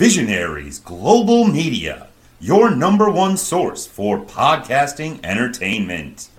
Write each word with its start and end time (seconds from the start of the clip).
Visionaries 0.00 0.78
Global 0.78 1.44
Media, 1.44 2.06
your 2.40 2.74
number 2.74 3.10
one 3.10 3.36
source 3.36 3.86
for 3.86 4.18
podcasting 4.18 5.22
entertainment. 5.22 6.30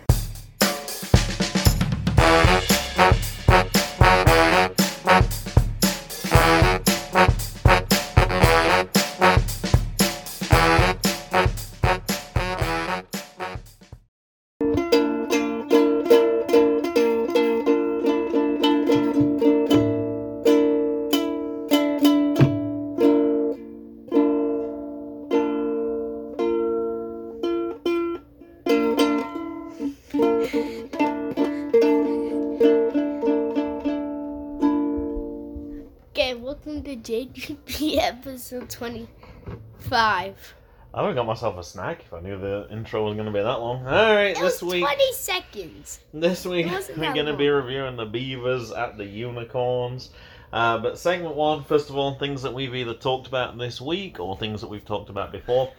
Episode 38.52 38.70
25. 38.70 40.56
I 40.94 41.02
would 41.02 41.08
have 41.08 41.16
got 41.16 41.26
myself 41.26 41.58
a 41.58 41.64
snack 41.64 42.02
if 42.02 42.14
I 42.14 42.20
knew 42.20 42.38
the 42.38 42.68
intro 42.70 43.06
was 43.06 43.14
going 43.14 43.28
to 43.28 43.32
be 43.32 43.40
that 43.40 43.60
long. 43.62 43.86
All 43.88 44.14
right, 44.14 44.32
It 44.36 44.40
this 44.40 44.62
was 44.62 44.74
week, 44.74 44.84
20 44.84 45.14
seconds. 45.14 46.00
this 46.14 46.46
week 46.46 46.68
we're 46.98 47.14
going 47.14 47.28
to 47.28 47.38
be 47.38 47.48
reviewing 47.48 47.96
the 47.96 48.06
beavers 48.06 48.72
at 48.72 48.98
the 48.98 49.06
unicorns. 49.06 50.10
Uh, 50.52 50.78
but 50.80 50.98
segment 50.98 51.36
one, 51.36 51.64
first 51.64 51.90
of 51.90 51.96
all, 51.96 52.16
things 52.16 52.42
that 52.42 52.54
we've 52.54 52.76
either 52.76 52.94
talked 52.94 53.28
about 53.28 53.58
this 53.58 53.80
week 53.80 54.20
or 54.20 54.38
things 54.38 54.60
that 54.60 54.68
we've 54.68 54.84
talked 54.86 55.10
about 55.10 55.32
before. 55.32 55.72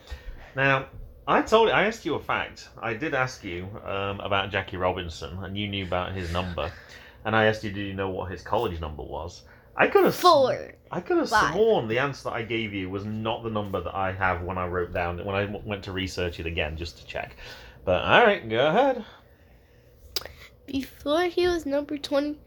Now, 0.57 0.87
I 1.29 1.43
told 1.43 1.69
I 1.69 1.85
asked 1.85 2.07
you 2.07 2.15
a 2.15 2.21
fact. 2.21 2.71
I 2.81 2.95
did 2.95 3.13
ask 3.13 3.45
you 3.45 3.69
um, 3.85 4.19
about 4.21 4.51
Jackie 4.51 4.79
Robinson, 4.79 5.45
and 5.45 5.59
you 5.59 5.69
knew 5.69 5.85
about 5.85 6.13
his 6.13 6.33
number. 6.33 6.73
And 7.27 7.37
I 7.37 7.45
asked 7.45 7.65
you, 7.65 7.71
did 7.71 7.87
you 7.87 7.95
know 7.95 8.09
what 8.09 8.31
his 8.31 8.41
college 8.41 8.81
number 8.81 9.03
was? 9.03 9.43
I 9.77 9.87
could 9.89 10.05
have 10.05 10.15
Four. 10.15 10.75
I 10.91 11.01
could 11.01 11.17
have 11.19 11.31
Five. 11.31 11.55
sworn 11.55 11.89
the 11.89 11.99
answer 11.99 12.25
that 12.25 12.35
I 12.35 12.43
gave 12.43 12.75
you 12.75 12.91
was 12.91 13.05
not 13.05 13.43
the 13.43 13.51
number 13.51 13.81
that 13.81 13.95
I 13.95 14.13
have 14.13 14.43
when 14.43 14.59
I 14.59 14.67
wrote 14.67 14.93
down 14.93 15.25
when 15.25 15.35
I 15.35 15.45
went 15.65 15.83
to 15.85 15.93
research 15.93 16.39
it 16.41 16.47
again 16.47 16.77
just 16.77 16.99
to 16.99 17.07
check. 17.07 17.37
But 17.85 18.05
all 18.05 18.25
right, 18.25 18.47
go 18.49 18.67
ahead. 18.69 19.05
Before 20.67 21.25
he 21.25 21.47
was 21.49 21.67
number 21.67 21.99
20, 21.99 22.39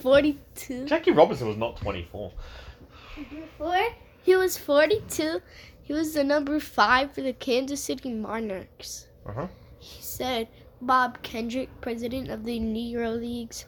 42. 0.00 0.86
Jackie 0.86 1.10
Robinson 1.10 1.48
was 1.48 1.56
not 1.56 1.76
24. 1.78 2.32
Before 3.16 3.88
he 4.22 4.36
was 4.36 4.56
42, 4.58 5.40
he 5.82 5.92
was 5.92 6.14
the 6.14 6.24
number 6.24 6.60
5 6.60 7.12
for 7.12 7.22
the 7.22 7.32
Kansas 7.32 7.82
City 7.82 8.12
Monarchs. 8.12 9.08
Uh-huh. 9.26 9.48
He 9.78 10.02
said 10.02 10.48
Bob 10.80 11.22
Kendrick, 11.22 11.68
president 11.80 12.28
of 12.28 12.44
the 12.44 12.60
Negro 12.60 13.18
Leagues 13.18 13.64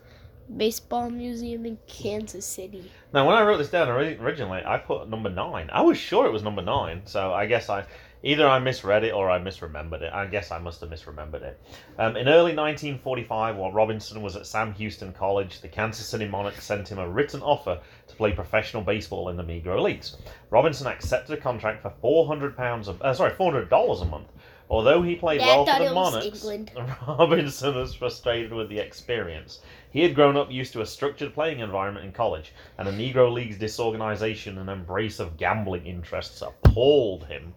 Baseball 0.56 1.11
Museum 1.11 1.67
in 1.67 1.78
Kansas 1.87 2.47
City. 2.47 2.91
Now, 3.12 3.27
when 3.27 3.37
I 3.37 3.42
wrote 3.42 3.59
this 3.59 3.70
down 3.70 3.89
originally, 3.89 4.62
I 4.64 4.78
put 4.78 5.09
number 5.09 5.31
nine. 5.31 5.70
I 5.73 5.81
was 5.83 5.98
sure 5.98 6.27
it 6.27 6.33
was 6.33 6.42
number 6.42 6.62
nine, 6.62 7.03
so 7.05 7.33
I 7.33 7.47
guess 7.47 7.69
I 7.69 7.84
either 8.25 8.48
I 8.48 8.59
misread 8.59 9.05
it 9.05 9.12
or 9.12 9.31
I 9.31 9.39
misremembered 9.39 10.03
it. 10.03 10.12
I 10.12 10.27
guess 10.27 10.51
I 10.51 10.59
must 10.59 10.81
have 10.81 10.91
misremembered 10.91 11.42
it. 11.42 11.61
Um, 11.98 12.17
in 12.17 12.27
early 12.27 12.55
1945, 12.55 13.56
while 13.56 13.70
Robinson 13.70 14.23
was 14.23 14.34
at 14.34 14.47
Sam 14.47 14.75
Huston 14.75 15.12
College, 15.12 15.61
the 15.61 15.69
Kansas 15.69 16.06
City 16.06 16.27
Monarchs 16.27 16.64
sent 16.64 16.89
him 16.89 16.98
a 16.98 17.08
written 17.08 17.42
offer 17.42 17.79
to 18.08 18.17
play 18.17 18.33
professional 18.33 18.83
baseball 18.83 19.29
in 19.29 19.36
the 19.36 19.42
Negro 19.45 19.81
Leagues. 19.81 20.17
Robinson 20.51 20.86
accepted 20.86 21.39
a 21.39 21.41
contract 21.41 21.83
for 21.83 21.92
400 22.01 22.56
pounds 22.56 22.89
of, 22.89 23.01
uh, 23.03 23.12
sorry, 23.12 23.34
400 23.34 23.69
dollars 23.69 24.01
a 24.01 24.06
month. 24.06 24.29
Although 24.70 25.03
he 25.03 25.14
played 25.14 25.41
Yeah, 25.41 25.62
well 25.62 25.67
for 25.67 25.84
the 25.84 25.92
Monarchs. 25.92 26.47
Robinson 27.08 27.75
was 27.75 27.95
frustrated 27.95 28.53
with 28.53 28.70
the 28.70 28.79
experience. 28.79 29.61
He 29.95 30.03
had 30.03 30.17
grown 30.17 30.37
up 30.37 30.51
used 30.51 30.73
to 30.73 30.81
a 30.81 30.87
structured 30.87 31.35
playing 31.35 31.61
environment 31.61 32.05
in 32.05 32.11
college, 32.11 32.53
and 32.79 32.89
the 32.89 32.91
Negro 32.91 33.33
League's 33.33 33.59
disorganization 33.59 34.59
and 34.59 34.69
embrace 34.69 35.21
of 35.21 35.37
gambling 35.37 35.87
interests 35.87 36.43
appalled 36.43 37.27
him. 37.27 37.55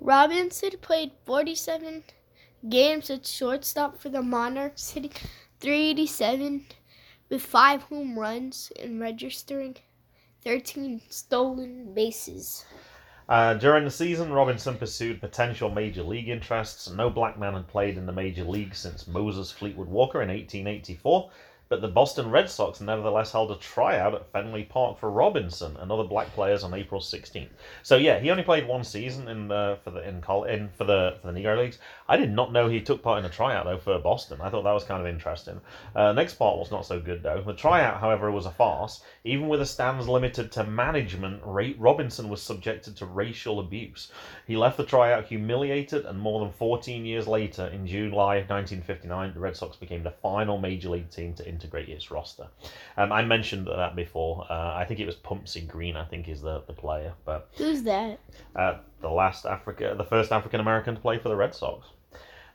Robinson 0.00 0.70
played 0.80 1.12
47 1.26 2.04
games 2.70 3.10
at 3.10 3.26
shortstop 3.26 4.00
for 4.00 4.08
the 4.08 4.22
Monarchs, 4.22 4.92
hitting 4.92 5.12
387 5.60 6.64
with 7.28 7.42
5 7.42 7.82
home 7.82 8.18
runs 8.18 8.72
and 8.82 8.98
registering 9.02 9.76
13 10.42 11.02
stolen 11.10 11.92
bases. 11.92 12.64
Uh, 13.28 13.52
during 13.54 13.84
the 13.84 13.90
season, 13.90 14.32
Robinson 14.32 14.76
pursued 14.76 15.20
potential 15.20 15.70
major 15.70 16.02
league 16.02 16.30
interests. 16.30 16.90
No 16.90 17.10
black 17.10 17.38
man 17.38 17.52
had 17.52 17.68
played 17.68 17.98
in 17.98 18.06
the 18.06 18.12
major 18.12 18.44
league 18.44 18.74
since 18.74 19.06
Moses 19.06 19.52
Fleetwood 19.52 19.88
Walker 19.88 20.22
in 20.22 20.28
1884, 20.28 21.30
but 21.68 21.82
the 21.82 21.88
Boston 21.88 22.30
Red 22.30 22.48
Sox 22.48 22.80
nevertheless 22.80 23.32
held 23.32 23.50
a 23.50 23.56
tryout 23.56 24.14
at 24.14 24.32
Fenway 24.32 24.64
Park 24.64 24.98
for 24.98 25.10
Robinson 25.10 25.76
and 25.76 25.92
other 25.92 26.04
black 26.04 26.28
players 26.28 26.64
on 26.64 26.72
April 26.72 27.02
16th. 27.02 27.50
So 27.82 27.98
yeah, 27.98 28.18
he 28.18 28.30
only 28.30 28.44
played 28.44 28.66
one 28.66 28.82
season 28.82 29.28
in 29.28 29.48
the 29.48 29.78
for 29.84 29.90
the 29.90 30.08
in, 30.08 30.24
in 30.48 30.70
for 30.70 30.84
the 30.84 31.18
for 31.20 31.30
the 31.30 31.38
Negro 31.38 31.58
Leagues. 31.58 31.78
I 32.08 32.16
did 32.16 32.30
not 32.30 32.52
know 32.52 32.68
he 32.68 32.80
took 32.80 33.02
part 33.02 33.18
in 33.18 33.24
a 33.24 33.28
tryout 33.28 33.66
though 33.66 33.78
for 33.78 33.98
Boston. 33.98 34.40
I 34.40 34.48
thought 34.48 34.62
that 34.64 34.72
was 34.72 34.84
kind 34.84 35.00
of 35.00 35.06
interesting. 35.06 35.60
Uh, 35.94 36.12
next 36.12 36.34
part 36.34 36.58
was 36.58 36.70
not 36.70 36.86
so 36.86 36.98
good 36.98 37.22
though. 37.22 37.42
The 37.42 37.52
tryout, 37.52 38.00
however, 38.00 38.30
was 38.30 38.46
a 38.46 38.50
farce. 38.50 39.02
Even 39.24 39.48
with 39.48 39.60
a 39.60 39.66
stands 39.66 40.08
limited 40.08 40.50
to 40.52 40.64
management, 40.64 41.42
Ray- 41.44 41.74
Robinson 41.78 42.28
was 42.28 42.40
subjected 42.42 42.96
to 42.96 43.06
racial 43.06 43.60
abuse. 43.60 44.10
He 44.46 44.56
left 44.56 44.78
the 44.78 44.84
tryout 44.84 45.26
humiliated, 45.26 46.06
and 46.06 46.18
more 46.18 46.40
than 46.40 46.52
14 46.52 47.04
years 47.04 47.26
later, 47.26 47.66
in 47.66 47.86
July 47.86 48.36
of 48.36 48.48
1959, 48.48 49.34
the 49.34 49.40
Red 49.40 49.56
Sox 49.56 49.76
became 49.76 50.02
the 50.02 50.10
final 50.10 50.58
major 50.58 50.88
league 50.88 51.10
team 51.10 51.34
to 51.34 51.46
integrate 51.46 51.88
its 51.90 52.10
roster. 52.10 52.46
Um, 52.96 53.12
I 53.12 53.22
mentioned 53.22 53.66
that 53.66 53.94
before. 53.94 54.46
Uh, 54.50 54.74
I 54.74 54.84
think 54.86 54.98
it 55.00 55.06
was 55.06 55.16
Pumpsie 55.16 55.66
Green. 55.66 55.96
I 55.96 56.04
think 56.04 56.28
is 56.28 56.40
the, 56.40 56.62
the 56.66 56.72
player, 56.72 57.12
but 57.26 57.50
Who's 57.58 57.82
that? 57.82 58.18
uh, 58.56 58.78
the 59.00 59.10
last 59.10 59.44
Africa, 59.44 59.94
the 59.96 60.04
first 60.04 60.32
African 60.32 60.60
American 60.60 60.94
to 60.94 61.00
play 61.00 61.18
for 61.18 61.28
the 61.28 61.36
Red 61.36 61.54
Sox. 61.54 61.86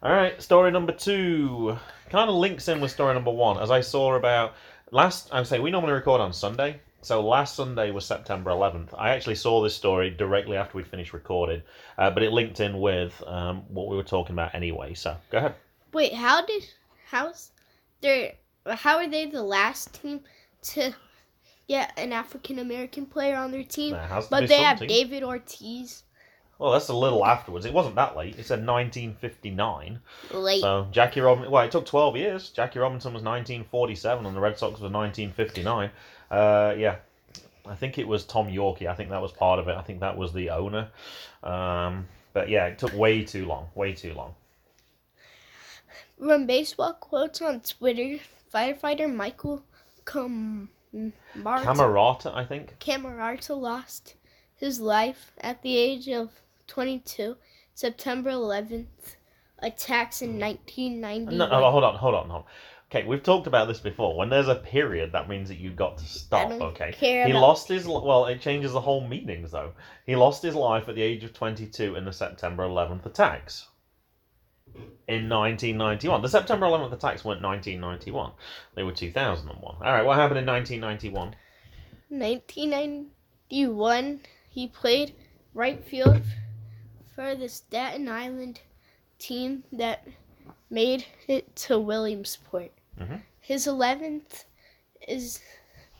All 0.03 0.11
right, 0.11 0.41
story 0.41 0.69
number 0.69 0.91
two 0.91 1.77
kind 2.09 2.29
of 2.29 2.35
links 2.35 2.67
in 2.67 2.81
with 2.81 2.91
story 2.91 3.13
number 3.13 3.31
one. 3.31 3.57
As 3.57 3.71
I 3.71 3.79
saw 3.79 4.15
about 4.15 4.55
last, 4.91 5.29
I 5.31 5.39
would 5.39 5.47
say 5.47 5.59
we 5.59 5.71
normally 5.71 5.93
record 5.93 6.19
on 6.19 6.33
Sunday, 6.33 6.81
so 7.01 7.25
last 7.25 7.55
Sunday 7.55 7.89
was 7.89 8.05
September 8.05 8.51
11th. 8.51 8.89
I 8.97 9.11
actually 9.11 9.35
saw 9.35 9.63
this 9.63 9.73
story 9.73 10.09
directly 10.09 10.57
after 10.57 10.77
we 10.77 10.83
finished 10.83 11.13
recording, 11.13 11.61
uh, 11.97 12.09
but 12.09 12.21
it 12.21 12.33
linked 12.33 12.59
in 12.59 12.81
with 12.81 13.23
um, 13.25 13.63
what 13.69 13.87
we 13.87 13.95
were 13.95 14.03
talking 14.03 14.33
about 14.33 14.53
anyway. 14.53 14.93
So 14.93 15.15
go 15.31 15.37
ahead. 15.37 15.55
Wait, 15.93 16.13
how 16.13 16.45
did 16.45 16.65
how's 17.09 17.51
they 18.01 18.39
how 18.67 18.97
are 18.97 19.07
they 19.07 19.27
the 19.27 19.41
last 19.41 19.93
team 19.93 20.19
to 20.63 20.93
get 21.69 21.93
an 21.95 22.11
African 22.11 22.59
American 22.59 23.05
player 23.05 23.37
on 23.37 23.51
their 23.51 23.63
team? 23.63 23.91
There 23.91 24.05
has 24.05 24.25
to 24.25 24.31
But 24.31 24.49
they 24.49 24.63
have. 24.63 24.79
David 24.79 25.23
Ortiz 25.23 26.03
Well, 26.63 26.71
that's 26.71 26.87
a 26.87 26.95
little 26.95 27.25
afterwards. 27.25 27.65
It 27.65 27.73
wasn't 27.73 27.95
that 27.95 28.15
late. 28.15 28.39
It 28.39 28.45
said 28.45 28.65
1959. 28.65 29.99
late. 30.31 30.61
So 30.61 30.87
Jackie 30.93 31.19
Robinson. 31.19 31.51
Well, 31.51 31.65
it 31.65 31.71
took 31.71 31.85
12 31.85 32.15
years. 32.15 32.51
Jackie 32.51 32.79
Robinson 32.79 33.11
was 33.13 33.21
1947, 33.21 34.25
and 34.25 34.33
the 34.33 34.39
Red 34.39 34.57
Sox 34.57 34.79
was 34.79 34.89
1959. 34.89 35.89
Uh, 36.31 36.73
yeah, 36.77 36.95
I 37.65 37.75
think 37.75 37.97
it 37.97 38.07
was 38.07 38.23
Tom 38.23 38.47
Yawkey. 38.47 38.87
I 38.87 38.93
think 38.93 39.09
that 39.09 39.21
was 39.21 39.33
part 39.33 39.59
of 39.59 39.67
it. 39.67 39.75
I 39.75 39.81
think 39.81 39.99
that 39.99 40.15
was 40.15 40.31
the 40.31 40.51
owner. 40.51 40.87
Um, 41.43 42.07
but 42.31 42.47
yeah, 42.47 42.67
it 42.67 42.79
took 42.79 42.93
way 42.93 43.25
too 43.25 43.45
long. 43.45 43.67
Way 43.75 43.91
too 43.91 44.13
long. 44.13 44.33
From 46.17 46.47
baseball 46.47 46.93
quotes 46.93 47.41
on 47.41 47.59
Twitter, 47.59 48.19
firefighter 48.53 49.13
Michael 49.13 49.65
Cammarata, 50.05 50.69
Camerata, 51.35 52.33
I 52.33 52.45
think. 52.45 52.79
Cammarata 52.79 53.59
lost 53.59 54.15
his 54.55 54.79
life 54.79 55.33
at 55.41 55.61
the 55.61 55.75
age 55.75 56.07
of 56.07 56.31
22, 56.67 57.35
September 57.73 58.31
11th. 58.31 59.17
Attacks 59.59 60.21
in 60.21 60.39
1991. 60.39 61.37
No, 61.37 61.49
oh, 61.49 61.71
hold 61.71 61.83
on, 61.83 61.95
hold 61.95 62.15
on, 62.15 62.29
hold 62.29 62.43
on. 62.43 62.49
Okay, 62.93 63.07
we've 63.07 63.23
talked 63.23 63.47
about 63.47 63.67
this 63.67 63.79
before. 63.79 64.15
When 64.15 64.29
there's 64.29 64.49
a 64.49 64.55
period, 64.55 65.13
that 65.13 65.27
means 65.27 65.49
that 65.49 65.57
you've 65.57 65.75
got 65.75 65.97
to 65.97 66.05
stop. 66.05 66.51
Okay. 66.51 66.93
He 66.95 67.21
about- 67.21 67.41
lost 67.41 67.67
his 67.67 67.87
well. 67.87 68.27
It 68.27 68.39
changes 68.39 68.71
the 68.71 68.81
whole 68.81 69.07
meanings 69.07 69.49
though. 69.51 69.71
He 70.05 70.15
lost 70.15 70.43
his 70.43 70.53
life 70.53 70.87
at 70.87 70.93
the 70.93 71.01
age 71.01 71.23
of 71.23 71.33
22 71.33 71.95
in 71.95 72.05
the 72.05 72.13
September 72.13 72.67
11th 72.67 73.07
attacks. 73.07 73.67
In 75.07 75.27
1991, 75.27 76.21
the 76.21 76.29
September 76.29 76.67
11th 76.67 76.93
attacks 76.93 77.25
weren't 77.25 77.41
1991; 77.41 78.33
they 78.75 78.83
were 78.83 78.91
2001. 78.91 79.59
All 79.63 79.79
right, 79.81 80.05
what 80.05 80.17
happened 80.17 80.37
in 80.39 80.45
1991? 80.45 81.35
1991, 82.09 84.19
he 84.49 84.67
played 84.67 85.15
right 85.55 85.83
field 85.83 86.21
for 87.15 87.35
the 87.35 87.49
Staten 87.49 88.07
Island 88.09 88.59
team 89.19 89.63
that 89.71 90.07
made 90.69 91.05
it 91.27 91.55
to 91.55 91.79
Williamsport. 91.79 92.71
Mhm. 92.99 93.21
His 93.39 93.67
11th 93.67 94.45
is 95.07 95.41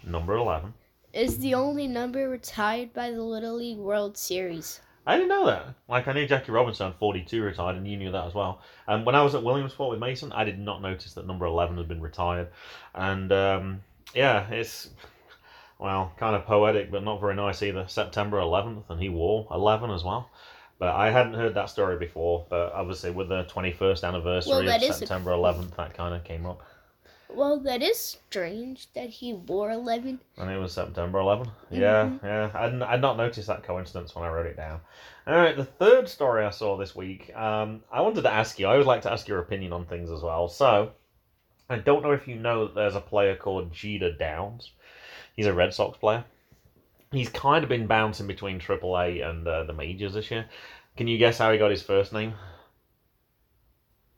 Number 0.04 0.36
11. 0.36 0.74
is 1.14 1.40
the 1.40 1.54
only 1.54 1.88
number 1.88 2.28
retired 2.30 2.94
by 2.94 3.12
the 3.12 3.22
Little 3.22 3.56
League 3.56 3.78
World 3.78 4.18
Series. 4.18 4.82
I 5.06 5.16
didn't 5.18 5.30
know 5.30 5.46
that. 5.48 5.76
Like 5.90 6.08
I 6.08 6.14
knew 6.14 6.26
Jackie 6.26 6.54
Robinson, 6.54 6.94
forty-two, 6.98 7.44
retired, 7.44 7.76
and 7.76 7.86
you 7.86 7.98
knew 7.98 8.12
that 8.12 8.26
as 8.26 8.34
well. 8.34 8.62
And 8.88 9.06
when 9.06 9.16
I 9.16 9.22
was 9.22 9.36
at 9.36 9.44
Williamsport 9.44 9.92
with 9.92 10.00
Mason, 10.00 10.32
I 10.32 10.46
did 10.46 10.58
not 10.60 10.82
notice 10.82 11.14
that 11.14 11.28
number 11.28 11.46
eleven 11.46 11.78
had 11.78 11.90
been 11.90 12.02
retired. 12.02 12.48
And 12.96 13.30
um, 13.34 13.84
yeah, 14.16 14.50
it's 14.50 14.92
well, 15.78 16.14
kind 16.18 16.38
of 16.38 16.46
poetic, 16.46 16.90
but 16.90 17.04
not 17.04 17.20
very 17.20 17.36
nice 17.36 17.62
either. 17.62 17.86
September 17.90 18.40
eleventh, 18.40 18.90
and 18.90 19.02
he 19.02 19.10
wore 19.10 19.46
eleven 19.52 19.92
as 19.92 20.06
well. 20.06 20.30
But 20.84 20.96
I 20.96 21.12
hadn't 21.12 21.36
heard 21.36 21.54
that 21.54 21.70
story 21.70 21.98
before. 21.98 22.46
But 22.50 22.74
obviously, 22.74 23.10
with 23.12 23.30
the 23.30 23.44
twenty-first 23.44 24.04
anniversary 24.04 24.52
Well, 24.52 24.76
of 24.76 24.84
is 24.84 24.90
a- 24.90 24.94
September 24.94 25.32
eleventh, 25.32 25.78
that 25.78 25.94
kind 25.94 26.14
of 26.14 26.26
came 26.26 26.46
up, 26.46 26.62
Well, 27.30 27.58
that 27.62 27.82
is 27.82 27.98
strange 27.98 28.92
that 28.92 29.10
he 29.10 29.32
wore 29.32 29.72
11. 29.72 30.20
and 30.38 30.52
it 30.52 30.58
was 30.58 30.74
September 30.74 31.20
11th. 31.20 31.52
Yeah, 31.72 32.04
Mhm. 32.10 32.22
yeah. 32.24 32.52
I'd, 32.54 32.82
I'd 32.82 33.02
not 33.02 33.16
noticed 33.16 33.48
that 33.48 33.64
coincidence 33.64 34.14
when 34.14 34.26
I 34.26 34.28
wrote 34.28 34.46
it 34.46 34.58
down. 34.58 34.82
All 35.26 35.36
right, 35.36 35.56
the 35.56 35.64
third 35.64 36.10
story 36.10 36.44
I 36.44 36.50
saw 36.50 36.76
this 36.76 36.94
week. 36.94 37.34
Um, 37.34 37.82
I 37.90 38.02
wanted 38.02 38.24
to 38.24 38.30
ask 38.34 38.60
you. 38.60 38.68
I 38.68 38.72
always 38.74 38.86
like 38.86 39.04
to 39.04 39.12
ask 39.14 39.26
your 39.30 39.40
opinion 39.40 39.72
on 39.72 39.86
things 39.86 40.12
as 40.12 40.22
well. 40.22 40.50
So, 40.50 40.92
I 41.70 41.78
don't 41.78 42.04
know 42.04 42.12
if 42.12 42.28
you 42.28 42.36
know 42.36 42.66
that 42.66 42.76
there's 42.76 42.96
a 42.96 43.02
player 43.02 43.38
called 43.38 43.72
Jeter 43.72 44.12
Downs. 44.12 44.72
He's 45.34 45.46
a 45.48 45.54
Red 45.54 45.74
Sox 45.74 45.98
player. 45.98 46.26
He's 47.14 47.30
kind 47.30 47.64
of 47.64 47.70
been 47.70 47.88
bouncing 47.88 48.28
between 48.28 48.60
AAA 48.60 49.28
and 49.28 49.48
uh, 49.48 49.64
the 49.64 49.74
majors 49.74 50.14
this 50.16 50.32
year. 50.32 50.46
Can 50.98 51.08
you 51.08 51.18
guess 51.18 51.38
how 51.38 51.52
he 51.52 51.58
got 51.58 51.72
his 51.72 51.82
first 51.82 52.12
name? 52.12 52.34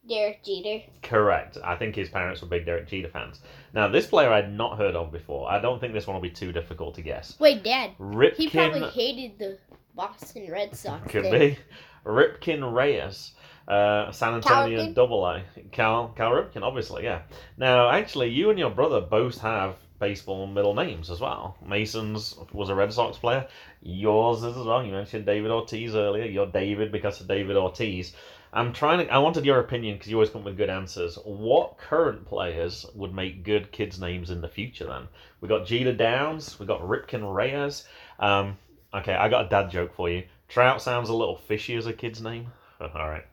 Derek 0.08 0.44
Jeter. 0.44 0.84
Correct. 1.02 1.58
I 1.64 1.76
think 1.76 1.96
his 1.96 2.10
parents 2.10 2.42
were 2.42 2.48
big 2.48 2.66
Derek 2.66 2.88
Jeter 2.88 3.10
fans. 3.10 3.42
Now, 3.74 3.88
this 3.88 4.08
player 4.08 4.32
I'd 4.32 4.54
not 4.54 4.78
heard 4.78 4.96
of 4.96 5.12
before. 5.12 5.50
I 5.50 5.60
don't 5.60 5.80
think 5.80 5.94
this 5.94 6.08
one 6.08 6.16
will 6.16 6.22
be 6.22 6.30
too 6.30 6.52
difficult 6.52 6.96
to 6.96 7.02
guess. 7.02 7.40
Wait, 7.40 7.64
Dad. 7.64 7.92
Ripken. 8.00 8.36
He 8.36 8.50
probably 8.50 8.90
hated 8.90 9.40
the 9.40 9.58
Boston 9.96 10.52
Red 10.52 10.76
Sox. 10.76 11.12
Could 11.12 11.26
then. 11.26 11.40
be. 11.40 11.58
Ripken 12.06 12.72
Reyes, 12.72 13.32
uh, 13.68 14.12
San 14.12 14.36
Antonio 14.36 14.94
Double 14.94 15.26
A. 15.26 15.44
Cal 15.72 16.10
Cal 16.10 16.32
Ripken, 16.32 16.62
obviously, 16.62 17.04
yeah. 17.04 17.24
Now, 17.58 17.90
actually, 17.90 18.30
you 18.30 18.52
and 18.52 18.60
your 18.60 18.70
brother 18.70 19.02
both 19.02 19.40
have 19.40 19.76
baseball 20.00 20.48
middle 20.48 20.74
names 20.74 21.10
as 21.10 21.20
well. 21.20 21.58
Mason's 21.66 22.36
was 22.52 22.70
a 22.70 22.76
Red 22.76 22.94
Sox 22.94 23.18
player. 23.18 23.48
Yours 23.82 24.44
is 24.44 24.58
as 24.58 24.66
well. 24.66 24.84
You 24.84 24.92
mentioned 24.92 25.26
David 25.26 25.52
Ortiz 25.52 25.96
earlier. 25.96 26.26
You're 26.26 26.48
David 26.48 26.92
because 26.92 27.22
of 27.22 27.28
David 27.28 27.56
Ortiz. 27.56 28.14
I'm 28.54 28.72
trying 28.72 29.06
to. 29.06 29.14
I 29.14 29.18
wanted 29.18 29.46
your 29.46 29.60
opinion 29.60 29.96
because 29.96 30.10
you 30.10 30.16
always 30.16 30.30
come 30.30 30.46
with 30.46 30.58
good 30.58 30.70
answers. 30.70 31.18
What 31.26 31.78
current 31.78 32.26
players 32.26 32.86
would 32.96 33.14
make 33.14 33.44
good 33.44 33.72
kids' 33.72 34.00
names 34.00 34.30
in 34.30 34.42
the 34.42 34.48
future? 34.48 34.86
Then 34.86 35.08
we 35.42 35.50
got 35.50 35.66
Jeter 35.66 35.94
Downs. 35.94 36.58
We 36.60 36.66
got 36.66 36.82
Ripken 36.82 37.36
Reyes. 37.36 37.86
Um, 38.18 38.58
okay, 38.94 39.14
I 39.14 39.28
got 39.28 39.46
a 39.46 39.50
dad 39.50 39.70
joke 39.70 39.94
for 39.94 40.10
you. 40.10 40.24
Trout 40.48 40.82
sounds 40.82 41.10
a 41.10 41.14
little 41.14 41.36
fishy 41.36 41.76
as 41.76 41.86
a 41.86 41.94
kid's 41.94 42.22
name. 42.22 42.48
All 42.80 43.10
right. 43.10 43.26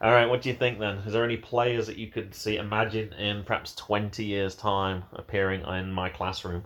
All 0.00 0.10
right, 0.10 0.26
what 0.26 0.42
do 0.42 0.48
you 0.48 0.54
think 0.54 0.78
then? 0.78 0.98
Is 0.98 1.12
there 1.12 1.24
any 1.24 1.36
players 1.36 1.86
that 1.86 1.96
you 1.96 2.08
could 2.08 2.34
see, 2.34 2.56
imagine 2.56 3.12
in 3.14 3.44
perhaps 3.44 3.74
20 3.74 4.24
years' 4.24 4.54
time 4.54 5.04
appearing 5.12 5.62
in 5.62 5.92
my 5.92 6.08
classroom 6.08 6.64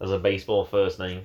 as 0.00 0.10
a 0.10 0.18
baseball 0.18 0.64
first 0.64 0.98
name? 0.98 1.22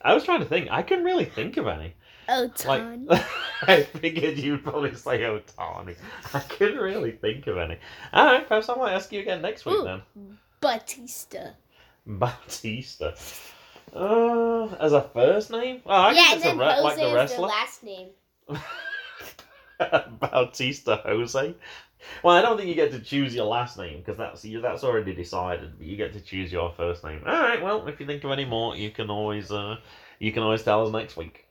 I 0.00 0.14
was 0.14 0.24
trying 0.24 0.40
to 0.40 0.46
think. 0.46 0.68
I 0.70 0.82
couldn't 0.82 1.04
really 1.04 1.24
think 1.24 1.56
of 1.56 1.66
any. 1.68 1.94
Like, 2.28 2.82
Ohtani. 2.82 3.24
I 3.62 3.82
figured 3.82 4.38
you'd 4.38 4.64
probably 4.64 4.94
say 4.94 5.20
Ohtani. 5.20 5.96
I 6.34 6.40
couldn't 6.40 6.78
really 6.78 7.12
think 7.12 7.46
of 7.46 7.58
any. 7.58 7.78
All 8.12 8.26
right, 8.26 8.46
perhaps 8.46 8.68
I 8.68 8.74
might 8.74 8.94
ask 8.94 9.12
you 9.12 9.20
again 9.20 9.42
next 9.42 9.64
week 9.64 9.76
Ooh. 9.76 9.84
then. 9.84 10.38
Batista. 10.60 11.50
Batista. 12.06 13.12
Uh, 13.92 14.74
as 14.80 14.92
a 14.92 15.02
first 15.02 15.50
name? 15.50 15.82
Oh, 15.84 15.90
I 15.90 16.12
yeah, 16.12 16.32
and 16.32 16.42
then 16.42 16.58
Jose 16.58 16.82
like 16.82 16.96
the 16.96 17.22
is 17.22 17.36
the 17.36 17.42
last 17.42 17.82
name. 17.82 18.08
Bautista 20.20 21.02
Jose. 21.04 21.54
Well, 22.22 22.36
I 22.36 22.42
don't 22.42 22.56
think 22.56 22.68
you 22.68 22.74
get 22.74 22.90
to 22.92 23.00
choose 23.00 23.34
your 23.34 23.46
last 23.46 23.78
name 23.78 23.98
because 23.98 24.16
that's 24.16 24.42
that's 24.42 24.84
already 24.84 25.14
decided. 25.14 25.78
But 25.78 25.86
you 25.86 25.96
get 25.96 26.12
to 26.14 26.20
choose 26.20 26.52
your 26.52 26.72
first 26.72 27.04
name. 27.04 27.22
All 27.26 27.40
right. 27.40 27.62
Well, 27.62 27.86
if 27.86 28.00
you 28.00 28.06
think 28.06 28.24
of 28.24 28.30
any 28.30 28.44
more, 28.44 28.76
you 28.76 28.90
can 28.90 29.10
always 29.10 29.50
uh, 29.52 29.76
you 30.18 30.32
can 30.32 30.42
always 30.42 30.62
tell 30.62 30.86
us 30.86 30.92
next 30.92 31.16
week. 31.16 31.46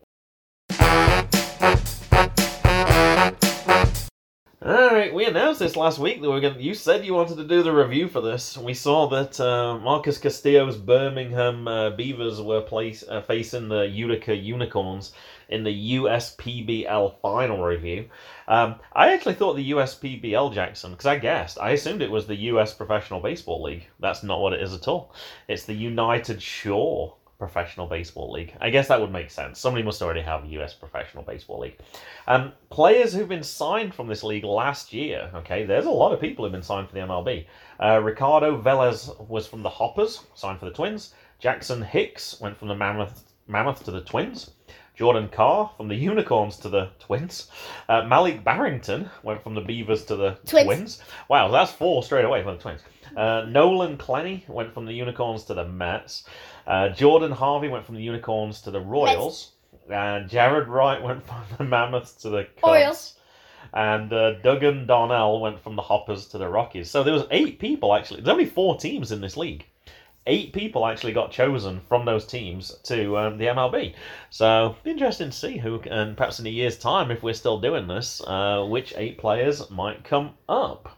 All 4.63 4.91
right, 4.91 5.11
we 5.11 5.25
announced 5.25 5.59
this 5.59 5.75
last 5.75 5.97
week 5.97 6.21
that 6.21 6.29
we're 6.29 6.39
going. 6.39 6.53
to 6.53 6.61
You 6.61 6.75
said 6.75 7.03
you 7.03 7.15
wanted 7.15 7.37
to 7.37 7.47
do 7.47 7.63
the 7.63 7.73
review 7.73 8.07
for 8.07 8.21
this. 8.21 8.55
We 8.55 8.75
saw 8.75 9.09
that 9.09 9.39
uh, 9.39 9.79
Marcus 9.79 10.19
Castillo's 10.19 10.77
Birmingham 10.77 11.67
uh, 11.67 11.89
Beavers 11.89 12.39
were 12.39 12.61
place, 12.61 13.03
uh, 13.09 13.23
facing 13.23 13.69
the 13.69 13.87
Utica 13.87 14.35
Unicorns 14.35 15.13
in 15.49 15.63
the 15.63 15.97
USPBL 15.97 17.15
final 17.23 17.63
review. 17.63 18.07
Um, 18.47 18.75
I 18.93 19.15
actually 19.15 19.33
thought 19.33 19.55
the 19.55 19.71
USPBL 19.71 20.53
Jackson 20.53 20.91
because 20.91 21.07
I 21.07 21.17
guessed. 21.17 21.57
I 21.59 21.71
assumed 21.71 22.03
it 22.03 22.11
was 22.11 22.27
the 22.27 22.35
US 22.51 22.71
Professional 22.71 23.19
Baseball 23.19 23.63
League. 23.63 23.87
That's 23.99 24.21
not 24.21 24.41
what 24.41 24.53
it 24.53 24.61
is 24.61 24.75
at 24.75 24.87
all. 24.87 25.15
It's 25.47 25.65
the 25.65 25.73
United 25.73 26.39
Shore 26.39 27.15
Professional 27.41 27.87
Baseball 27.87 28.31
League. 28.31 28.53
I 28.61 28.69
guess 28.69 28.87
that 28.89 29.01
would 29.01 29.11
make 29.11 29.31
sense. 29.31 29.59
Somebody 29.59 29.83
must 29.83 29.99
already 30.03 30.21
have 30.21 30.43
a 30.43 30.47
US 30.59 30.75
Professional 30.75 31.23
Baseball 31.23 31.61
League. 31.61 31.79
Um, 32.27 32.51
players 32.69 33.13
who've 33.13 33.27
been 33.27 33.41
signed 33.41 33.95
from 33.95 34.07
this 34.07 34.23
league 34.23 34.43
last 34.43 34.93
year. 34.93 35.31
Okay, 35.33 35.65
there's 35.65 35.87
a 35.87 35.89
lot 35.89 36.13
of 36.13 36.21
people 36.21 36.45
who've 36.45 36.51
been 36.51 36.61
signed 36.61 36.87
for 36.87 36.93
the 36.93 36.99
MLB. 36.99 37.47
Uh, 37.83 37.99
Ricardo 37.99 38.61
Velez 38.61 39.27
was 39.27 39.47
from 39.47 39.63
the 39.63 39.69
Hoppers, 39.69 40.21
signed 40.35 40.59
for 40.59 40.65
the 40.65 40.71
Twins. 40.71 41.15
Jackson 41.39 41.81
Hicks 41.81 42.39
went 42.39 42.55
from 42.55 42.67
the 42.67 42.75
Mammoth 42.75 43.23
Mammoth 43.47 43.83
to 43.85 43.91
the 43.91 44.01
Twins. 44.01 44.51
Jordan 44.93 45.27
Carr 45.29 45.71
from 45.77 45.87
the 45.87 45.95
Unicorns 45.95 46.57
to 46.57 46.69
the 46.69 46.91
Twins. 46.99 47.49
Uh, 47.89 48.03
Malik 48.03 48.43
Barrington 48.43 49.09
went 49.23 49.41
from 49.41 49.55
the 49.55 49.61
Beavers 49.61 50.05
to 50.05 50.15
the 50.15 50.37
Twins. 50.45 50.65
Twins. 50.65 51.01
Wow, 51.27 51.47
that's 51.47 51.71
four 51.71 52.03
straight 52.03 52.25
away 52.25 52.43
from 52.43 52.57
the 52.57 52.61
Twins. 52.61 52.81
Uh, 53.17 53.45
Nolan 53.47 53.97
Clenny 53.97 54.45
went 54.47 54.73
from 54.73 54.85
the 54.85 54.93
Unicorns 54.93 55.43
to 55.45 55.53
the 55.53 55.65
Mets. 55.65 56.25
Uh, 56.67 56.89
Jordan 56.89 57.31
Harvey 57.31 57.67
went 57.67 57.85
from 57.85 57.95
the 57.95 58.03
Unicorns 58.03 58.61
to 58.61 58.71
the 58.71 58.81
Royals. 58.81 59.51
And 59.89 60.29
Jared 60.29 60.67
Wright 60.67 61.01
went 61.03 61.25
from 61.25 61.43
the 61.57 61.63
Mammoths 61.63 62.13
to 62.21 62.29
the 62.29 62.43
Cubs. 62.43 62.63
Orioles. 62.63 63.15
And 63.73 64.11
uh, 64.11 64.33
Duggan 64.41 64.85
Donnell 64.85 65.39
went 65.39 65.59
from 65.59 65.75
the 65.75 65.81
Hoppers 65.81 66.27
to 66.27 66.37
the 66.37 66.47
Rockies. 66.47 66.89
So 66.89 67.03
there 67.03 67.13
was 67.13 67.25
eight 67.31 67.59
people 67.59 67.93
actually. 67.93 68.21
There's 68.21 68.33
only 68.33 68.45
four 68.45 68.77
teams 68.77 69.11
in 69.11 69.21
this 69.21 69.37
league. 69.37 69.65
Eight 70.27 70.53
people 70.53 70.85
actually 70.85 71.13
got 71.13 71.31
chosen 71.31 71.81
from 71.87 72.05
those 72.05 72.27
teams 72.27 72.77
to 72.83 73.17
um, 73.17 73.37
the 73.37 73.45
MLB. 73.45 73.95
So 74.29 74.75
be 74.83 74.91
interesting 74.91 75.31
to 75.31 75.35
see 75.35 75.57
who, 75.57 75.81
and 75.81 76.15
perhaps 76.15 76.39
in 76.39 76.45
a 76.45 76.49
year's 76.49 76.77
time, 76.77 77.09
if 77.09 77.23
we're 77.23 77.33
still 77.33 77.59
doing 77.59 77.87
this, 77.87 78.21
uh, 78.27 78.63
which 78.63 78.93
eight 78.97 79.17
players 79.17 79.67
might 79.71 80.03
come 80.03 80.33
up. 80.47 80.95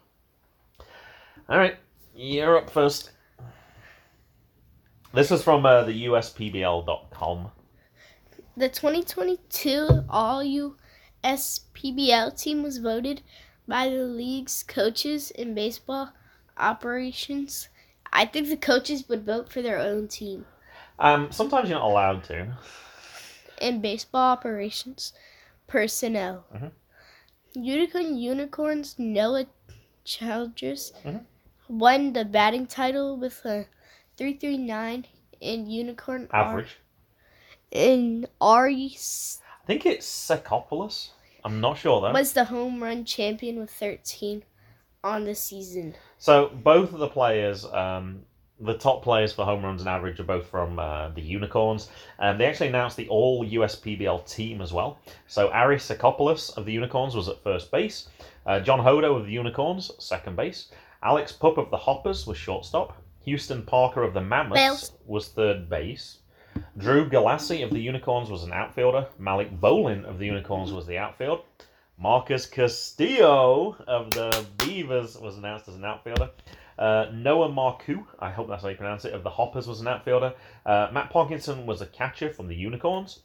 All 1.48 1.58
right, 1.58 1.76
you're 2.14 2.58
up 2.58 2.68
first. 2.68 3.12
This 5.14 5.30
is 5.30 5.44
from 5.44 5.64
uh, 5.64 5.84
the 5.84 6.06
USPBL.com. 6.06 7.52
The 8.56 8.68
2022 8.68 10.04
All 10.08 10.42
USPBL 11.24 12.36
team 12.40 12.62
was 12.64 12.78
voted 12.78 13.22
by 13.68 13.88
the 13.88 14.02
league's 14.02 14.64
coaches 14.64 15.30
in 15.30 15.54
baseball 15.54 16.10
operations. 16.58 17.68
I 18.12 18.24
think 18.26 18.48
the 18.48 18.56
coaches 18.56 19.08
would 19.08 19.24
vote 19.24 19.52
for 19.52 19.62
their 19.62 19.78
own 19.78 20.08
team. 20.08 20.46
Um, 20.98 21.30
sometimes 21.30 21.68
you're 21.68 21.78
not 21.78 21.88
allowed 21.88 22.24
to. 22.24 22.56
In 23.60 23.80
baseball 23.80 24.32
operations 24.32 25.12
personnel. 25.68 26.44
Mhm. 26.52 26.72
Utica 27.54 28.02
Unicorns 28.02 28.96
Noah 28.98 29.46
Childress 30.04 30.92
Mhm. 31.04 31.24
won 31.68 32.12
the 32.12 32.24
batting 32.24 32.66
title 32.66 33.16
with 33.16 33.44
a 33.44 33.66
339 34.16 35.06
in 35.40 35.68
Unicorn 35.68 36.28
R- 36.30 36.40
Average. 36.48 36.76
in 37.70 38.26
Ari 38.40 38.96
I 38.96 39.66
think 39.66 39.86
it's 39.86 40.06
Sekopoulos. 40.06 41.08
I'm 41.44 41.60
not 41.60 41.78
sure 41.78 42.00
though. 42.00 42.12
was 42.12 42.32
the 42.32 42.44
home 42.44 42.82
run 42.82 43.04
champion 43.04 43.58
with 43.58 43.70
13 43.70 44.42
on 45.02 45.24
the 45.24 45.34
season. 45.34 45.94
So 46.18 46.48
both 46.62 46.92
of 46.92 46.98
the 46.98 47.08
players, 47.08 47.66
um, 47.66 48.22
the 48.60 48.74
top 48.78 49.02
players 49.02 49.32
for 49.32 49.44
home 49.44 49.62
runs 49.62 49.82
and 49.82 49.88
average, 49.88 50.20
are 50.20 50.24
both 50.24 50.46
from 50.46 50.78
uh, 50.78 51.08
the 51.10 51.20
Unicorns. 51.20 51.90
And 52.18 52.40
they 52.40 52.46
actually 52.46 52.68
announced 52.68 52.96
the 52.96 53.08
all 53.08 53.44
USPBL 53.44 54.26
team 54.32 54.62
as 54.62 54.72
well. 54.72 54.98
So 55.26 55.50
Aris 55.52 55.88
Sekopoulos 55.90 56.56
of 56.56 56.64
the 56.64 56.72
Unicorns 56.72 57.14
was 57.14 57.28
at 57.28 57.42
first 57.42 57.70
base. 57.70 58.08
Uh, 58.46 58.60
John 58.60 58.78
Hodo 58.78 59.16
of 59.16 59.26
the 59.26 59.32
Unicorns, 59.32 59.90
second 59.98 60.36
base. 60.36 60.70
Alex 61.02 61.32
Pup 61.32 61.58
of 61.58 61.70
the 61.70 61.76
Hoppers 61.76 62.26
was 62.26 62.38
shortstop. 62.38 62.96
Houston 63.24 63.62
Parker 63.62 64.02
of 64.02 64.14
the 64.14 64.20
Mammoths 64.20 64.92
was 65.06 65.28
third 65.28 65.68
base. 65.68 66.18
Drew 66.76 67.08
Galassi 67.08 67.64
of 67.64 67.70
the 67.70 67.80
Unicorns 67.80 68.30
was 68.30 68.44
an 68.44 68.52
outfielder. 68.52 69.08
Malik 69.18 69.60
Bolin 69.60 70.04
of 70.04 70.18
the 70.18 70.26
Unicorns 70.26 70.72
was 70.72 70.86
the 70.86 70.98
outfield. 70.98 71.42
Marcus 71.98 72.46
Castillo 72.46 73.76
of 73.86 74.10
the 74.10 74.44
Beavers 74.58 75.16
was 75.16 75.36
announced 75.36 75.68
as 75.68 75.76
an 75.76 75.84
outfielder. 75.84 76.30
Uh, 76.78 77.06
Noah 77.12 77.48
Marcoux, 77.48 78.04
I 78.18 78.30
hope 78.30 78.48
that's 78.48 78.62
how 78.62 78.68
you 78.68 78.76
pronounce 78.76 79.04
it, 79.04 79.14
of 79.14 79.22
the 79.22 79.30
Hoppers 79.30 79.68
was 79.68 79.80
an 79.80 79.88
outfielder. 79.88 80.34
Uh, 80.66 80.88
Matt 80.92 81.10
Parkinson 81.10 81.66
was 81.66 81.80
a 81.80 81.86
catcher 81.86 82.30
from 82.30 82.48
the 82.48 82.56
Unicorns. 82.56 83.20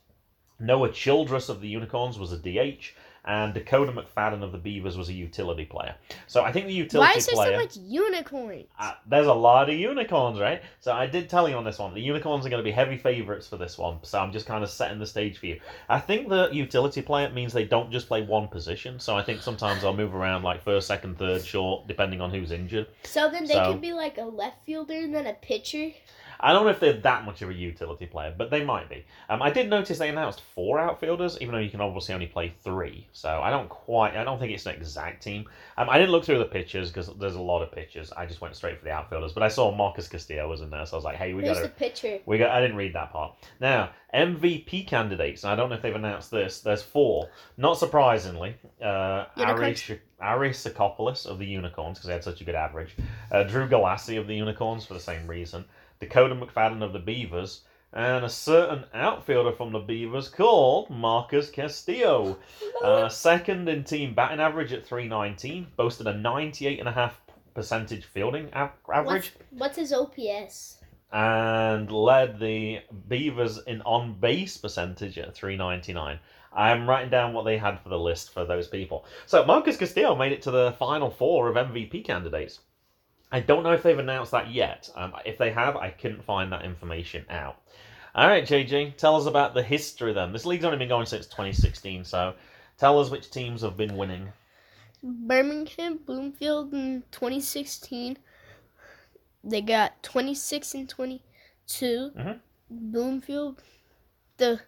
Noah 0.60 0.92
Childress 0.92 1.50
of 1.50 1.62
the 1.62 1.68
Unicorns 1.68 2.20
was 2.20 2.32
a 2.32 2.38
DH. 2.38 2.94
And 3.26 3.54
Dakota 3.54 3.92
McFadden 3.92 4.44
of 4.44 4.52
the 4.52 4.58
Beavers 4.58 4.98
was 4.98 5.10
a 5.10 5.14
utility 5.14 5.66
player. 5.66 5.96
So 6.28 6.44
I 6.44 6.52
think 6.52 6.68
the 6.68 6.74
utility 6.74 7.12
Why 7.12 7.18
is 7.18 7.26
there 7.26 7.36
player. 7.36 7.54
so 7.54 7.64
much 7.64 7.78
unicorns? 7.78 8.66
Uh, 8.80 8.94
there's 9.08 9.28
a 9.28 9.34
lot 9.34 9.70
of 9.70 9.76
unicorns, 9.76 10.40
right? 10.40 10.62
So 10.80 10.94
I 10.94 11.06
did 11.06 11.30
tell 11.30 11.48
you 11.50 11.56
on 11.56 11.64
this 11.64 11.80
one, 11.80 11.94
the 11.94 12.02
unicorns 12.02 12.46
are 12.46 12.50
going 12.50 12.60
to 12.64 12.64
be 12.64 12.72
heavy 12.72 12.98
favourites 12.98 13.48
for 13.48 13.58
this 13.58 13.78
one. 13.78 14.00
So 14.04 14.20
I'm 14.20 14.32
just 14.32 14.46
kind 14.46 14.64
of 14.64 14.70
setting 14.70 15.00
the 15.00 15.06
stage 15.06 15.38
for 15.38 15.48
you. 15.48 15.60
I 15.90 16.00
think 16.00 16.30
the 16.30 16.50
utility 16.52 17.02
player 17.02 17.30
means 17.30 17.54
they 17.54 17.66
don't 17.66 17.92
just 17.92 18.08
play 18.08 18.22
one 18.22 18.48
position. 18.48 19.00
So 19.00 19.16
I 19.18 19.24
think 19.24 19.42
sometimes 19.42 19.82
they'll 19.82 19.96
move 19.96 20.16
around 20.16 20.44
like 20.44 20.64
first, 20.64 20.88
second, 20.88 21.18
third, 21.18 21.44
short, 21.46 21.88
depending 21.88 22.22
on 22.22 22.32
who's 22.32 22.52
injured. 22.52 22.88
so 23.04 23.30
then 23.30 23.46
they 23.46 23.54
so- 23.54 23.72
could 23.74 23.82
be 23.82 23.94
like 23.94 24.18
a 24.18 24.24
left 24.24 24.66
fielder 24.66 24.94
and 24.94 25.14
then 25.14 25.28
a 25.28 25.34
pitcher. 25.34 25.92
I 26.40 26.54
don't 26.54 26.64
know 26.64 26.70
if 26.70 26.80
they're 26.80 26.94
that 26.94 27.26
much 27.26 27.42
of 27.42 27.50
a 27.50 27.54
utility 27.54 28.06
player, 28.06 28.34
but 28.38 28.50
they 28.50 28.64
might 28.64 28.90
be. 28.90 29.06
Um, 29.30 29.42
I 29.42 29.50
did 29.50 29.70
notice 29.70 29.98
they 29.98 30.10
announced 30.10 30.42
four 30.56 30.80
outfielders, 30.80 31.38
even 31.42 31.54
though 31.54 31.60
you 31.60 31.70
can 31.70 31.82
obviously 31.82 32.14
only 32.14 32.28
play 32.28 32.54
three. 32.64 33.08
So 33.12 33.30
I 33.30 33.50
don't 33.50 33.68
quite, 33.70 34.16
I 34.16 34.24
don't 34.24 34.40
think 34.40 34.54
it's 34.54 34.66
an 34.66 34.76
exact 34.76 35.22
team. 35.24 35.50
Um, 35.78 35.90
I 35.90 35.98
didn't 35.98 36.12
look 36.12 36.24
through 36.26 36.40
the 36.40 36.46
pictures 36.46 36.90
because 36.90 37.14
there's 37.18 37.36
a 37.36 37.42
lot 37.42 37.62
of 37.62 37.72
pictures. 37.72 38.12
I 38.16 38.26
just 38.26 38.42
went 38.42 38.56
straight 38.56 38.78
for 38.80 38.86
the 38.86 38.92
outfielders, 38.92 39.34
but 39.34 39.44
I 39.44 39.48
saw 39.50 39.76
Marcus 39.76 40.08
Castillo 40.08 40.48
was 40.50 40.62
in 40.62 40.70
there, 40.70 40.86
so 40.86 40.96
I 40.96 40.98
was 40.98 41.06
like, 41.06 41.18
hey, 41.18 41.34
we 41.34 41.44
got 41.44 41.58
the 41.58 41.64
to. 41.64 41.70
pitcher? 41.70 42.20
We 42.26 42.38
got. 42.38 42.52
I 42.52 42.62
didn't 42.62 42.78
read 42.78 42.94
that 42.94 43.12
part. 43.12 43.36
Now 43.60 43.90
MVP 44.14 44.88
candidates. 44.88 45.44
and 45.44 45.52
I 45.54 45.56
don't 45.56 45.70
know 45.70 45.76
if 45.76 45.82
they've 45.82 45.96
announced 45.96 46.32
this. 46.32 46.62
There's 46.62 46.82
four. 46.82 47.30
Not 47.58 47.78
surprisingly, 47.78 48.56
uh, 48.82 48.86
Ari, 48.86 49.28
Unicorns? 49.38 49.80
Sh- 49.80 49.92
Ari 50.20 50.50
Sakopoulos 50.52 51.26
of 51.26 51.40
the 51.40 51.46
Unicorns 51.46 51.98
because 51.98 52.08
they 52.08 52.14
had 52.14 52.24
such 52.24 52.42
a 52.42 52.44
good 52.44 52.56
average. 52.56 52.96
Uh, 53.32 53.44
Drew 53.44 53.68
Galassi 53.68 54.18
of 54.20 54.28
the 54.28 54.36
Unicorns 54.36 54.86
for 54.86 54.94
the 54.94 55.00
same 55.00 55.28
reason. 55.28 55.64
Dakota 56.00 56.36
McFadden 56.36 56.82
of 56.84 56.94
the 56.94 57.00
Beavers. 57.00 57.62
And 57.92 58.24
a 58.24 58.30
certain 58.30 58.86
outfielder 58.94 59.52
from 59.52 59.72
the 59.72 59.80
Beavers 59.80 60.30
called 60.30 60.90
Marcus 60.90 61.50
Castillo. 61.50 62.38
Uh, 62.84 63.10
second 63.10 63.68
in 63.68 63.84
team 63.84 64.14
batting 64.14 64.40
average 64.40 64.72
at 64.72 64.86
319. 64.86 65.68
Boasted 65.76 66.08
a 66.08 66.14
98.5 66.14 67.12
percentage 67.54 68.06
fielding 68.06 68.48
a- 68.54 68.72
average 68.94 69.34
What's, 69.50 69.76
what's 69.78 69.78
his 69.78 69.92
OPS? 69.92 70.78
and 71.12 71.92
led 71.92 72.40
the 72.40 72.80
Beavers 73.10 73.60
in 73.68 73.82
on 73.82 74.18
base 74.18 74.56
percentage 74.56 75.18
at 75.18 75.36
399. 75.36 76.20
I'm 76.54 76.88
writing 76.90 77.10
down 77.10 77.34
what 77.34 77.44
they 77.44 77.58
had 77.58 77.82
for 77.82 77.90
the 77.90 78.00
list 78.00 78.32
for 78.32 78.46
those 78.46 78.70
people. 78.70 79.04
So 79.26 79.46
Marcus 79.46 79.76
Castillo 79.76 80.16
made 80.16 80.32
it 80.32 80.42
to 80.44 80.52
the 80.52 80.74
final 80.80 81.10
four 81.10 81.50
of 81.50 81.56
MVP 81.56 82.06
candidates. 82.06 82.60
I 83.32 83.40
don't 83.40 83.64
know 83.64 83.74
if 83.74 83.84
they've 83.84 83.98
announced 83.98 84.32
that 84.32 84.52
yet. 84.52 84.90
Um, 84.96 85.14
if 85.26 85.38
they 85.38 85.52
have, 85.52 85.76
I 85.78 85.90
couldn't 85.90 86.24
find 86.24 86.52
that 86.52 86.66
information 86.66 87.26
out. 87.30 87.62
All 88.16 88.28
right, 88.28 88.44
JJ, 88.44 88.98
tell 88.98 89.16
us 89.16 89.28
about 89.28 89.54
the 89.54 89.62
history 89.62 90.14
then. 90.14 90.34
This 90.34 90.46
league's 90.46 90.66
only 90.66 90.80
been 90.80 90.90
going 90.90 91.06
since 91.06 91.28
2016, 91.28 92.04
so 92.06 92.34
tell 92.78 93.00
us 93.00 93.12
which 93.12 93.30
teams 93.30 93.62
have 93.62 93.78
been 93.78 93.96
winning. 93.96 94.30
Birmingham, 95.04 95.98
Bloomfield 96.06 96.74
in 96.74 97.04
2016. 97.12 98.18
They 99.44 99.62
got 99.62 100.02
26 100.04 100.74
and 100.74 100.90
22. 100.90 102.12
Mhm. 102.16 102.40
Bloomfield, 102.70 103.64
the 104.38 104.60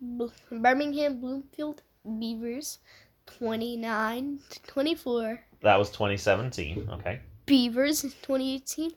Birmingham 0.00 1.20
Bloomfield 1.20 1.82
Beavers, 2.18 2.78
29 3.26 4.40
to 4.50 4.62
24. 4.62 5.44
That 5.62 5.78
was 5.78 5.90
2017. 5.90 6.88
Okay. 6.90 7.20
Beavers 7.46 8.04
in 8.04 8.10
2018, 8.10 8.92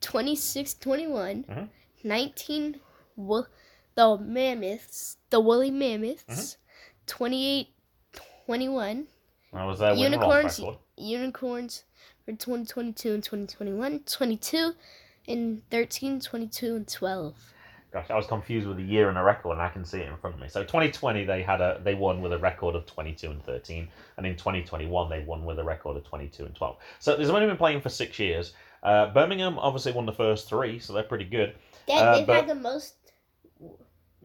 26 0.00 0.74
21. 0.74 1.44
Mhm. 1.44 1.68
19, 2.02 2.80
Wo- 3.16 3.46
the 3.94 4.18
Mammoths, 4.18 5.16
the 5.30 5.40
Woolly 5.40 5.70
Mammoths, 5.70 6.56
28 7.06 7.68
21. 8.46 9.06
That 9.52 9.64
was 9.64 9.78
their 9.78 9.94
win 9.94 10.12
loss 10.12 10.58
Unicorns, 10.58 10.78
unicorns 10.96 11.84
for 12.24 12.32
2022 12.32 13.14
and 13.14 13.22
2021, 13.22 14.00
22 14.00 14.74
and 15.28 15.62
13, 15.70 16.20
22 16.20 16.74
and 16.76 16.88
12. 16.88 17.53
Gosh, 17.94 18.10
I 18.10 18.16
was 18.16 18.26
confused 18.26 18.66
with 18.66 18.78
a 18.78 18.82
year 18.82 19.08
and 19.08 19.16
a 19.16 19.22
record, 19.22 19.52
and 19.52 19.62
I 19.62 19.68
can 19.68 19.84
see 19.84 19.98
it 20.00 20.08
in 20.08 20.16
front 20.16 20.34
of 20.34 20.42
me. 20.42 20.48
So 20.48 20.62
2020, 20.64 21.24
they 21.26 21.44
had 21.44 21.60
a 21.60 21.80
they 21.84 21.94
won 21.94 22.20
with 22.20 22.32
a 22.32 22.38
record 22.38 22.74
of 22.74 22.86
22 22.86 23.30
and 23.30 23.40
13, 23.44 23.86
and 24.16 24.26
in 24.26 24.34
2021 24.34 25.08
they 25.08 25.20
won 25.20 25.44
with 25.44 25.60
a 25.60 25.64
record 25.64 25.96
of 25.96 26.04
22 26.04 26.44
and 26.44 26.54
12. 26.56 26.76
So 26.98 27.16
they've 27.16 27.30
only 27.30 27.46
been 27.46 27.56
playing 27.56 27.80
for 27.82 27.90
six 27.90 28.18
years. 28.18 28.52
Uh, 28.82 29.12
Birmingham 29.14 29.60
obviously 29.60 29.92
won 29.92 30.06
the 30.06 30.12
first 30.12 30.48
three, 30.48 30.80
so 30.80 30.92
they're 30.92 31.04
pretty 31.04 31.24
good. 31.24 31.54
They, 31.86 31.94
Uh, 31.94 32.16
they've 32.18 32.26
but- 32.26 32.34
had 32.36 32.48
the 32.48 32.56
most. 32.56 32.94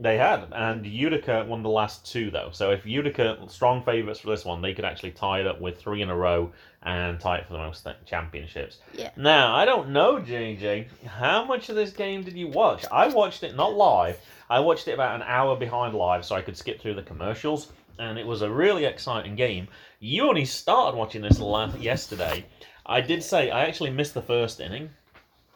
They 0.01 0.18
had, 0.18 0.48
and 0.53 0.86
Utica 0.86 1.46
won 1.46 1.62
the 1.62 1.70
last 1.70 2.06
two 2.10 2.32
though. 2.32 2.50
So 2.53 2.72
if 2.72 2.86
Utica 2.86 3.38
strong 3.50 3.84
favourites 3.84 4.22
for 4.22 4.29
this 4.29 4.46
one, 4.46 4.62
they 4.62 4.74
could 4.74 4.86
actually 4.86 5.12
tie 5.12 5.41
it 5.41 5.48
up 5.48 5.60
with 5.60 5.77
three 5.77 6.01
in 6.01 6.10
a 6.10 6.15
row 6.15 6.51
and 6.84 7.20
tie 7.20 7.39
it 7.39 7.48
for 7.48 7.53
the 7.53 7.60
most 7.60 7.86
championships. 8.06 8.77
Yeah. 8.94 9.12
Now 9.18 9.53
I 9.53 9.65
don't 9.65 9.89
know, 9.89 10.15
JJ, 10.22 10.88
how 11.06 11.44
much 11.44 11.68
of 11.68 11.75
this 11.75 11.91
game 11.91 12.24
did 12.24 12.36
you 12.38 12.48
watch? 12.48 12.86
I 12.89 13.08
watched 13.10 13.44
it 13.44 13.58
not 13.58 13.74
live. 13.74 14.18
I 14.50 14.62
watched 14.62 14.88
it 14.88 14.94
about 14.94 15.15
an 15.15 15.24
hour 15.27 15.58
behind 15.58 15.94
live, 15.94 16.24
so 16.24 16.34
I 16.34 16.41
could 16.41 16.56
skip 16.56 16.79
through 16.79 16.96
the 16.96 17.03
commercials, 17.03 17.72
and 18.00 18.18
it 18.18 18.25
was 18.25 18.41
a 18.41 18.50
really 18.50 18.86
exciting 18.86 19.36
game. 19.36 19.68
You 20.00 20.29
only 20.29 20.46
started 20.46 20.98
watching 20.98 21.22
this 21.22 21.41
last 21.41 21.77
yesterday. 21.77 22.46
I 22.86 23.01
did 23.01 23.22
say 23.22 23.51
I 23.51 23.65
actually 23.65 23.91
missed 23.91 24.13
the 24.13 24.22
first 24.22 24.62
inning, 24.62 24.89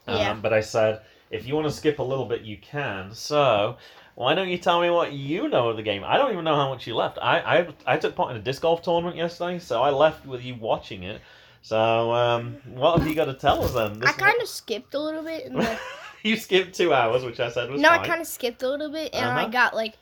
um, 0.05 0.17
Yeah. 0.17 0.33
but 0.33 0.51
I 0.51 0.59
said 0.59 1.01
if 1.31 1.47
you 1.47 1.55
want 1.55 1.65
to 1.67 1.73
skip 1.73 1.97
a 1.99 2.03
little 2.03 2.25
bit, 2.25 2.41
you 2.41 2.57
can. 2.57 3.13
So 3.13 3.77
why 4.15 4.35
don't 4.35 4.49
you 4.49 4.57
tell 4.57 4.81
me 4.81 4.89
what 4.89 5.13
you 5.13 5.47
know 5.47 5.69
of 5.69 5.77
the 5.77 5.83
game? 5.83 6.03
I 6.05 6.17
don't 6.17 6.31
even 6.31 6.43
know 6.43 6.55
how 6.55 6.69
much 6.69 6.85
you 6.87 6.95
left. 6.95 7.17
I 7.21 7.39
I, 7.39 7.67
I 7.93 7.97
took 7.97 8.15
part 8.15 8.31
in 8.31 8.37
a 8.37 8.41
disc 8.41 8.61
golf 8.61 8.81
tournament 8.81 9.17
yesterday, 9.17 9.59
so 9.59 9.81
I 9.81 9.89
left 9.89 10.25
with 10.25 10.43
you 10.43 10.55
watching 10.55 11.03
it. 11.03 11.21
So 11.61 12.11
um, 12.11 12.57
what 12.65 12.99
have 12.99 13.07
you 13.07 13.15
got 13.15 13.25
to 13.25 13.33
tell 13.33 13.63
us 13.63 13.73
then? 13.73 13.99
This 13.99 14.09
I 14.09 14.13
kind 14.13 14.41
of 14.41 14.49
skipped 14.49 14.93
a 14.95 14.99
little 14.99 15.23
bit. 15.23 15.45
And 15.45 15.55
the, 15.55 15.79
you 16.23 16.35
skipped 16.35 16.75
two 16.75 16.93
hours, 16.93 17.23
which 17.23 17.39
I 17.39 17.49
said 17.49 17.69
was 17.71 17.81
no, 17.81 17.87
fine. 17.87 17.99
I 18.01 18.07
kind 18.07 18.21
of 18.21 18.27
skipped 18.27 18.61
a 18.63 18.69
little 18.69 18.91
bit, 18.91 19.15
and 19.15 19.25
I 19.25 19.43
Uh-huh. 19.43 19.51
got 19.51 19.75
like 19.75 19.95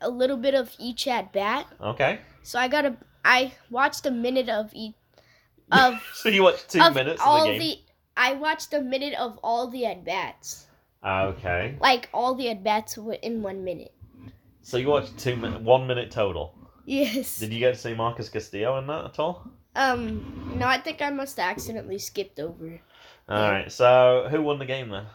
a 0.00 0.08
little 0.08 0.36
bit 0.36 0.54
of 0.54 0.70
each 0.78 1.08
at 1.08 1.32
bat. 1.32 1.66
Okay. 1.80 2.20
So 2.44 2.58
I 2.58 2.68
got 2.68 2.84
a. 2.84 2.96
I 3.24 3.52
watched 3.68 4.06
a 4.06 4.12
minute 4.12 4.48
of 4.48 4.70
each. 4.72 4.94
Of 5.72 6.00
so 6.14 6.28
you 6.28 6.44
watched 6.44 6.70
two 6.70 6.80
of 6.80 6.94
minutes 6.94 7.20
all 7.20 7.48
of 7.48 7.58
the 7.58 7.58
game. 7.58 7.78
I 8.16 8.34
watched 8.34 8.72
a 8.72 8.80
minute 8.80 9.14
of 9.14 9.38
all 9.42 9.66
the 9.68 9.86
at 9.86 10.04
bats. 10.04 10.67
Okay. 11.04 11.76
Like 11.80 12.08
all 12.12 12.34
the 12.34 12.48
at 12.50 12.64
bats 12.64 12.98
in 13.22 13.42
one 13.42 13.64
minute. 13.64 13.94
So 14.62 14.76
you 14.76 14.88
watched 14.88 15.16
two 15.18 15.36
minute, 15.36 15.60
one 15.62 15.86
minute 15.86 16.10
total. 16.10 16.54
Yes. 16.84 17.38
Did 17.38 17.52
you 17.52 17.58
get 17.58 17.74
to 17.74 17.80
see 17.80 17.94
Marcus 17.94 18.28
Castillo 18.28 18.78
in 18.78 18.86
that 18.88 19.04
at 19.04 19.18
all? 19.18 19.46
Um. 19.76 20.54
No, 20.58 20.66
I 20.66 20.78
think 20.78 21.00
I 21.02 21.10
must 21.10 21.36
have 21.38 21.50
accidentally 21.50 21.98
skipped 21.98 22.40
over. 22.40 22.80
All 23.28 23.50
right. 23.50 23.70
So 23.70 24.26
who 24.30 24.42
won 24.42 24.58
the 24.58 24.66
game 24.66 24.88
then? 24.88 25.06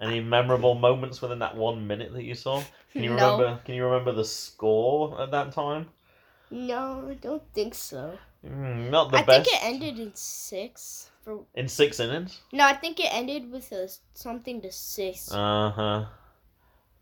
Any 0.00 0.20
memorable 0.20 0.74
moments 0.74 1.20
within 1.20 1.40
that 1.40 1.56
one 1.56 1.86
minute 1.86 2.12
that 2.14 2.24
you 2.24 2.34
saw? 2.34 2.62
Can 2.92 3.04
you 3.04 3.10
No. 3.10 3.36
remember? 3.36 3.60
Can 3.64 3.74
you 3.74 3.84
remember 3.84 4.12
the 4.12 4.24
score 4.24 5.20
at 5.20 5.30
that 5.30 5.52
time? 5.52 5.88
No, 6.50 7.06
I 7.10 7.14
don't 7.14 7.42
think 7.52 7.74
so. 7.74 8.18
Mm, 8.44 8.90
not 8.90 9.12
the 9.12 9.18
I 9.18 9.22
best. 9.22 9.44
think 9.50 9.56
it 9.56 9.64
ended 9.64 9.98
in 10.00 10.12
six. 10.14 11.09
For 11.22 11.44
in 11.54 11.68
six 11.68 12.00
innings. 12.00 12.40
no, 12.52 12.64
I 12.64 12.74
think 12.74 12.98
it 12.98 13.12
ended 13.12 13.50
with 13.50 13.70
a 13.72 13.88
something 14.14 14.60
to 14.62 14.72
six. 14.72 15.30
Uh 15.30 15.70
huh. 15.70 16.04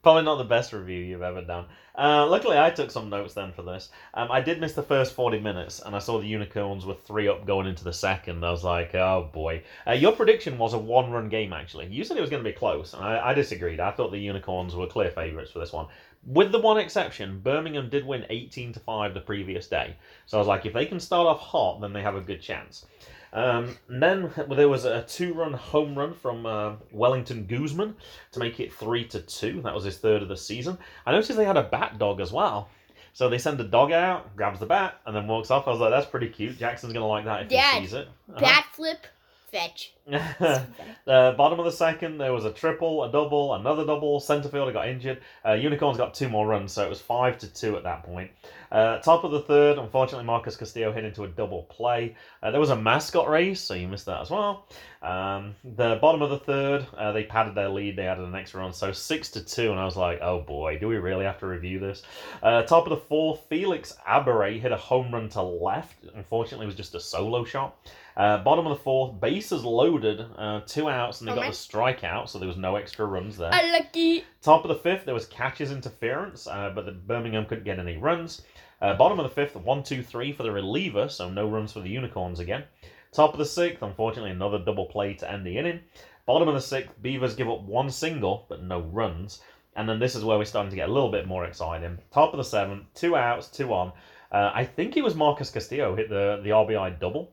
Probably 0.02 0.22
not 0.22 0.36
the 0.36 0.44
best 0.44 0.72
review 0.72 1.00
you've 1.02 1.22
ever 1.22 1.42
done. 1.42 1.66
Uh, 1.96 2.24
luckily, 2.24 2.56
I 2.56 2.70
took 2.70 2.90
some 2.90 3.10
notes 3.10 3.34
then 3.34 3.52
for 3.52 3.62
this. 3.62 3.90
Um, 4.14 4.30
I 4.30 4.40
did 4.40 4.60
miss 4.60 4.72
the 4.72 4.82
first 4.82 5.12
40 5.12 5.40
minutes, 5.40 5.80
and 5.84 5.94
I 5.94 5.98
saw 5.98 6.20
the 6.20 6.26
Unicorns 6.26 6.86
were 6.86 6.94
three 6.94 7.26
up 7.26 7.44
going 7.44 7.66
into 7.66 7.82
the 7.82 7.92
second. 7.92 8.44
I 8.44 8.52
was 8.52 8.62
like, 8.62 8.94
oh 8.94 9.28
boy. 9.32 9.64
Uh, 9.86 9.92
your 9.92 10.12
prediction 10.12 10.56
was 10.56 10.72
a 10.72 10.78
one 10.78 11.10
run 11.10 11.28
game, 11.28 11.52
actually. 11.52 11.86
You 11.88 12.04
said 12.04 12.16
it 12.16 12.20
was 12.20 12.30
going 12.30 12.44
to 12.44 12.48
be 12.48 12.56
close, 12.56 12.94
and 12.94 13.02
I, 13.02 13.30
I 13.30 13.34
disagreed. 13.34 13.80
I 13.80 13.90
thought 13.90 14.12
the 14.12 14.18
Unicorns 14.18 14.76
were 14.76 14.86
clear 14.86 15.10
favourites 15.10 15.50
for 15.50 15.58
this 15.58 15.72
one. 15.72 15.88
With 16.26 16.52
the 16.52 16.58
one 16.58 16.78
exception, 16.78 17.40
Birmingham 17.40 17.88
did 17.88 18.06
win 18.06 18.26
18 18.28 18.74
to 18.74 18.80
5 18.80 19.14
the 19.14 19.20
previous 19.20 19.66
day. 19.66 19.96
So 20.26 20.36
I 20.36 20.40
was 20.40 20.48
like, 20.48 20.66
if 20.66 20.72
they 20.72 20.86
can 20.86 21.00
start 21.00 21.26
off 21.26 21.40
hot, 21.40 21.80
then 21.80 21.92
they 21.92 22.02
have 22.02 22.16
a 22.16 22.20
good 22.20 22.42
chance. 22.42 22.86
Um, 23.32 23.76
and 23.88 24.02
then 24.02 24.32
there 24.50 24.68
was 24.68 24.84
a 24.84 25.02
two-run 25.02 25.52
home 25.52 25.96
run 25.96 26.14
from 26.14 26.46
uh, 26.46 26.74
Wellington 26.92 27.46
Guzman 27.46 27.94
to 28.32 28.40
make 28.40 28.58
it 28.60 28.72
three 28.72 29.04
to 29.08 29.20
two. 29.20 29.60
That 29.62 29.74
was 29.74 29.84
his 29.84 29.98
third 29.98 30.22
of 30.22 30.28
the 30.28 30.36
season. 30.36 30.78
I 31.06 31.12
noticed 31.12 31.36
they 31.36 31.44
had 31.44 31.56
a 31.56 31.62
bat 31.62 31.98
dog 31.98 32.20
as 32.20 32.32
well. 32.32 32.68
So 33.12 33.28
they 33.28 33.38
send 33.38 33.60
a 33.60 33.64
dog 33.64 33.90
out, 33.90 34.36
grabs 34.36 34.60
the 34.60 34.66
bat, 34.66 35.00
and 35.06 35.16
then 35.16 35.26
walks 35.26 35.50
off. 35.50 35.66
I 35.66 35.70
was 35.70 35.80
like, 35.80 35.90
that's 35.90 36.06
pretty 36.06 36.28
cute. 36.28 36.58
Jackson's 36.58 36.92
gonna 36.92 37.06
like 37.06 37.24
that 37.24 37.42
if 37.42 37.50
he 37.50 37.80
sees 37.80 37.92
it. 37.92 38.08
Uh-huh. 38.30 38.40
Bat 38.40 38.66
flip 38.72 39.06
Fetch. 39.50 39.94
the 40.06 41.34
bottom 41.36 41.58
of 41.58 41.64
the 41.64 41.72
second, 41.72 42.18
there 42.18 42.32
was 42.32 42.44
a 42.44 42.50
triple, 42.50 43.04
a 43.04 43.12
double, 43.12 43.54
another 43.54 43.84
double. 43.84 44.20
Centerfielder 44.20 44.72
got 44.72 44.88
injured. 44.88 45.20
Uh, 45.44 45.52
Unicorns 45.52 45.98
got 45.98 46.14
two 46.14 46.28
more 46.28 46.46
runs, 46.46 46.72
so 46.72 46.84
it 46.84 46.88
was 46.88 47.00
five 47.00 47.38
to 47.38 47.46
two 47.46 47.76
at 47.76 47.82
that 47.82 48.02
point. 48.04 48.30
Uh, 48.70 48.98
top 48.98 49.24
of 49.24 49.30
the 49.30 49.40
third, 49.40 49.78
unfortunately, 49.78 50.24
Marcus 50.24 50.56
Castillo 50.56 50.92
hit 50.92 51.04
into 51.04 51.24
a 51.24 51.28
double 51.28 51.64
play. 51.64 52.16
Uh, 52.42 52.50
there 52.50 52.60
was 52.60 52.70
a 52.70 52.76
mascot 52.76 53.28
race, 53.28 53.60
so 53.60 53.74
you 53.74 53.88
missed 53.88 54.06
that 54.06 54.20
as 54.20 54.30
well. 54.30 54.66
Um, 55.02 55.54
the 55.64 55.98
bottom 56.00 56.22
of 56.22 56.30
the 56.30 56.38
third, 56.38 56.86
uh, 56.96 57.12
they 57.12 57.24
padded 57.24 57.54
their 57.54 57.68
lead. 57.68 57.96
They 57.96 58.06
added 58.06 58.26
an 58.26 58.34
extra 58.34 58.60
run, 58.60 58.72
so 58.72 58.92
six 58.92 59.30
to 59.30 59.44
two. 59.44 59.70
And 59.70 59.80
I 59.80 59.84
was 59.84 59.96
like, 59.96 60.20
oh 60.20 60.40
boy, 60.40 60.78
do 60.78 60.88
we 60.88 60.96
really 60.96 61.24
have 61.24 61.38
to 61.40 61.46
review 61.46 61.78
this? 61.78 62.02
Uh, 62.42 62.62
top 62.62 62.84
of 62.84 62.90
the 62.90 63.04
fourth, 63.08 63.40
Felix 63.48 63.94
Abare 64.06 64.58
hit 64.58 64.72
a 64.72 64.76
home 64.76 65.12
run 65.12 65.28
to 65.30 65.42
left. 65.42 66.04
Unfortunately, 66.14 66.64
it 66.64 66.68
was 66.68 66.76
just 66.76 66.94
a 66.94 67.00
solo 67.00 67.44
shot. 67.44 67.76
Uh, 68.18 68.42
bottom 68.42 68.66
of 68.66 68.76
the 68.76 68.82
fourth, 68.82 69.20
bases 69.20 69.64
loaded, 69.64 70.20
uh, 70.36 70.60
two 70.66 70.88
outs, 70.88 71.20
and 71.20 71.28
they 71.28 71.32
Oh, 71.32 71.36
got 71.36 71.46
the 71.46 71.52
strikeout, 71.52 72.28
so 72.28 72.40
there 72.40 72.48
was 72.48 72.56
no 72.56 72.74
extra 72.74 73.06
runs 73.06 73.38
there. 73.38 73.50
Unlucky. 73.52 74.24
Top 74.42 74.64
of 74.64 74.68
the 74.68 74.74
fifth, 74.74 75.04
there 75.04 75.14
was 75.14 75.26
catcher's 75.26 75.70
interference, 75.70 76.48
uh, 76.48 76.72
but 76.74 76.84
the 76.84 76.90
Birmingham 76.92 77.46
couldn't 77.46 77.62
get 77.62 77.78
any 77.78 77.96
runs. 77.96 78.42
Uh, 78.82 78.94
bottom 78.94 79.20
of 79.20 79.22
the 79.22 79.30
fifth, 79.34 79.54
one, 79.54 79.84
two, 79.84 80.02
three 80.02 80.32
for 80.32 80.42
the 80.42 80.50
reliever, 80.50 81.08
so 81.08 81.30
no 81.30 81.48
runs 81.48 81.72
for 81.72 81.78
the 81.80 81.88
Unicorns 81.88 82.40
again. 82.40 82.64
Top 83.12 83.32
of 83.32 83.38
the 83.38 83.46
sixth, 83.46 83.82
unfortunately, 83.82 84.32
another 84.32 84.58
double 84.58 84.86
play 84.86 85.14
to 85.14 85.30
end 85.30 85.46
the 85.46 85.56
inning. 85.56 85.78
Bottom 86.26 86.48
of 86.48 86.54
the 86.54 86.60
sixth, 86.60 87.00
Beavers 87.00 87.36
give 87.36 87.48
up 87.48 87.62
one 87.62 87.88
single, 87.88 88.46
but 88.48 88.62
no 88.64 88.80
runs. 88.80 89.40
And 89.76 89.88
then 89.88 90.00
this 90.00 90.16
is 90.16 90.24
where 90.24 90.36
we're 90.38 90.44
starting 90.44 90.70
to 90.70 90.76
get 90.76 90.88
a 90.88 90.92
little 90.92 91.10
bit 91.10 91.28
more 91.28 91.44
exciting. 91.44 91.98
Top 92.12 92.32
of 92.32 92.38
the 92.38 92.44
seventh, 92.44 92.82
two 92.94 93.14
outs, 93.16 93.46
two 93.46 93.72
on. 93.72 93.92
Uh, 94.32 94.50
I 94.52 94.64
think 94.64 94.96
it 94.96 95.04
was 95.04 95.14
Marcus 95.14 95.50
Castillo 95.50 95.94
hit 95.94 96.08
the, 96.10 96.40
the 96.42 96.50
RBI 96.50 96.98
double. 96.98 97.30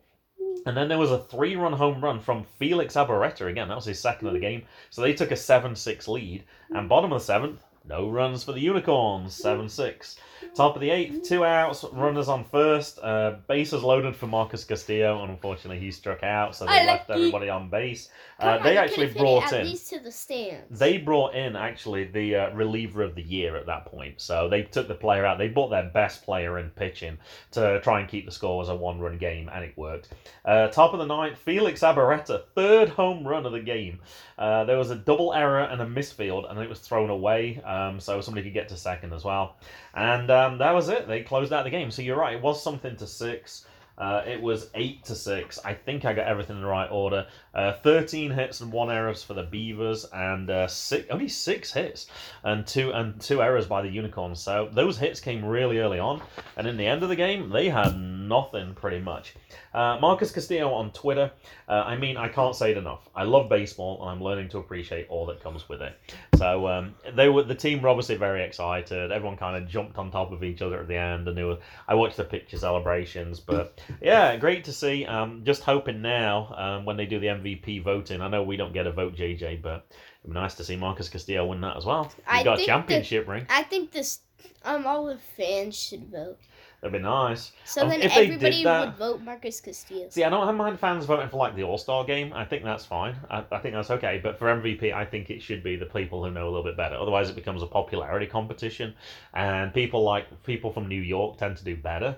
And 0.66 0.76
then 0.76 0.88
there 0.88 0.98
was 0.98 1.12
a 1.12 1.20
three 1.20 1.56
run 1.56 1.74
home 1.74 2.02
run 2.02 2.20
from 2.20 2.44
Felix 2.44 2.96
Abareta 2.96 3.48
again. 3.48 3.68
That 3.68 3.76
was 3.76 3.86
his 3.86 4.00
second 4.00 4.28
of 4.28 4.34
the 4.34 4.40
game. 4.40 4.64
So 4.90 5.02
they 5.02 5.14
took 5.14 5.32
a 5.32 5.36
7 5.36 5.76
6 5.76 6.08
lead. 6.08 6.44
And 6.72 6.90
bottom 6.90 7.14
of 7.14 7.20
the 7.20 7.26
seventh, 7.26 7.62
no 7.88 8.10
runs 8.10 8.44
for 8.44 8.52
the 8.52 8.60
Unicorns, 8.60 9.34
7 9.36 9.70
6. 9.70 10.18
Top 10.54 10.76
of 10.76 10.82
the 10.82 10.90
eighth, 10.90 11.28
two 11.28 11.44
outs, 11.44 11.84
runners 11.92 12.30
on 12.30 12.46
first. 12.46 13.00
Uh, 13.00 13.36
bases 13.48 13.84
loaded 13.84 14.16
for 14.16 14.28
Marcus 14.28 14.64
Castillo, 14.64 15.22
and 15.22 15.32
unfortunately 15.32 15.80
he 15.80 15.92
struck 15.92 16.24
out, 16.24 16.56
so 16.56 16.66
they 16.66 16.82
I 16.82 16.86
left 16.86 17.10
like 17.10 17.18
everybody 17.18 17.50
on 17.50 17.70
base. 17.70 18.10
Uh, 18.40 18.62
they 18.64 18.74
you 18.74 18.80
actually 18.80 19.08
brought 19.08 19.52
in. 19.54 19.66
the 20.04 20.12
stands. 20.12 20.80
They 20.80 20.98
brought 20.98 21.36
in 21.36 21.56
actually 21.56 22.06
the 22.06 22.36
uh, 22.36 22.54
reliever 22.54 23.02
of 23.02 23.16
the 23.16 23.22
year 23.22 23.56
at 23.56 23.66
that 23.66 23.86
point. 23.86 24.22
So 24.22 24.48
they 24.50 24.64
took 24.64 24.88
the 24.88 24.96
player 24.96 25.26
out. 25.26 25.38
They 25.38 25.48
brought 25.48 25.70
their 25.70 25.90
best 25.90 26.24
player 26.24 26.58
in 26.60 26.70
pitching 26.72 27.18
to 27.52 27.82
try 27.82 28.00
and 28.00 28.10
keep 28.10 28.26
the 28.26 28.32
score 28.32 28.62
as 28.62 28.70
a 28.70 28.76
one 28.76 29.00
run 29.00 29.18
game, 29.18 29.50
and 29.54 29.64
it 29.64 29.78
worked. 29.78 30.14
Uh, 30.44 30.68
top 30.68 30.94
of 30.94 31.00
the 31.00 31.06
ninth, 31.06 31.38
Felix 31.38 31.82
Abareta, 31.82 32.44
third 32.56 32.90
home 32.90 33.28
run 33.28 33.46
of 33.46 33.52
the 33.52 33.60
game. 33.62 34.00
Uh, 34.38 34.66
there 34.66 34.78
was 34.78 34.90
a 34.90 34.96
double 34.96 35.34
error 35.34 35.62
and 35.62 35.82
a 35.82 35.86
misfield, 35.86 36.50
and 36.50 36.60
it 36.60 36.70
was 36.70 36.80
thrown 36.80 37.10
away, 37.10 37.62
um, 37.76 38.00
so 38.00 38.22
somebody 38.22 38.44
could 38.46 38.54
get 38.54 38.70
to 38.70 38.78
second 38.78 39.14
as 39.14 39.24
well. 39.24 39.58
And 39.94 40.30
um, 40.32 40.58
that 40.60 40.72
was 40.72 40.90
it. 40.90 41.08
They 41.08 41.22
closed 41.22 41.52
out 41.54 41.64
the 41.64 41.70
game. 41.70 41.92
So 41.92 42.02
you're 42.02 42.18
right, 42.18 42.36
it 42.36 42.42
was 42.42 42.64
something 42.64 42.96
to 42.98 43.08
six. 43.08 43.66
Uh, 43.98 44.22
it 44.28 44.42
was 44.42 44.70
eight 44.76 45.04
to 45.06 45.16
six. 45.16 45.58
I 45.64 45.74
think 45.74 46.04
I 46.04 46.14
got 46.14 46.28
everything 46.28 46.58
in 46.58 46.62
the 46.62 46.68
right 46.68 46.90
order. 46.92 47.28
Uh, 47.56 47.74
Thirteen 47.74 48.32
hits 48.32 48.60
and 48.60 48.72
one 48.72 48.92
errors 48.92 49.24
for 49.24 49.34
the 49.34 49.44
Beavers, 49.44 50.06
and 50.14 50.50
uh, 50.50 50.68
six, 50.68 51.08
only 51.10 51.30
six 51.30 51.72
hits 51.72 52.08
and 52.44 52.68
two 52.68 52.92
and 52.92 53.20
two 53.22 53.42
errors 53.42 53.66
by 53.66 53.82
the 53.82 53.90
Unicorns. 53.90 54.42
So 54.42 54.70
those 54.74 54.98
hits 54.98 55.20
came 55.22 55.44
really 55.46 55.80
early 55.80 56.00
on, 56.00 56.22
and 56.58 56.68
in 56.68 56.76
the 56.76 56.86
end 56.86 57.04
of 57.04 57.10
the 57.10 57.16
game, 57.16 57.50
they 57.50 57.70
had 57.70 57.98
nothing 57.98 58.74
pretty 58.74 59.00
much. 59.00 59.36
Uh, 59.74 59.98
Marcus 60.02 60.32
Castillo 60.32 60.74
on 60.74 60.92
Twitter. 60.92 61.32
Uh, 61.70 61.84
I 61.86 61.96
mean, 61.96 62.18
I 62.18 62.28
can't 62.28 62.56
say 62.56 62.72
it 62.72 62.78
enough. 62.78 63.08
I 63.16 63.24
love 63.24 63.48
baseball, 63.48 64.02
and 64.02 64.12
I'm 64.12 64.22
learning 64.22 64.50
to 64.50 64.58
appreciate 64.58 65.08
all 65.10 65.26
that 65.28 65.42
comes 65.42 65.70
with 65.70 65.82
it. 65.82 65.98
So 66.36 66.68
um, 66.68 66.96
they 67.14 67.30
were 67.30 67.44
the 67.44 67.56
team 67.56 67.82
were 67.82 67.90
obviously 67.90 68.16
very 68.16 68.44
excited. 68.44 69.12
Everyone 69.12 69.38
kind 69.38 69.56
of 69.56 69.70
jumped 69.70 69.98
on 69.98 70.12
top 70.12 70.34
of 70.34 70.44
each 70.44 70.62
other 70.62 70.82
at 70.82 70.90
the 70.90 70.98
end, 70.98 71.28
and 71.28 71.38
they 71.38 71.44
were. 71.44 71.60
I 71.88 71.96
watched 71.96 72.18
the 72.18 72.26
picture 72.26 72.58
celebrations, 72.58 73.40
but 73.40 73.80
yeah, 74.02 74.36
great 74.36 74.66
to 74.66 74.74
see. 74.74 75.06
Um, 75.06 75.44
just 75.46 75.64
hoping 75.64 76.02
now 76.02 76.54
um, 76.58 76.86
when 76.86 76.98
they 76.98 77.06
do 77.06 77.20
the 77.20 77.28
MVP 77.28 77.45
voting. 77.54 78.22
I 78.22 78.28
know 78.28 78.44
we 78.44 78.58
don't 78.58 78.74
get 78.74 78.88
a 78.88 78.92
vote, 78.92 79.16
JJ, 79.16 79.62
but 79.62 79.86
it'd 80.24 80.34
be 80.34 80.40
nice 80.40 80.56
to 80.56 80.64
see 80.64 80.76
Marcus 80.76 81.08
Castillo 81.10 81.46
win 81.46 81.62
that 81.62 81.78
as 81.78 81.86
well. 81.86 82.06
He's 82.06 82.14
I 82.28 82.44
got 82.44 82.60
a 82.60 82.66
championship 82.66 83.28
ring. 83.28 83.46
I 83.50 83.64
think 83.64 83.92
this 83.92 84.20
um 84.64 84.86
all 84.88 85.06
the 85.06 85.18
fans 85.38 85.78
should 85.78 86.10
vote. 86.12 86.38
That'd 86.82 87.00
be 87.00 87.04
nice. 87.04 87.52
So 87.64 87.82
Um, 87.82 87.90
then 87.90 88.02
if 88.02 88.14
they 88.14 88.28
did 88.28 88.34
everybody 88.36 88.64
that- 88.64 88.86
would 88.86 88.96
vote 88.98 89.22
Marcus 89.22 89.60
Castillo. 89.60 90.08
See, 90.10 90.24
I 90.24 90.30
don't 90.30 90.56
mind 90.56 90.80
fans 90.80 91.06
voting 91.06 91.30
for 91.30 91.38
like 91.38 91.56
the 91.56 91.64
All 91.64 91.78
Star 91.80 92.04
game. 92.04 92.32
I 92.34 92.46
think 92.46 92.64
that's 92.64 92.86
fine. 92.86 93.16
I, 93.30 93.44
I 93.52 93.58
think 93.60 93.74
that's 93.74 93.90
okay. 93.92 94.20
But 94.22 94.38
for 94.38 94.48
MVP, 94.48 94.94
I 94.94 95.04
think 95.06 95.30
it 95.32 95.42
should 95.42 95.64
be 95.64 95.78
the 95.78 95.86
people 95.88 96.24
who 96.24 96.30
know 96.32 96.44
a 96.46 96.50
little 96.52 96.64
bit 96.64 96.78
better. 96.78 96.96
Otherwise, 96.96 97.30
it 97.30 97.36
becomes 97.36 97.64
a 97.64 97.68
popularity 97.68 98.28
competition, 98.28 98.94
and 99.34 99.74
people 99.74 100.04
like 100.04 100.44
people 100.44 100.72
from 100.72 100.88
New 100.88 101.02
York 101.02 101.38
tend 101.38 101.58
to 101.58 101.64
do 101.64 101.76
better, 101.76 102.18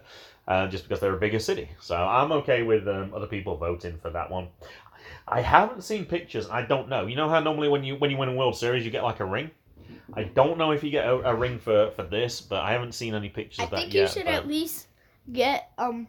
uh, 0.50 0.68
just 0.68 0.84
because 0.84 1.00
they're 1.00 1.16
a 1.16 1.20
bigger 1.20 1.40
city. 1.40 1.70
So 1.80 1.96
I'm 1.96 2.32
okay 2.34 2.64
with 2.64 2.88
um, 2.90 3.14
other 3.14 3.28
people 3.28 3.56
voting 3.56 3.98
for 4.00 4.10
that 4.10 4.30
one. 4.30 4.50
I 5.28 5.42
haven't 5.42 5.84
seen 5.84 6.06
pictures. 6.06 6.50
I 6.50 6.62
don't 6.64 6.90
know. 6.90 7.06
You 7.08 7.16
know 7.16 7.30
how 7.30 7.40
normally 7.40 7.70
when 7.70 7.84
you 7.84 7.96
when 7.96 8.10
you 8.12 8.18
win 8.18 8.30
a 8.30 8.34
World 8.34 8.56
Series, 8.58 8.86
you 8.86 8.92
get 8.92 9.04
like 9.04 9.20
a 9.20 9.26
ring. 9.26 9.52
I 10.14 10.24
don't 10.24 10.58
know 10.58 10.72
if 10.72 10.84
you 10.84 10.90
get 10.90 11.06
a, 11.06 11.16
a 11.30 11.36
ring 11.36 11.60
for, 11.60 11.92
for 11.92 12.04
this, 12.04 12.40
but 12.42 12.62
I 12.64 12.72
haven't 12.72 12.94
seen 12.94 13.14
any 13.14 13.28
pictures 13.30 13.60
I 13.60 13.64
of 13.66 13.70
that 13.72 13.80
think 13.82 13.94
yet. 13.94 14.02
you 14.04 14.08
should 14.08 14.26
but- 14.26 14.34
at 14.34 14.48
least 14.48 14.88
get 15.32 15.70
um. 15.78 16.08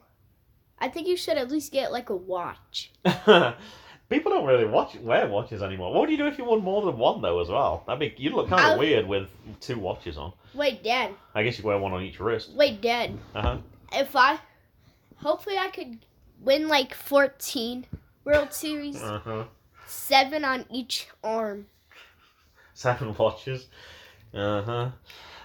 I 0.81 0.89
think 0.89 1.09
you 1.09 1.17
should 1.17 1.37
at 1.39 1.51
least 1.51 1.73
get 1.73 1.91
like 1.91 2.09
a 2.11 2.15
watch. 2.17 2.93
People 4.09 4.33
don't 4.33 4.47
really 4.47 4.65
watch 4.65 4.95
wear 5.01 5.29
watches 5.29 5.63
anymore. 5.63 5.93
What 5.93 6.03
would 6.03 6.11
you 6.11 6.17
do 6.17 6.27
if 6.27 6.39
you 6.39 6.45
won 6.45 6.61
more 6.63 6.81
than 6.83 6.97
one 6.97 7.21
though 7.21 7.41
as 7.41 7.49
well? 7.49 7.83
That'd 7.87 8.01
be 8.01 8.15
you'd 8.23 8.33
look 8.33 8.49
kind 8.49 8.61
I- 8.63 8.73
of 8.73 8.79
weird 8.79 9.07
with 9.07 9.29
two 9.61 9.79
watches 9.79 10.17
on. 10.17 10.33
Wait, 10.55 10.83
Dad. 10.83 11.11
I 11.35 11.43
guess 11.43 11.59
you 11.59 11.65
wear 11.65 11.79
one 11.79 11.93
on 11.93 12.03
each 12.03 12.19
wrist. 12.21 12.53
Wait, 12.55 12.81
Dad. 12.81 13.19
Uh 13.35 13.43
huh. 13.43 13.59
If 13.93 14.17
I, 14.17 14.39
hopefully, 15.17 15.59
I 15.59 15.69
could 15.69 15.99
win 16.41 16.69
like 16.69 16.95
fourteen 16.95 17.85
World 18.29 18.53
Series, 18.53 19.03
Uh 19.03 19.21
huh. 19.25 19.45
seven 19.87 20.45
on 20.45 20.67
each 20.71 21.09
arm. 21.25 21.67
Seven 22.75 23.15
watches. 23.17 23.67
Uh 24.35 24.63
huh. 24.63 24.91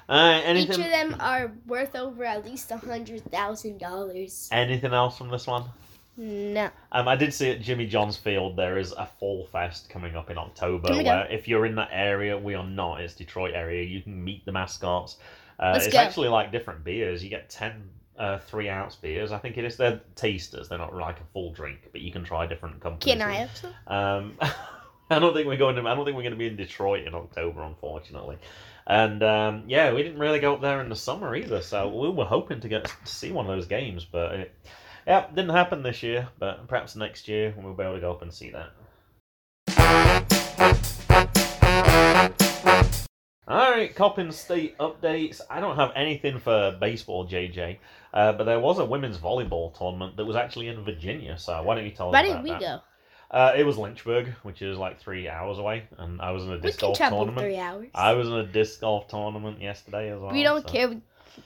Uh, 0.10 0.39
Each 0.41 0.46
anything? 0.46 0.82
of 0.82 0.91
them 0.91 1.15
are 1.22 1.54
worth 1.65 1.96
over 1.96 2.26
at 2.26 2.43
least 2.46 2.69
a 2.72 2.78
hundred 2.78 3.24
thousand 3.32 3.80
dollars. 3.80 4.50
Anything 4.52 4.93
else 4.93 5.17
from 5.17 5.30
this 5.30 5.48
one? 5.48 5.63
No. 6.17 6.69
Um, 6.91 7.08
I 7.08 7.15
did 7.15 7.34
see 7.34 7.50
at 7.52 7.62
Jimmy 7.62 7.88
John's 7.88 8.17
Field 8.17 8.56
there 8.58 8.78
is 8.78 8.91
a 8.91 9.08
Fall 9.19 9.48
Fest 9.52 9.89
coming 9.89 10.15
up 10.15 10.30
in 10.30 10.38
October. 10.38 10.89
Go? 10.89 11.02
Where 11.04 11.26
if 11.32 11.48
you're 11.48 11.65
in 11.65 11.76
that 11.76 11.89
area, 11.91 12.38
we 12.38 12.54
are 12.54 12.67
not. 12.67 13.00
It's 13.02 13.15
Detroit 13.15 13.54
area. 13.56 13.84
You 13.84 14.02
can 14.02 14.22
meet 14.24 14.46
the 14.46 14.52
mascots. 14.52 15.17
Uh, 15.58 15.72
Let's 15.74 15.86
it's 15.86 15.93
go. 15.93 16.00
actually 16.02 16.28
like 16.28 16.52
different 16.52 16.84
beers. 16.84 17.24
You 17.24 17.30
get 17.30 17.50
ten 17.50 17.89
uh, 18.17 18.39
three 18.39 18.69
ounce 18.69 18.95
beers. 18.95 19.32
I 19.32 19.38
think 19.38 19.58
it 19.58 19.65
is. 19.65 19.78
They're 19.78 20.02
tasters. 20.15 20.69
They're 20.69 20.78
not 20.78 20.95
like 20.95 21.19
a 21.19 21.26
full 21.34 21.52
drink, 21.52 21.89
but 21.91 22.02
you 22.02 22.12
can 22.12 22.23
try 22.23 22.45
different 22.45 22.80
companies. 22.80 23.13
Can 23.13 23.21
I 23.21 23.34
have 23.34 23.56
some? 23.56 23.73
Um, 23.88 24.38
I 25.10 25.19
don't 25.19 25.34
think 25.34 25.47
we're 25.47 25.58
going 25.58 25.76
to. 25.76 25.82
I 25.82 25.95
don't 25.95 26.06
think 26.06 26.15
we're 26.15 26.23
going 26.23 26.34
to 26.34 26.38
be 26.38 26.47
in 26.47 26.56
Detroit 26.56 27.08
in 27.08 27.13
October, 27.13 27.63
unfortunately. 27.63 28.38
And 28.86 29.23
um, 29.23 29.63
yeah, 29.67 29.93
we 29.93 30.04
didn't 30.04 30.19
really 30.19 30.39
go 30.39 30.54
up 30.54 30.62
there 30.62 30.82
in 30.82 30.89
the 30.89 30.95
summer 30.95 31.36
either. 31.36 31.62
So 31.62 31.88
we 31.88 32.10
were 32.10 32.26
hoping 32.26 32.60
to 32.62 32.67
get 32.67 32.86
to 32.86 32.91
see 33.04 33.32
one 33.32 33.45
of 33.45 33.56
those 33.56 33.67
games, 33.67 34.06
but 34.06 34.34
it, 34.34 34.56
yeah, 35.08 35.28
didn't 35.30 35.52
happen 35.52 35.84
this 35.84 36.04
year. 36.04 36.28
But 36.39 36.67
perhaps 36.67 36.95
next 36.95 37.28
year 37.28 37.54
we'll 37.58 37.73
be 37.73 37.84
able 37.84 37.95
to 37.95 38.02
go 38.02 38.12
up 38.12 38.21
and 38.21 38.34
see 38.34 38.52
that. 38.52 38.71
All 43.46 43.72
right, 43.72 43.94
Coppin 43.94 44.32
State 44.32 44.78
updates. 44.78 45.42
I 45.50 45.60
don't 45.60 45.76
have 45.76 45.92
anything 45.96 46.40
for 46.40 46.78
baseball, 46.80 47.28
JJ, 47.28 47.78
uh, 48.14 48.32
but 48.34 48.46
there 48.46 48.60
was 48.60 48.80
a 48.80 48.86
women's 48.86 49.18
volleyball 49.18 49.78
tournament 49.78 50.16
that 50.16 50.24
was 50.26 50.38
actually 50.38 50.70
in 50.70 50.82
Virginia. 50.84 51.38
So 51.38 51.62
why 51.62 51.76
don't 51.76 51.84
you 51.84 51.92
tell 51.92 52.08
us 52.08 52.14
Why 52.14 52.24
didn't 52.24 52.44
we 52.44 52.52
that? 52.52 52.62
go? 52.62 52.80
Uh, 53.32 53.52
it 53.58 53.66
was 53.66 53.78
Lynchburg, 53.78 54.28
which 54.44 54.62
is 54.62 54.78
like 54.78 55.00
three 55.00 55.28
hours 55.28 55.58
away, 55.58 55.84
and 55.98 56.22
I 56.22 56.32
was 56.32 56.44
in 56.44 56.52
a 56.52 56.60
disc 56.60 56.78
We 56.78 56.80
can 56.80 56.88
golf 56.88 56.98
travel 56.98 57.18
tournament. 57.20 57.46
three 57.46 57.58
hours. 57.58 57.90
I 57.94 58.14
was 58.14 58.28
in 58.30 58.34
a 58.36 58.46
disc 58.46 58.80
golf 58.80 59.08
tournament 59.10 59.60
yesterday 59.60 60.12
as 60.14 60.20
well. 60.22 60.32
we 60.32 60.44
don't 60.44 60.66
so- 60.66 60.72
care. 60.74 60.94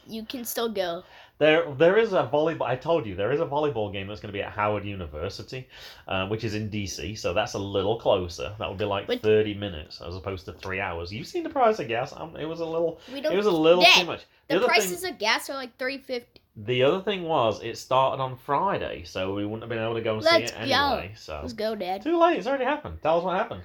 You 0.06 0.24
can 0.26 0.44
still 0.46 0.70
go. 0.70 1.04
There, 1.39 1.71
there 1.76 1.97
is 1.97 2.13
a 2.13 2.28
volleyball. 2.34 2.63
I 2.63 2.76
told 2.76 3.06
you 3.06 3.13
there 3.15 3.32
is 3.32 3.39
a 3.39 3.45
volleyball 3.45 3.93
game 3.93 4.08
that's 4.08 4.19
going 4.19 4.32
to 4.34 4.38
be 4.38 4.41
at 4.41 4.52
Howard 4.52 4.86
University, 4.86 5.67
uh, 6.08 6.28
which 6.28 6.43
is 6.43 6.56
in 6.56 6.69
DC. 6.71 7.15
So 7.19 7.32
that's 7.34 7.54
a 7.54 7.60
little 7.60 8.00
closer. 8.00 8.56
That 8.58 8.67
would 8.67 8.80
be 8.80 8.86
like 8.86 9.08
thirty 9.21 9.54
minutes 9.54 10.02
as 10.02 10.15
opposed 10.15 10.45
to 10.45 10.54
three 10.54 10.80
hours. 10.80 11.13
You've 11.13 11.28
seen 11.28 11.43
the 11.43 11.50
price 11.50 11.78
of 11.78 11.88
gas. 11.88 12.12
Um, 12.15 12.36
it 12.38 12.45
was 12.45 12.60
a 12.60 12.65
little. 12.65 13.00
We 13.13 13.21
don't. 13.21 13.34
It 13.34 13.38
was 13.38 13.45
a 13.45 13.52
little 13.52 13.84
Dad, 13.84 14.00
too 14.02 14.06
much. 14.08 14.21
The, 14.47 14.56
The 14.56 14.58
other 14.58 14.67
prices 14.67 15.02
thing, 15.02 15.13
of 15.13 15.19
gas 15.19 15.47
are 15.52 15.54
like 15.54 15.78
three 15.78 16.00
fifty. 16.00 16.41
the 16.56 16.82
other 16.82 17.02
thing 17.02 17.21
was, 17.23 17.62
it 17.62 17.78
started 17.78 18.19
on 18.19 18.36
Friday, 18.38 19.04
so 19.04 19.36
we 19.36 19.45
wouldn't 19.45 19.62
have 19.62 19.69
been 19.69 19.78
able 19.84 19.93
to 19.93 20.02
go 20.02 20.15
and 20.15 20.23
see 20.23 20.32
Let's 20.32 20.52
it 20.54 20.56
go. 20.56 20.62
anyway. 20.63 21.12
So 21.15 21.39
Let's 21.41 21.54
go, 21.54 21.76
Dad. 21.76 22.02
too 22.02 22.17
late. 22.19 22.39
It's 22.39 22.47
already 22.47 22.63
happened. 22.65 22.97
Tell 23.04 23.19
us 23.19 23.23
what 23.23 23.38
happened. 23.38 23.62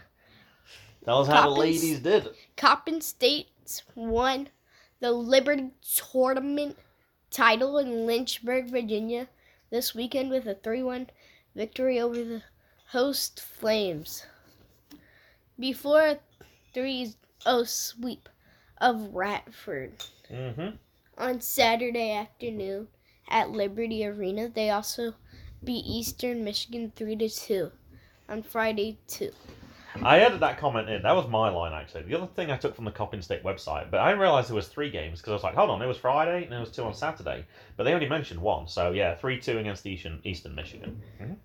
Tell 1.06 1.22
us 1.22 1.26
how 1.28 1.48
the 1.48 1.56
Coppins- 1.56 1.58
ladies 1.58 2.00
did. 2.00 2.28
Coppin 2.56 3.00
State's 3.00 3.82
won 3.94 4.48
the 5.00 5.10
Liberty 5.10 5.70
Tournament 6.12 6.76
title 7.32 7.78
in 7.78 8.06
Lynchburg, 8.06 8.66
Virginia, 8.70 9.28
this 9.70 9.94
weekend 9.94 10.30
with 10.30 10.46
a 10.46 10.54
3 10.54 10.82
1 10.82 11.10
victory 11.56 11.98
over 12.00 12.22
the 12.22 12.42
host 12.88 13.40
Flames 13.40 14.26
before 15.58 16.06
a 16.06 16.18
3 16.74 17.14
0 17.42 17.64
sweep 17.64 18.28
of 18.78 19.14
Radford 19.14 19.92
Mm-hmm. 20.30 20.76
on 21.18 21.40
Saturday 21.40 22.12
afternoon 22.12 22.88
at 23.28 23.50
Liberty 23.50 24.04
Arena. 24.06 24.48
They 24.48 24.70
also 24.70 25.14
beat 25.62 25.84
Eastern 25.86 26.42
Michigan 26.44 26.92
3 26.96 27.16
2 27.16 27.70
on 28.28 28.42
Friday 28.42 28.98
too. 29.06 29.32
I 30.02 30.20
added 30.20 30.40
that 30.40 30.58
comment 30.58 30.88
in. 30.88 31.02
That 31.02 31.14
was 31.14 31.28
my 31.28 31.50
line, 31.50 31.72
actually. 31.72 32.02
The 32.04 32.14
other 32.14 32.26
thing 32.26 32.50
I 32.50 32.56
took 32.56 32.74
from 32.74 32.84
the 32.86 32.90
Coppin 32.90 33.20
State 33.20 33.42
website, 33.44 33.90
but 33.90 34.00
I 34.00 34.08
didn't 34.08 34.20
realise 34.20 34.46
there 34.46 34.56
was 34.56 34.68
three 34.68 34.90
games 34.90 35.20
because 35.20 35.30
I 35.32 35.34
was 35.34 35.42
like, 35.42 35.54
hold 35.54 35.70
on, 35.70 35.82
it 35.82 35.86
was 35.86 35.98
Friday 35.98 36.44
and 36.44 36.52
there 36.52 36.60
was 36.60 36.70
two 36.70 36.82
on 36.84 36.94
Saturday. 36.94 37.44
But 37.76 37.84
they 37.84 37.92
only 37.92 38.08
mentioned 38.08 38.40
one. 38.40 38.68
So, 38.68 38.92
yeah, 38.92 39.16
3-2 39.16 39.58
against 39.60 39.84
Eastern, 39.86 40.20
Eastern 40.24 40.54
Michigan. 40.54 41.02
Mhm. 41.20 41.36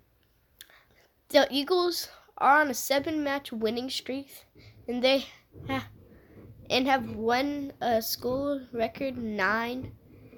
The 1.28 1.46
Eagles 1.50 2.08
are 2.38 2.60
on 2.62 2.70
a 2.70 2.74
seven-match 2.74 3.52
winning 3.52 3.90
streak, 3.90 4.46
and 4.86 5.02
they 5.02 5.26
ha- 5.66 5.88
and 6.70 6.86
have 6.86 7.14
won 7.16 7.72
a 7.80 8.00
school 8.00 8.66
record 8.72 9.18
nine 9.18 9.92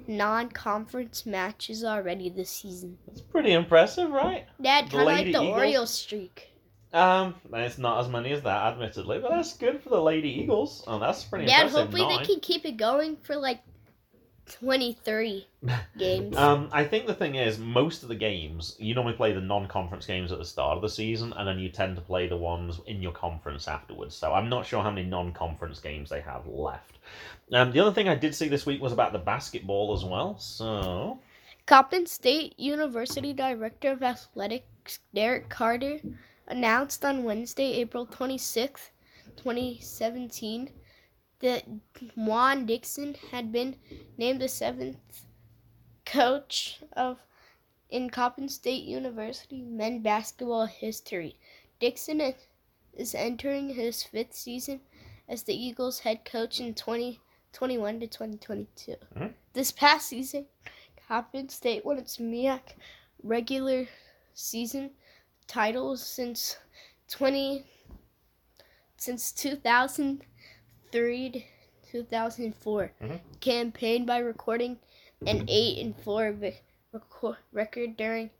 non-conference 0.08 1.24
matches 1.26 1.84
already 1.84 2.28
this 2.28 2.50
season. 2.50 2.98
It's 3.06 3.20
pretty 3.20 3.52
impressive, 3.52 4.10
right? 4.10 4.46
Dad, 4.60 4.90
kind 4.90 5.00
of 5.02 5.06
like 5.06 5.24
the 5.26 5.30
Eagles? 5.30 5.46
Orioles 5.48 5.90
streak. 5.94 6.49
Um, 6.92 7.36
it's 7.52 7.78
not 7.78 8.00
as 8.00 8.08
many 8.08 8.32
as 8.32 8.42
that, 8.42 8.72
admittedly, 8.72 9.20
but 9.20 9.30
that's 9.30 9.56
good 9.56 9.82
for 9.82 9.90
the 9.90 10.00
Lady 10.00 10.28
Eagles. 10.28 10.82
Oh, 10.86 10.98
that's 10.98 11.22
pretty 11.22 11.46
Dad, 11.46 11.66
impressive. 11.66 11.80
hopefully 11.80 12.02
Nine. 12.02 12.18
they 12.18 12.24
can 12.24 12.40
keep 12.40 12.64
it 12.64 12.76
going 12.76 13.16
for 13.16 13.36
like 13.36 13.60
23 14.46 15.46
games. 15.98 16.36
Um, 16.36 16.68
I 16.72 16.84
think 16.84 17.06
the 17.06 17.14
thing 17.14 17.36
is, 17.36 17.58
most 17.58 18.02
of 18.02 18.08
the 18.08 18.16
games 18.16 18.74
you 18.78 18.94
normally 18.94 19.14
play 19.14 19.32
the 19.32 19.40
non-conference 19.40 20.06
games 20.06 20.32
at 20.32 20.38
the 20.38 20.44
start 20.44 20.76
of 20.76 20.82
the 20.82 20.88
season, 20.88 21.32
and 21.36 21.46
then 21.46 21.60
you 21.60 21.68
tend 21.68 21.94
to 21.96 22.02
play 22.02 22.26
the 22.26 22.36
ones 22.36 22.80
in 22.86 23.00
your 23.00 23.12
conference 23.12 23.68
afterwards. 23.68 24.16
So 24.16 24.32
I'm 24.32 24.48
not 24.48 24.66
sure 24.66 24.82
how 24.82 24.90
many 24.90 25.08
non-conference 25.08 25.78
games 25.78 26.10
they 26.10 26.20
have 26.20 26.46
left. 26.46 26.98
Um, 27.52 27.70
the 27.72 27.80
other 27.80 27.92
thing 27.92 28.08
I 28.08 28.14
did 28.16 28.34
see 28.34 28.48
this 28.48 28.66
week 28.66 28.80
was 28.80 28.92
about 28.92 29.12
the 29.12 29.18
basketball 29.18 29.94
as 29.94 30.04
well. 30.04 30.38
So 30.38 31.20
Coppin 31.66 32.06
State 32.06 32.58
University 32.58 33.32
Director 33.32 33.92
of 33.92 34.02
Athletics 34.02 35.00
Derek 35.14 35.48
Carter 35.48 36.00
announced 36.50 37.04
on 37.04 37.24
Wednesday, 37.24 37.72
April 37.74 38.06
26th, 38.06 38.90
2017, 39.36 40.70
that 41.38 41.64
Juan 42.16 42.66
Dixon 42.66 43.14
had 43.30 43.50
been 43.50 43.76
named 44.18 44.40
the 44.40 44.48
seventh 44.48 45.24
coach 46.04 46.80
of 46.92 47.18
in 47.88 48.10
Coppin 48.10 48.48
State 48.48 48.84
University 48.84 49.62
men 49.62 50.02
basketball 50.02 50.66
history. 50.66 51.36
Dixon 51.80 52.34
is 52.92 53.14
entering 53.14 53.70
his 53.70 54.02
fifth 54.02 54.34
season 54.34 54.80
as 55.28 55.42
the 55.44 55.54
Eagles 55.54 56.00
head 56.00 56.24
coach 56.24 56.60
in 56.60 56.74
2021 56.74 58.00
to 58.00 58.06
2022. 58.06 58.96
Mhm. 59.14 59.34
This 59.52 59.72
past 59.72 60.08
season, 60.08 60.46
Coppin 61.08 61.48
State 61.48 61.84
won 61.84 61.98
its 61.98 62.18
MEAC 62.18 62.76
regular 63.22 63.88
season 64.34 64.90
title 65.50 65.96
since 65.96 66.56
20 67.08 67.64
since 68.96 69.32
2003 69.32 71.30
to 71.32 71.42
2004. 71.90 72.92
Mhm. 73.02 73.20
Campaigned 73.40 74.06
by 74.06 74.18
recording 74.18 74.78
an 75.26 75.44
8 75.48 75.78
and 75.84 75.96
4 76.02 76.32
vi- 76.32 76.60
reco- 76.94 77.36
record 77.52 77.96
during 77.96 78.30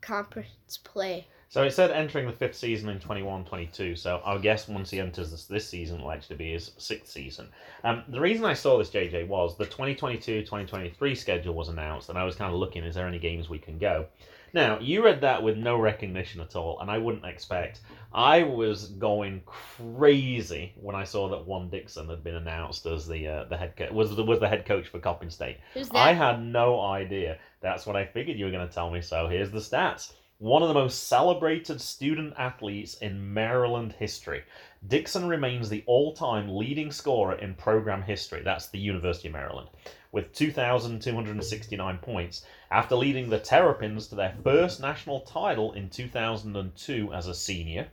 conference 0.00 0.78
play. 0.82 1.26
So 1.48 1.62
it 1.62 1.70
said 1.70 1.92
entering 1.92 2.26
the 2.26 2.32
fifth 2.32 2.56
season 2.56 2.88
in 2.88 2.98
21-22, 2.98 3.94
so 3.96 4.20
I 4.24 4.36
guess 4.38 4.66
once 4.68 4.90
he 4.90 4.98
enters 4.98 5.30
this, 5.30 5.44
this 5.46 5.68
season, 5.68 5.98
it'll 5.98 6.10
actually 6.10 6.36
be 6.36 6.52
his 6.52 6.72
sixth 6.76 7.12
season. 7.12 7.48
Um, 7.84 8.02
the 8.08 8.20
reason 8.20 8.44
I 8.44 8.52
saw 8.54 8.76
this, 8.78 8.90
JJ, 8.90 9.28
was 9.28 9.56
the 9.56 9.66
2022-2023 9.66 11.14
schedule 11.16 11.54
was 11.54 11.68
announced, 11.68 12.08
and 12.08 12.18
I 12.18 12.24
was 12.24 12.34
kind 12.34 12.52
of 12.52 12.58
looking, 12.58 12.82
is 12.84 12.96
there 12.96 13.06
any 13.06 13.20
games 13.20 13.48
we 13.48 13.58
can 13.60 13.78
go? 13.78 14.06
Now, 14.52 14.78
you 14.78 15.04
read 15.04 15.20
that 15.20 15.42
with 15.42 15.56
no 15.56 15.76
recognition 15.76 16.40
at 16.40 16.56
all, 16.56 16.80
and 16.80 16.90
I 16.90 16.98
wouldn't 16.98 17.24
expect. 17.24 17.80
I 18.12 18.44
was 18.44 18.86
going 18.86 19.42
crazy 19.44 20.72
when 20.80 20.96
I 20.96 21.04
saw 21.04 21.28
that 21.28 21.46
Juan 21.46 21.68
Dixon 21.68 22.08
had 22.08 22.24
been 22.24 22.36
announced 22.36 22.86
as 22.86 23.06
the 23.06 23.26
uh, 23.28 23.44
the 23.44 23.56
head 23.56 23.74
co- 23.76 23.92
was 23.92 24.14
the, 24.14 24.24
was 24.24 24.40
the 24.40 24.48
head 24.48 24.64
coach 24.64 24.88
for 24.88 24.98
Coppin 24.98 25.30
State. 25.30 25.58
Who's 25.74 25.90
I 25.92 26.12
had 26.12 26.42
no 26.42 26.80
idea. 26.80 27.38
That's 27.60 27.86
what 27.86 27.96
I 27.96 28.06
figured 28.06 28.38
you 28.38 28.46
were 28.46 28.52
going 28.52 28.66
to 28.66 28.74
tell 28.74 28.90
me. 28.90 29.02
So 29.02 29.28
here's 29.28 29.50
the 29.50 29.58
stats. 29.58 30.12
One 30.38 30.62
of 30.62 30.68
the 30.68 30.74
most 30.74 31.08
celebrated 31.08 31.80
student 31.80 32.34
athletes 32.36 32.94
in 32.98 33.32
Maryland 33.32 33.94
history. 33.98 34.44
Dixon 34.86 35.26
remains 35.28 35.68
the 35.68 35.82
all 35.86 36.14
time 36.14 36.48
leading 36.48 36.92
scorer 36.92 37.36
in 37.36 37.54
program 37.54 38.02
history. 38.02 38.42
That's 38.42 38.68
the 38.68 38.78
University 38.78 39.28
of 39.28 39.34
Maryland. 39.34 39.68
With 40.12 40.32
2,269 40.32 41.98
points 41.98 42.44
after 42.70 42.96
leading 42.96 43.28
the 43.28 43.38
Terrapins 43.38 44.08
to 44.08 44.14
their 44.14 44.34
first 44.42 44.80
national 44.80 45.20
title 45.20 45.72
in 45.72 45.90
2002 45.90 47.12
as 47.12 47.26
a 47.26 47.34
senior. 47.34 47.88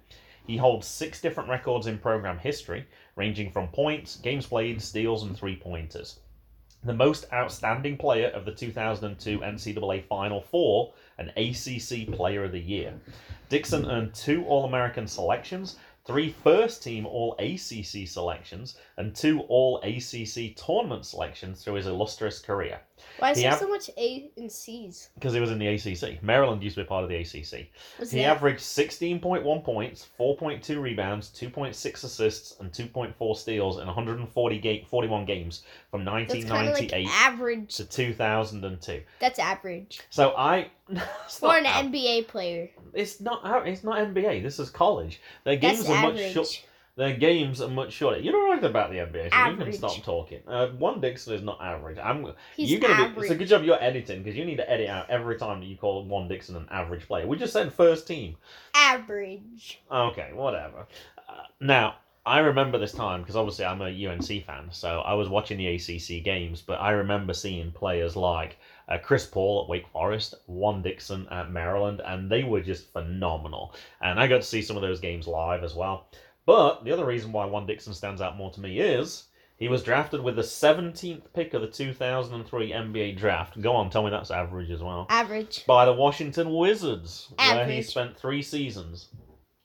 He 0.46 0.58
holds 0.58 0.88
six 0.88 1.22
different 1.22 1.50
records 1.50 1.88
in 1.88 1.98
program 2.00 2.38
history, 2.38 2.86
ranging 3.16 3.52
from 3.52 3.68
points, 3.70 4.18
games 4.18 4.46
played, 4.46 4.82
steals, 4.82 5.24
and 5.24 5.38
three 5.38 5.56
pointers 5.56 6.20
the 6.84 6.94
most 6.94 7.26
outstanding 7.32 7.98
player 7.98 8.28
of 8.30 8.46
the 8.46 8.52
2002 8.52 9.40
NCAA 9.40 10.04
Final 10.04 10.42
Four, 10.42 10.94
an 11.18 11.30
ACC 11.38 12.14
Player 12.14 12.44
of 12.44 12.52
the 12.52 12.60
Year. 12.60 12.94
Dixon 13.50 13.90
earned 13.90 14.14
two 14.14 14.44
All 14.46 14.66
American 14.66 15.08
selections, 15.08 15.78
three 16.06 16.36
first 16.44 16.84
team 16.84 17.06
All 17.06 17.36
ACC 17.40 18.08
selections, 18.08 18.78
and 18.98 19.16
two 19.16 19.42
All 19.42 19.82
ACC 19.84 20.56
tournament 20.56 21.06
selections 21.06 21.64
through 21.64 21.76
his 21.76 21.88
illustrious 21.88 22.40
career. 22.40 22.82
Why 23.20 23.32
is 23.32 23.38
he 23.38 23.44
there 23.44 23.52
have- 23.52 23.60
so 23.60 23.68
much 23.70 23.90
A 23.98 24.30
and 24.38 24.52
C's? 24.52 25.10
Because 25.16 25.34
he 25.34 25.40
was 25.40 25.52
in 25.52 25.60
the 25.60 25.68
ACC. 25.68 26.22
Maryland 26.22 26.64
used 26.64 26.76
to 26.76 26.84
be 26.84 26.88
part 26.88 27.04
of 27.04 27.10
the 27.10 27.16
ACC. 27.18 27.70
Was 28.00 28.12
He 28.12 28.20
that- 28.20 28.26
averaged 28.38 28.62
16.1 28.62 29.62
points, 29.62 30.08
4.2 30.18 30.82
rebounds, 30.82 31.30
2.6 31.30 32.04
assists, 32.04 32.60
and 32.60 32.72
2.4 32.74 33.36
steals 33.36 33.78
in 33.80 33.88
140 33.88 34.58
ga- 34.60 34.86
41 34.90 35.26
games 35.26 35.64
from 35.92 36.04
That's 36.06 36.10
kind 36.46 36.68
of 36.68 36.74
like 36.74 36.92
1998 36.92 37.08
average. 37.08 37.76
to 37.76 37.86
2002. 37.86 39.04
That's 39.20 39.40
average 39.40 40.00
So 40.10 40.34
I 40.36 40.70
it's 41.26 41.40
for 41.40 41.48
not 41.48 41.60
an 41.60 41.66
av- 41.68 41.86
NBA 41.86 42.28
player. 42.28 42.70
It's 42.94 43.22
not 43.22 43.46
out- 43.46 43.68
it's 43.68 43.84
not 43.84 44.00
NBA. 44.00 44.42
This 44.44 44.60
is 44.60 44.70
college. 44.70 45.22
Their 45.44 45.56
games 45.56 45.80
That's 45.80 45.90
are 45.90 46.08
average. 46.08 46.36
much 46.36 46.48
short. 46.48 46.64
Their 46.96 47.16
games 47.16 47.60
are 47.60 47.70
much 47.70 47.92
shorter. 47.92 48.20
You 48.20 48.32
don't 48.32 48.46
know 48.46 48.52
anything 48.52 48.70
about 48.70 48.92
the 48.92 48.98
NBA, 48.98 49.34
so 49.34 49.50
you 49.50 49.58
can 49.58 49.74
stop 49.74 50.04
talking. 50.04 50.42
Uh, 50.48 50.68
Juan 50.68 51.02
Dixon 51.02 51.34
is 51.34 51.42
not 51.42 51.60
average. 51.60 51.98
I'm. 51.98 52.28
He's 52.56 52.70
you're 52.70 52.80
gonna 52.80 52.94
average. 52.94 53.16
be. 53.16 53.22
It's 53.22 53.32
a 53.32 53.36
good 53.36 53.48
job 53.48 53.64
you're 53.64 53.82
editing 53.82 54.22
because 54.22 54.38
you 54.38 54.46
need 54.46 54.58
to 54.58 54.70
edit 54.70 54.90
out 54.90 55.10
every 55.10 55.38
time 55.38 55.60
that 55.62 55.66
you 55.66 55.76
call 55.76 56.06
Juan 56.06 56.28
Dixon 56.28 56.56
an 56.56 56.68
average 56.70 57.08
player. 57.08 57.26
We 57.26 57.38
just 57.38 57.52
said 57.52 57.74
first 57.74 58.06
team. 58.06 58.36
Average. 58.76 59.82
Okay, 59.92 60.32
whatever. 60.34 60.86
Uh, 61.18 61.44
now, 61.60 61.96
I 62.26 62.40
remember 62.40 62.78
this 62.78 62.94
time 62.94 63.22
because 63.22 63.36
obviously 63.36 63.66
I'm 63.66 63.82
a 63.82 64.08
UNC 64.08 64.46
fan, 64.46 64.68
so 64.70 65.00
I 65.00 65.14
was 65.14 65.28
watching 65.28 65.58
the 65.58 65.68
ACC 65.68 66.24
games, 66.24 66.62
but 66.62 66.76
I 66.76 66.92
remember 66.92 67.34
seeing 67.34 67.72
players 67.72 68.16
like 68.16 68.58
uh, 68.88 68.98
Chris 68.98 69.26
Paul 69.26 69.64
at 69.64 69.70
Wake 69.70 69.88
Forest, 69.90 70.36
Juan 70.48 70.82
Dixon 70.82 71.28
at 71.32 71.52
Maryland, 71.52 72.02
and 72.06 72.30
they 72.30 72.44
were 72.44 72.62
just 72.62 72.94
phenomenal. 72.94 73.76
And 74.00 74.20
I 74.20 74.28
got 74.28 74.38
to 74.38 74.48
see 74.48 74.62
some 74.62 74.78
of 74.78 74.82
those 74.82 75.02
games 75.02 75.28
live 75.28 75.64
as 75.64 75.76
well. 75.76 76.08
But 76.46 76.84
the 76.84 76.92
other 76.92 77.06
reason 77.06 77.32
why 77.32 77.46
Juan 77.46 77.66
Dixon 77.66 77.94
stands 77.94 78.22
out 78.22 78.38
more 78.38 78.52
to 78.52 78.62
me 78.62 78.80
is 78.80 79.26
he 79.58 79.70
was 79.70 79.84
drafted 79.84 80.22
with 80.22 80.36
the 80.36 80.42
17th 80.42 81.34
pick 81.34 81.54
of 81.54 81.62
the 81.62 81.68
2003 81.68 82.72
NBA 82.72 83.18
draft. 83.18 83.62
Go 83.62 83.74
on, 83.76 83.90
tell 83.90 84.04
me 84.04 84.10
that's 84.10 84.32
average 84.32 84.72
as 84.72 84.84
well 84.84 85.08
Average. 85.10 85.66
by 85.66 85.86
the 85.86 85.94
Washington 85.94 86.54
Wizards, 86.54 87.32
where 87.38 87.66
he 87.66 87.82
spent 87.82 88.18
three 88.18 88.42
seasons. 88.42 89.10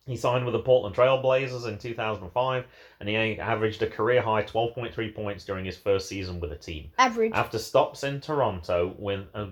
He 0.06 0.16
signed 0.16 0.46
with 0.46 0.54
the 0.54 0.60
Portland 0.60 0.96
Trailblazers 0.96 1.68
in 1.68 1.76
2005, 1.78 2.64
and 3.00 3.08
he 3.08 3.16
averaged 3.38 3.82
a 3.82 3.90
career 3.90 4.22
high 4.22 4.42
12.3 4.42 5.14
points 5.14 5.44
during 5.44 5.66
his 5.66 5.76
first 5.76 6.08
season 6.08 6.40
with 6.40 6.48
the 6.50 6.56
team. 6.56 6.90
Average. 6.96 7.32
After 7.34 7.58
stops 7.58 8.04
in 8.04 8.20
Toronto, 8.20 8.94
with 8.98 9.26
uh, 9.34 9.48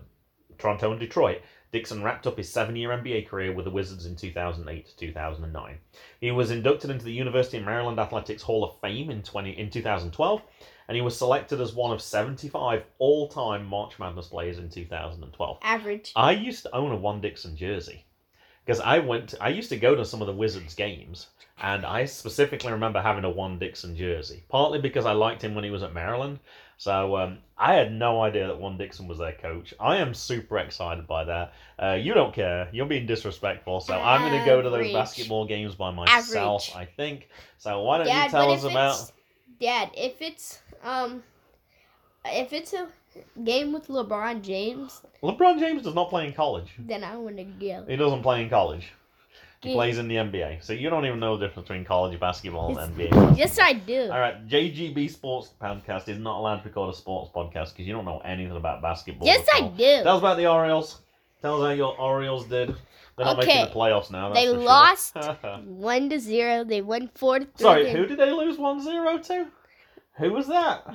Toronto 0.56 0.92
and 0.92 1.00
Detroit, 1.00 1.42
Dixon 1.76 2.02
wrapped 2.02 2.26
up 2.26 2.38
his 2.38 2.50
seven-year 2.50 2.88
NBA 2.88 3.28
career 3.28 3.52
with 3.52 3.66
the 3.66 3.70
Wizards 3.70 4.06
in 4.06 4.16
2008 4.16 4.94
2009. 4.96 5.78
He 6.22 6.30
was 6.30 6.50
inducted 6.50 6.88
into 6.88 7.04
the 7.04 7.12
University 7.12 7.58
of 7.58 7.66
Maryland 7.66 8.00
Athletics 8.00 8.42
Hall 8.42 8.64
of 8.64 8.80
Fame 8.80 9.10
in 9.10 9.22
20 9.22 9.50
in 9.50 9.68
2012, 9.68 10.42
and 10.88 10.96
he 10.96 11.02
was 11.02 11.18
selected 11.18 11.60
as 11.60 11.74
one 11.74 11.92
of 11.92 12.00
75 12.00 12.82
all-time 12.96 13.66
March 13.66 13.98
Madness 13.98 14.28
players 14.28 14.56
in 14.56 14.70
2012. 14.70 15.58
Average. 15.60 16.12
I 16.16 16.30
used 16.30 16.62
to 16.62 16.74
own 16.74 16.92
a 16.92 16.96
Juan 16.96 17.20
Dixon 17.20 17.54
jersey. 17.54 18.06
Because 18.66 18.80
I 18.80 18.98
went. 18.98 19.34
I 19.40 19.50
used 19.50 19.68
to 19.68 19.76
go 19.76 19.94
to 19.94 20.04
some 20.04 20.20
of 20.20 20.26
the 20.26 20.32
Wizards 20.32 20.74
games, 20.74 21.28
and 21.62 21.86
I 21.86 22.04
specifically 22.04 22.72
remember 22.72 23.00
having 23.00 23.24
a 23.24 23.30
Juan 23.30 23.58
Dixon 23.58 23.96
jersey. 23.96 24.42
Partly 24.48 24.80
because 24.80 25.06
I 25.06 25.12
liked 25.12 25.42
him 25.42 25.54
when 25.54 25.64
he 25.64 25.70
was 25.70 25.84
at 25.84 25.94
Maryland. 25.94 26.40
So 26.78 27.16
um, 27.16 27.38
I 27.56 27.74
had 27.74 27.92
no 27.92 28.20
idea 28.20 28.48
that 28.48 28.58
Juan 28.58 28.76
Dixon 28.76 29.08
was 29.08 29.18
their 29.18 29.32
coach. 29.32 29.72
I 29.80 29.96
am 29.96 30.12
super 30.12 30.58
excited 30.58 31.06
by 31.06 31.24
that. 31.24 31.52
Uh, 31.78 31.94
you 31.94 32.12
don't 32.12 32.34
care. 32.34 32.68
You're 32.72 32.86
being 32.86 33.06
disrespectful. 33.06 33.80
So 33.80 33.94
I'm 33.94 34.28
going 34.28 34.40
to 34.40 34.46
go 34.46 34.60
to 34.60 34.68
those 34.68 34.92
basketball 34.92 35.46
games 35.46 35.74
by 35.74 35.90
myself. 35.90 36.68
Average. 36.70 36.88
I 36.88 36.92
think. 36.96 37.28
So 37.58 37.82
why 37.82 37.98
don't 37.98 38.08
Dad, 38.08 38.24
you 38.24 38.30
tell 38.30 38.50
us 38.50 38.64
about? 38.64 39.12
Dad, 39.60 39.90
if 39.94 40.20
it's 40.20 40.60
um, 40.82 41.22
if 42.26 42.52
it's 42.52 42.72
a 42.72 42.88
game 43.44 43.72
with 43.72 43.88
LeBron 43.88 44.42
James, 44.42 45.02
LeBron 45.22 45.58
James 45.58 45.82
does 45.82 45.94
not 45.94 46.10
play 46.10 46.26
in 46.26 46.32
college. 46.32 46.70
then 46.78 47.02
I 47.04 47.16
want 47.16 47.36
to 47.38 47.44
go. 47.44 47.84
He 47.88 47.96
doesn't 47.96 48.22
play 48.22 48.42
in 48.42 48.48
college. 48.50 48.92
He 49.62 49.72
plays 49.72 49.98
in 49.98 50.06
the 50.06 50.16
NBA. 50.16 50.62
So 50.62 50.74
you 50.74 50.90
don't 50.90 51.06
even 51.06 51.18
know 51.18 51.36
the 51.36 51.46
difference 51.46 51.66
between 51.68 51.84
college 51.84 52.20
basketball 52.20 52.76
and 52.78 52.94
NBA. 52.96 53.36
Yes, 53.36 53.58
I 53.58 53.72
do. 53.72 54.02
All 54.12 54.20
right, 54.20 54.46
JGB 54.46 55.10
Sports 55.10 55.50
Podcast 55.60 56.08
is 56.08 56.18
not 56.18 56.38
allowed 56.38 56.58
to 56.62 56.68
record 56.68 56.94
a 56.94 56.96
sports 56.96 57.32
podcast 57.34 57.72
because 57.72 57.86
you 57.86 57.92
don't 57.92 58.04
know 58.04 58.20
anything 58.24 58.56
about 58.56 58.80
basketball. 58.82 59.26
Yes, 59.26 59.44
I 59.54 59.62
do. 59.62 60.02
Tell 60.04 60.16
us 60.16 60.18
about 60.20 60.36
the 60.36 60.46
Orioles. 60.46 61.00
Tell 61.42 61.60
us 61.62 61.66
how 61.68 61.72
your 61.74 61.98
Orioles 61.98 62.44
did. 62.46 62.76
They're 63.16 63.26
not 63.26 63.38
Okay. 63.38 63.46
making 63.46 63.74
the 63.74 63.80
playoffs 63.80 64.10
now. 64.10 64.32
They 64.34 64.44
sure. 64.44 64.58
lost 64.58 65.16
One 65.64 66.10
to 66.10 66.20
zero. 66.20 66.62
They 66.62 66.82
won 66.82 67.10
four 67.14 67.38
to 67.40 67.46
three. 67.46 67.62
Sorry, 67.62 67.90
who 67.90 68.06
did 68.06 68.18
they 68.18 68.30
lose 68.30 68.58
1-0 68.58 69.26
to? 69.28 69.46
Who 70.18 70.32
was 70.32 70.46
that? 70.48 70.86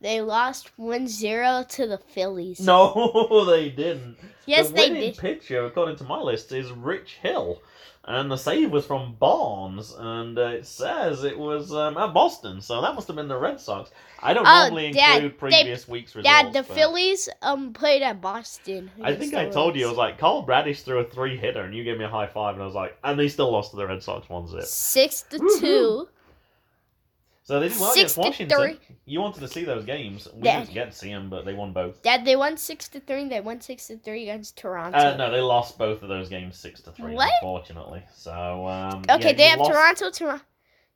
They 0.00 0.20
lost 0.22 0.70
1-0 0.78 1.68
to 1.68 1.86
the 1.86 1.98
Phillies. 1.98 2.60
No, 2.60 3.44
they 3.50 3.68
didn't. 3.70 4.16
Yes, 4.46 4.68
the 4.68 4.74
they 4.74 4.88
winning 4.88 5.00
did. 5.12 5.18
pitcher, 5.18 5.64
according 5.66 5.96
to 5.96 6.04
my 6.04 6.18
list, 6.20 6.52
is 6.52 6.70
Rich 6.72 7.18
Hill. 7.22 7.60
And 8.02 8.30
the 8.30 8.38
save 8.38 8.70
was 8.70 8.86
from 8.86 9.14
Barnes, 9.20 9.94
and 9.96 10.36
uh, 10.38 10.46
it 10.46 10.66
says 10.66 11.22
it 11.22 11.38
was 11.38 11.70
um, 11.74 11.98
at 11.98 12.14
Boston, 12.14 12.62
so 12.62 12.80
that 12.80 12.94
must 12.94 13.06
have 13.08 13.14
been 13.16 13.28
the 13.28 13.36
Red 13.36 13.60
Sox. 13.60 13.90
I 14.22 14.32
don't 14.32 14.46
Oh, 14.46 14.62
normally 14.62 14.90
Dad, 14.92 15.22
include 15.22 15.32
they- 15.32 15.36
previous 15.36 15.86
week's 15.86 16.16
results. 16.16 16.42
Dad, 16.42 16.52
the 16.54 16.62
but 16.66 16.74
Phillies 16.74 17.28
um 17.42 17.74
played 17.74 18.00
at 18.00 18.22
Boston. 18.22 18.90
I 19.02 19.14
think 19.14 19.34
I 19.34 19.50
told 19.50 19.76
you, 19.76 19.84
I 19.84 19.88
was 19.90 19.98
like, 19.98 20.18
Carl 20.18 20.42
Bradish 20.42 20.82
threw 20.82 21.00
a 21.00 21.04
three 21.04 21.36
hitter, 21.36 21.60
and 21.62 21.74
you 21.74 21.84
gave 21.84 21.98
me 21.98 22.04
a 22.06 22.08
high 22.08 22.26
five, 22.26 22.54
and 22.54 22.62
I 22.62 22.66
was 22.66 22.74
like, 22.74 22.96
and 23.04 23.18
they 23.20 23.28
still 23.28 23.52
lost 23.52 23.72
to 23.72 23.76
the 23.76 23.86
Red 23.86 24.02
Sox 24.02 24.28
1 24.30 24.48
zip. 24.48 24.62
six 24.62 25.22
to 25.30 25.38
Woohoo. 25.38 25.60
two. 25.60 26.08
So 27.50 27.58
they 27.58 27.68
did 27.68 27.80
well 27.80 27.90
Six 27.90 27.96
against 27.98 28.14
to 28.14 28.20
Washington. 28.20 28.58
three. 28.60 28.96
You 29.06 29.20
wanted 29.20 29.40
to 29.40 29.48
see 29.48 29.64
those 29.64 29.84
games. 29.84 30.28
We 30.32 30.42
didn't 30.42 30.72
get 30.72 30.92
to 30.92 30.96
see 30.96 31.08
them, 31.08 31.28
but 31.28 31.44
they 31.44 31.52
won 31.52 31.72
both. 31.72 32.00
Dad, 32.00 32.24
they 32.24 32.36
won 32.36 32.56
six 32.56 32.88
to 32.90 33.00
three. 33.00 33.28
They 33.28 33.40
won 33.40 33.60
six 33.60 33.88
to 33.88 33.96
three 33.98 34.22
against 34.22 34.56
Toronto. 34.56 34.96
Uh, 34.96 35.16
no, 35.16 35.32
they 35.32 35.40
lost 35.40 35.76
both 35.76 36.00
of 36.04 36.08
those 36.08 36.28
games 36.28 36.56
six 36.56 36.80
to 36.82 36.92
three, 36.92 37.14
What? 37.14 37.32
unfortunately. 37.42 38.04
So 38.14 38.68
um, 38.68 39.02
okay, 39.10 39.30
yeah, 39.30 39.36
they 39.36 39.48
have 39.48 39.58
lost- 39.58 39.72
Toronto, 39.72 40.10
Toronto. 40.12 40.44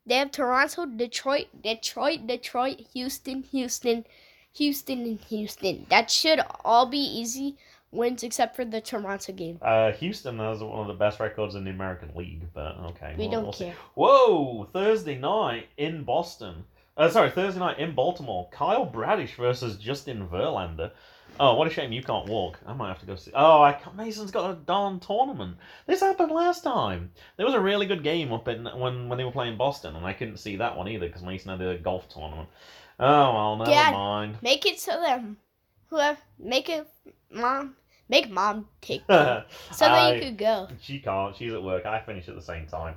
They 0.07 0.14
have 0.14 0.31
Toronto, 0.31 0.87
Detroit, 0.87 1.47
Detroit, 1.61 2.25
Detroit, 2.29 2.87
Houston, 2.93 3.43
Houston, 3.51 4.05
Houston, 4.53 5.03
and 5.03 5.19
Houston. 5.23 5.87
That 5.90 6.09
should 6.09 6.38
all 6.64 6.87
be 6.87 6.99
easy 6.99 7.57
wins 7.95 8.23
except 8.23 8.57
for 8.57 8.65
the 8.65 8.81
Toronto 8.81 9.33
game. 9.33 9.59
Uh, 9.63 9.93
Houston 9.93 10.39
has 10.39 10.61
one 10.61 10.81
of 10.81 10.87
the 10.89 10.95
best 10.95 11.21
records 11.21 11.55
in 11.55 11.65
the 11.65 11.71
American 11.71 12.11
League, 12.15 12.43
but 12.53 12.77
okay. 12.91 13.15
We 13.17 13.25
we'll- 13.25 13.31
don't 13.31 13.43
we'll 13.45 13.53
see. 13.53 13.65
care. 13.67 13.75
Whoa! 13.95 14.65
Thursday 14.73 15.17
night 15.19 15.69
in 15.77 16.05
Boston. 16.05 16.65
Uh, 16.97 17.09
sorry, 17.09 17.31
Thursday 17.31 17.59
night 17.59 17.79
in 17.79 17.95
Baltimore. 17.95 18.49
Kyle 18.53 18.85
Bradish 18.87 19.35
versus 19.37 19.77
Justin 19.79 20.29
Verlander. 20.29 20.93
Oh, 21.41 21.55
what 21.57 21.67
a 21.67 21.71
shame 21.71 21.91
you 21.91 22.01
can't 22.03 22.29
walk. 22.29 22.61
I 22.65 22.73
might 22.75 22.87
have 22.87 23.01
to 23.01 23.07
go 23.07 23.17
see. 23.17 23.33
Oh, 23.35 23.61
I 23.61 23.73
can't, 23.73 23.97
Mason's 23.97 24.31
got 24.31 24.51
a 24.53 24.55
darn 24.55 25.01
tournament. 25.01 25.57
This 25.87 25.99
happened 26.01 26.31
last 26.31 26.63
time. 26.63 27.11
There 27.37 27.45
was 27.47 27.57
a 27.57 27.61
really 27.61 27.87
good 27.87 28.05
game 28.05 28.33
up 28.33 28.47
in 28.47 28.65
when 28.67 29.09
when 29.09 29.19
they 29.19 29.25
were 29.25 29.33
playing 29.33 29.57
Boston, 29.57 29.97
and 29.97 30.07
I 30.07 30.13
couldn't 30.13 30.37
see 30.37 30.55
that 30.57 30.77
one 30.77 30.87
either 30.87 31.07
because 31.09 31.23
Mason 31.25 31.51
had 31.51 31.61
a 31.67 31.77
golf 31.79 32.09
tournament. 32.09 32.49
Oh 33.01 33.33
well, 33.35 33.57
never 33.57 33.71
Dad. 33.73 33.93
mind. 33.93 34.37
Make 34.43 34.65
it 34.65 34.79
to 34.79 34.91
them. 34.93 35.39
whoever 35.89 36.19
make 36.39 36.69
it 36.69 36.87
mom 37.33 37.75
make 38.09 38.31
mom 38.31 38.69
take 38.81 39.03
so 39.09 39.45
that 39.81 40.14
you 40.14 40.23
could 40.23 40.38
go. 40.38 40.69
She 40.81 40.99
can't. 40.99 41.35
She's 41.37 41.53
at 41.53 41.62
work. 41.62 41.87
I 41.87 42.01
finish 42.01 42.29
at 42.29 42.35
the 42.35 42.43
same 42.43 42.67
time. 42.67 42.97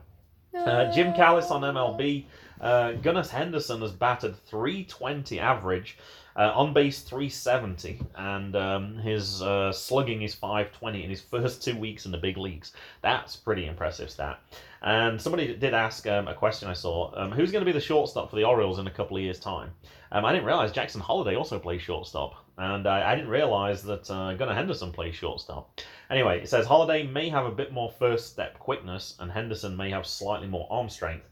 Uh, 0.56 0.92
Jim 0.92 1.14
Callis 1.14 1.52
on 1.52 1.62
MLB. 1.62 2.26
Uh, 2.60 2.94
Gunnar 2.94 3.24
Henderson 3.24 3.82
has 3.82 3.92
batted 3.92 4.36
320 4.48 5.40
average, 5.40 5.98
uh, 6.38 6.52
on 6.54 6.72
base 6.72 7.02
370, 7.02 8.00
and 8.16 8.56
um, 8.56 8.98
his 9.00 9.42
uh, 9.42 9.72
slugging 9.72 10.22
is 10.22 10.36
520 10.36 11.04
in 11.04 11.10
his 11.10 11.22
first 11.22 11.64
two 11.64 11.76
weeks 11.76 12.06
in 12.06 12.12
the 12.12 12.18
big 12.18 12.38
leagues. 12.38 12.74
That's 13.02 13.36
pretty 13.36 13.66
impressive 13.66 14.10
stat. 14.10 14.40
And 14.84 15.20
somebody 15.20 15.56
did 15.56 15.74
ask 15.74 16.06
um, 16.06 16.28
a 16.28 16.36
question 16.36 16.70
I 16.70 16.74
saw 16.74 17.12
um, 17.16 17.32
who's 17.32 17.52
going 17.52 17.64
to 17.64 17.66
be 17.66 17.72
the 17.72 17.84
shortstop 17.84 18.30
for 18.30 18.36
the 18.36 18.44
Orioles 18.44 18.78
in 18.78 18.86
a 18.86 18.92
couple 18.92 19.18
of 19.18 19.24
years' 19.24 19.40
time? 19.40 19.72
Um, 20.12 20.26
I 20.26 20.32
didn't 20.32 20.46
realize 20.46 20.72
Jackson 20.72 21.02
Holliday 21.02 21.36
also 21.36 21.58
plays 21.58 21.82
shortstop, 21.82 22.46
and 22.58 22.88
I, 22.88 23.12
I 23.12 23.16
didn't 23.16 23.30
realize 23.30 23.84
that 23.84 24.10
uh, 24.10 24.34
Gunnar 24.34 24.56
Henderson 24.56 24.92
plays 24.92 25.16
shortstop. 25.16 25.80
Anyway, 26.10 26.42
it 26.42 26.50
says 26.50 26.66
Holliday 26.66 27.06
may 27.06 27.30
have 27.30 27.46
a 27.46 27.52
bit 27.52 27.72
more 27.72 27.92
first 27.92 28.32
step 28.32 28.58
quickness, 28.60 29.16
and 29.20 29.32
Henderson 29.32 29.78
may 29.78 29.92
have 29.92 30.06
slightly 30.08 30.48
more 30.48 30.68
arm 30.70 30.90
strength. 30.90 31.30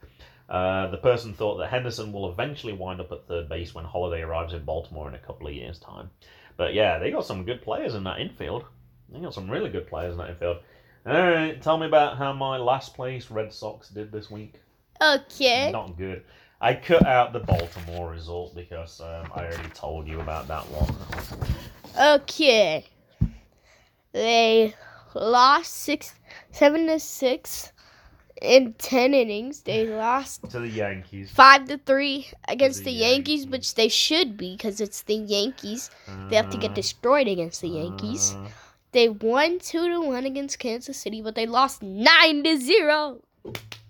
Uh, 0.48 0.88
the 0.92 0.98
person 0.98 1.34
thought 1.34 1.58
that 1.58 1.70
Henderson 1.70 2.12
will 2.14 2.32
eventually 2.32 2.74
wind 2.74 3.02
up 3.02 3.12
at 3.12 3.28
third 3.28 3.50
base 3.50 3.74
when 3.74 3.86
Holliday 3.86 4.22
arrives 4.22 4.54
in 4.54 4.64
Baltimore 4.64 5.08
in 5.08 5.16
a 5.16 5.20
couple 5.20 5.48
of 5.48 5.54
years' 5.54 5.80
time. 5.80 6.12
But 6.58 6.74
yeah, 6.74 7.00
they 7.00 7.10
got 7.12 7.26
some 7.26 7.46
good 7.46 7.64
players 7.64 7.96
in 7.96 8.04
that 8.04 8.20
infield. 8.20 8.66
They 9.10 9.20
got 9.20 9.34
some 9.34 9.50
really 9.50 9.70
good 9.70 9.88
players 9.88 10.12
in 10.14 10.20
that 10.20 10.30
infield. 10.30 10.58
All 11.06 11.14
right, 11.14 11.62
tell 11.62 11.78
me 11.78 11.88
about 11.88 12.18
how 12.18 12.34
my 12.34 12.58
last 12.58 12.96
place 12.96 13.30
Red 13.30 13.54
Sox 13.54 13.90
did 13.90 14.12
this 14.12 14.30
week. 14.30 14.62
Okay. 15.02 15.72
Not 15.72 15.98
good. 15.98 16.24
I 16.62 16.74
cut 16.74 17.06
out 17.06 17.34
the 17.34 17.40
Baltimore 17.42 18.10
result 18.12 18.56
because 18.56 19.02
um, 19.02 19.32
I 19.36 19.46
already 19.46 19.70
told 19.74 20.08
you 20.08 20.20
about 20.22 20.48
that 20.48 20.64
one. 20.72 20.96
Okay. 22.16 22.86
They 24.12 24.74
lost 25.14 25.74
six, 25.74 26.14
seven 26.52 26.88
to 26.88 27.00
six 27.00 27.72
in 28.42 28.74
ten 28.74 29.14
innings. 29.14 29.62
They 29.62 29.88
lost 29.88 30.50
To 30.52 30.60
the 30.60 30.68
Yankees. 30.70 31.32
five 31.32 31.66
to 31.66 31.78
three 31.78 32.28
against 32.48 32.80
the 32.80 32.86
the 32.86 32.92
Yankees, 32.92 33.42
Yankees. 33.42 33.52
which 33.52 33.76
they 33.76 33.88
should 33.90 34.38
be 34.38 34.56
because 34.56 34.80
it's 34.82 35.04
the 35.04 35.16
Yankees. 35.16 35.90
They 36.30 36.36
have 36.38 36.50
to 36.50 36.58
get 36.58 36.72
Uh, 36.72 36.76
destroyed 36.76 37.28
against 37.28 37.62
the 37.62 37.70
Yankees. 37.70 38.34
uh, 38.36 38.48
They 38.94 39.10
won 39.10 39.60
two 39.60 39.88
to 39.90 40.00
one 40.00 40.26
against 40.26 40.58
Kansas 40.60 40.98
City, 40.98 41.22
but 41.22 41.36
they 41.36 41.46
lost 41.46 41.82
nine 41.84 42.44
to 42.46 42.58
zero. 42.58 43.20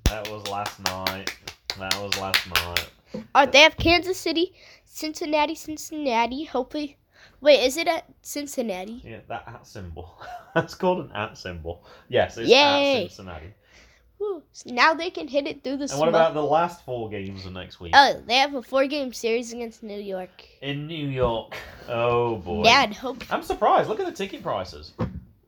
that 0.05 0.27
was 0.29 0.47
last 0.47 0.79
night. 0.79 1.31
That 1.79 1.95
was 2.01 2.17
last 2.19 2.47
night. 2.49 2.89
Uh, 3.33 3.45
they 3.45 3.59
have 3.59 3.77
Kansas 3.77 4.17
City, 4.17 4.53
Cincinnati, 4.85 5.55
Cincinnati. 5.55 6.43
Hopefully, 6.45 6.97
wait, 7.41 7.61
is 7.63 7.77
it 7.77 7.87
at 7.87 8.05
Cincinnati? 8.21 9.01
Yeah, 9.05 9.19
that 9.29 9.43
at 9.47 9.67
symbol. 9.67 10.21
That's 10.55 10.75
called 10.75 11.05
an 11.05 11.11
at 11.13 11.37
symbol. 11.37 11.85
Yes, 12.09 12.37
it's 12.37 12.49
Yay. 12.49 13.05
at 13.05 13.11
Cincinnati. 13.11 13.53
Whew. 14.17 14.43
So 14.53 14.73
now 14.73 14.93
they 14.93 15.09
can 15.09 15.27
hit 15.27 15.45
it 15.45 15.63
through 15.63 15.75
the 15.77 15.83
And 15.83 15.89
smoke. 15.89 15.99
what 15.99 16.09
about 16.09 16.33
the 16.33 16.43
last 16.43 16.85
four 16.85 17.09
games 17.09 17.45
of 17.45 17.51
next 17.51 17.81
week? 17.81 17.91
Oh, 17.95 18.21
they 18.25 18.35
have 18.35 18.55
a 18.55 18.61
four-game 18.61 19.11
series 19.11 19.51
against 19.51 19.83
New 19.83 19.99
York. 19.99 20.45
In 20.61 20.87
New 20.87 21.07
York. 21.07 21.55
Oh 21.89 22.37
boy. 22.37 22.63
Dad, 22.63 22.93
hope 22.93 23.23
I'm 23.29 23.43
surprised. 23.43 23.89
Look 23.89 23.99
at 23.99 24.05
the 24.05 24.13
ticket 24.13 24.41
prices. 24.41 24.93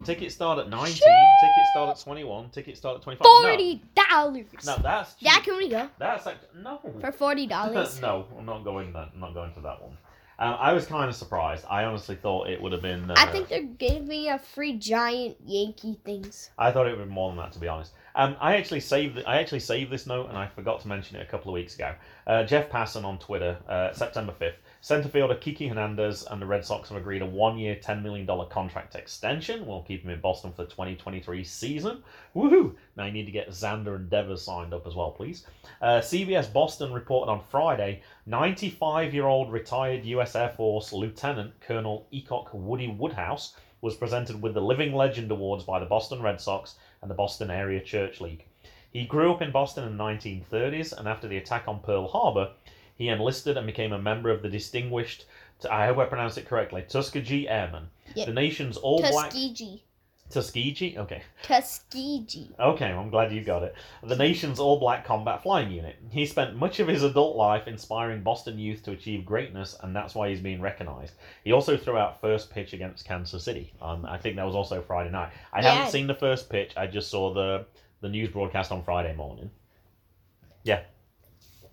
Tickets 0.04 0.36
start 0.36 0.60
at 0.60 0.70
19, 0.70 0.94
Shit. 0.94 1.04
tickets 1.42 1.70
start 1.72 1.90
at 1.98 2.04
21, 2.04 2.50
tickets 2.52 2.80
start 2.80 2.98
at 2.98 3.02
25. 3.02 3.26
No, 3.26 3.42
forty 3.50 3.82
dollars. 3.96 4.46
No, 4.66 4.78
that's 4.78 5.16
cheap. 5.16 5.28
Dad, 5.30 5.44
can 5.44 5.58
we 5.58 5.70
go 5.70 5.90
That's 5.98 6.26
like 6.26 6.38
no. 6.56 6.80
for 7.02 7.12
forty 7.12 7.48
dollars? 7.48 8.00
no, 8.02 8.26
I'm 8.38 8.46
not 8.46 8.64
going 8.64 8.94
that. 8.94 9.10
I'm 9.14 9.20
not 9.20 9.34
going 9.34 9.54
to 9.56 9.62
that 9.62 9.82
one. 9.82 9.98
Um, 10.40 10.56
I 10.60 10.72
was 10.74 10.86
kind 10.86 11.10
of 11.10 11.16
surprised. 11.16 11.66
I 11.68 11.86
honestly 11.86 12.16
thought 12.16 12.48
it 12.48 12.62
would 12.62 12.72
have 12.72 12.84
been. 12.84 13.10
Uh, 13.10 13.16
I 13.18 13.26
think 13.26 13.50
they're 13.50 13.64
giving 13.64 14.08
me 14.08 14.30
a 14.30 14.38
free 14.38 14.78
giant 14.78 15.36
Yankee 15.44 15.98
things. 16.06 16.52
I 16.60 16.72
thought 16.72 16.86
it 16.88 16.96
would 16.96 17.08
be 17.08 17.12
more 17.12 17.32
than 17.32 17.38
that, 17.38 17.54
to 17.54 17.60
be 17.60 17.68
honest. 17.68 17.94
Um, 18.14 18.36
I 18.40 18.56
actually 18.58 18.82
saved. 18.82 19.20
I 19.26 19.40
actually 19.40 19.62
saved 19.62 19.92
this 19.92 20.06
note, 20.06 20.30
and 20.30 20.38
I 20.38 20.46
forgot 20.46 20.80
to 20.82 20.88
mention 20.88 21.18
it 21.18 21.24
a 21.24 21.26
couple 21.26 21.50
of 21.50 21.54
weeks 21.56 21.74
ago. 21.74 21.96
Uh, 22.28 22.44
Jeff 22.44 22.70
Passan 22.70 23.04
on 23.04 23.18
Twitter, 23.18 23.58
uh, 23.68 23.92
September 23.94 24.32
fifth. 24.38 24.58
Center 24.82 25.10
fielder 25.10 25.36
Kiki 25.36 25.68
Hernandez 25.68 26.24
and 26.30 26.42
the 26.42 26.46
Red 26.46 26.64
Sox 26.64 26.90
have 26.90 26.98
agreed 26.98 27.22
a 27.22 27.26
one-year, 27.26 27.78
ten 27.82 28.04
million 28.04 28.26
dollar 28.26 28.46
contract 28.46 28.96
extension. 28.96 29.66
We'll 29.66 29.82
keep 29.82 30.04
him 30.04 30.12
in 30.12 30.22
Boston 30.22 30.52
for 30.52 30.64
the 30.64 30.70
2023 30.70 31.44
season. 31.44 32.04
Woohoo! 32.36 32.76
Now 32.96 33.06
you 33.06 33.12
need 33.12 33.26
to 33.26 33.32
get 33.32 33.50
Xander 33.50 33.96
and 33.96 34.10
Devers 34.10 34.44
signed 34.44 34.74
up 34.74 34.86
as 34.86 34.96
well, 34.96 35.12
please. 35.12 35.46
Uh, 35.82 36.00
CBS 36.00 36.52
Boston 36.52 36.94
reported 36.94 37.32
on 37.32 37.42
Friday 37.50 38.02
95 38.28 39.14
year 39.14 39.26
old 39.26 39.52
retired 39.52 40.06
U.S. 40.06 40.36
Air 40.36 40.50
Force 40.50 40.94
Lieutenant 40.94 41.60
Colonel 41.60 42.08
Enoch 42.14 42.50
Woody 42.54 42.88
Woodhouse 42.88 43.56
was 43.82 43.96
presented 43.96 44.42
with 44.42 44.54
the 44.54 44.62
Living 44.62 44.94
Legend 44.94 45.32
Awards 45.32 45.64
by 45.64 45.80
the 45.80 45.86
Boston 45.86 46.22
Red 46.22 46.40
Sox 46.42 46.76
and 47.02 47.10
the 47.10 47.16
Boston 47.16 47.50
Area 47.50 47.82
Church 47.82 48.22
League. 48.22 48.46
He 48.92 49.06
grew 49.06 49.34
up 49.34 49.42
in 49.42 49.52
Boston 49.52 49.84
in 49.84 49.98
the 49.98 50.04
1930s, 50.04 50.98
and 50.98 51.08
after 51.08 51.28
the 51.28 51.38
attack 51.38 51.68
on 51.68 51.82
Pearl 51.82 52.08
Harbor, 52.08 52.52
he 52.98 53.10
enlisted 53.10 53.58
and 53.58 53.66
became 53.68 53.94
a 53.94 54.00
member 54.02 54.30
of 54.30 54.42
the 54.42 54.50
distinguished, 54.50 55.26
I 55.70 55.86
hope 55.88 55.98
I 55.98 56.06
pronounced 56.06 56.38
it 56.38 56.48
correctly, 56.48 56.84
Tuskegee 56.88 57.48
Airmen, 57.48 57.90
Yeah. 58.16 58.26
the 58.26 58.34
nation's 58.34 58.78
all 58.78 59.00
black 59.00 59.32
Tuskegee. 59.32 59.84
Tuskegee? 60.30 60.98
Okay. 60.98 61.22
Tuskegee. 61.44 62.50
Okay, 62.60 62.86
I'm 62.92 63.10
glad 63.10 63.32
you 63.32 63.42
got 63.44 63.64
it. 63.64 63.74
The 64.04 64.16
nation's 64.18 64.60
all 64.60 64.78
black 64.78 65.06
combat 65.06 65.42
flying 65.42 65.72
unit. 65.72 65.96
He 66.12 66.26
spent 66.26 66.58
much 66.58 66.82
of 66.82 66.88
his 66.90 67.02
adult 67.04 67.38
life 67.38 67.66
inspiring 67.66 68.24
Boston 68.24 68.60
youth 68.60 68.84
to 68.84 68.92
achieve 68.92 69.26
greatness, 69.26 69.78
and 69.82 69.96
that's 69.96 70.14
why 70.16 70.28
he's 70.30 70.42
being 70.42 70.60
recognized. 70.60 71.14
He 71.46 71.54
also 71.54 71.78
threw 71.78 71.98
out 71.98 72.20
first 72.20 72.50
pitch 72.52 72.74
against 72.74 73.06
Kansas 73.06 73.42
City. 73.42 73.72
Um, 73.82 74.06
I 74.06 74.18
think 74.18 74.36
that 74.36 74.46
was 74.46 74.54
also 74.56 74.82
Friday 74.82 75.12
night. 75.12 75.32
I 75.54 75.62
Yeah. 75.62 75.72
haven't 75.76 75.92
seen 75.94 76.08
the 76.08 76.14
first 76.16 76.50
pitch, 76.50 76.74
I 76.76 76.88
just 76.88 77.10
saw 77.10 77.34
the, 77.34 77.66
the 78.02 78.10
news 78.10 78.30
broadcast 78.30 78.72
on 78.74 78.84
Friday 78.84 79.16
morning. 79.16 79.50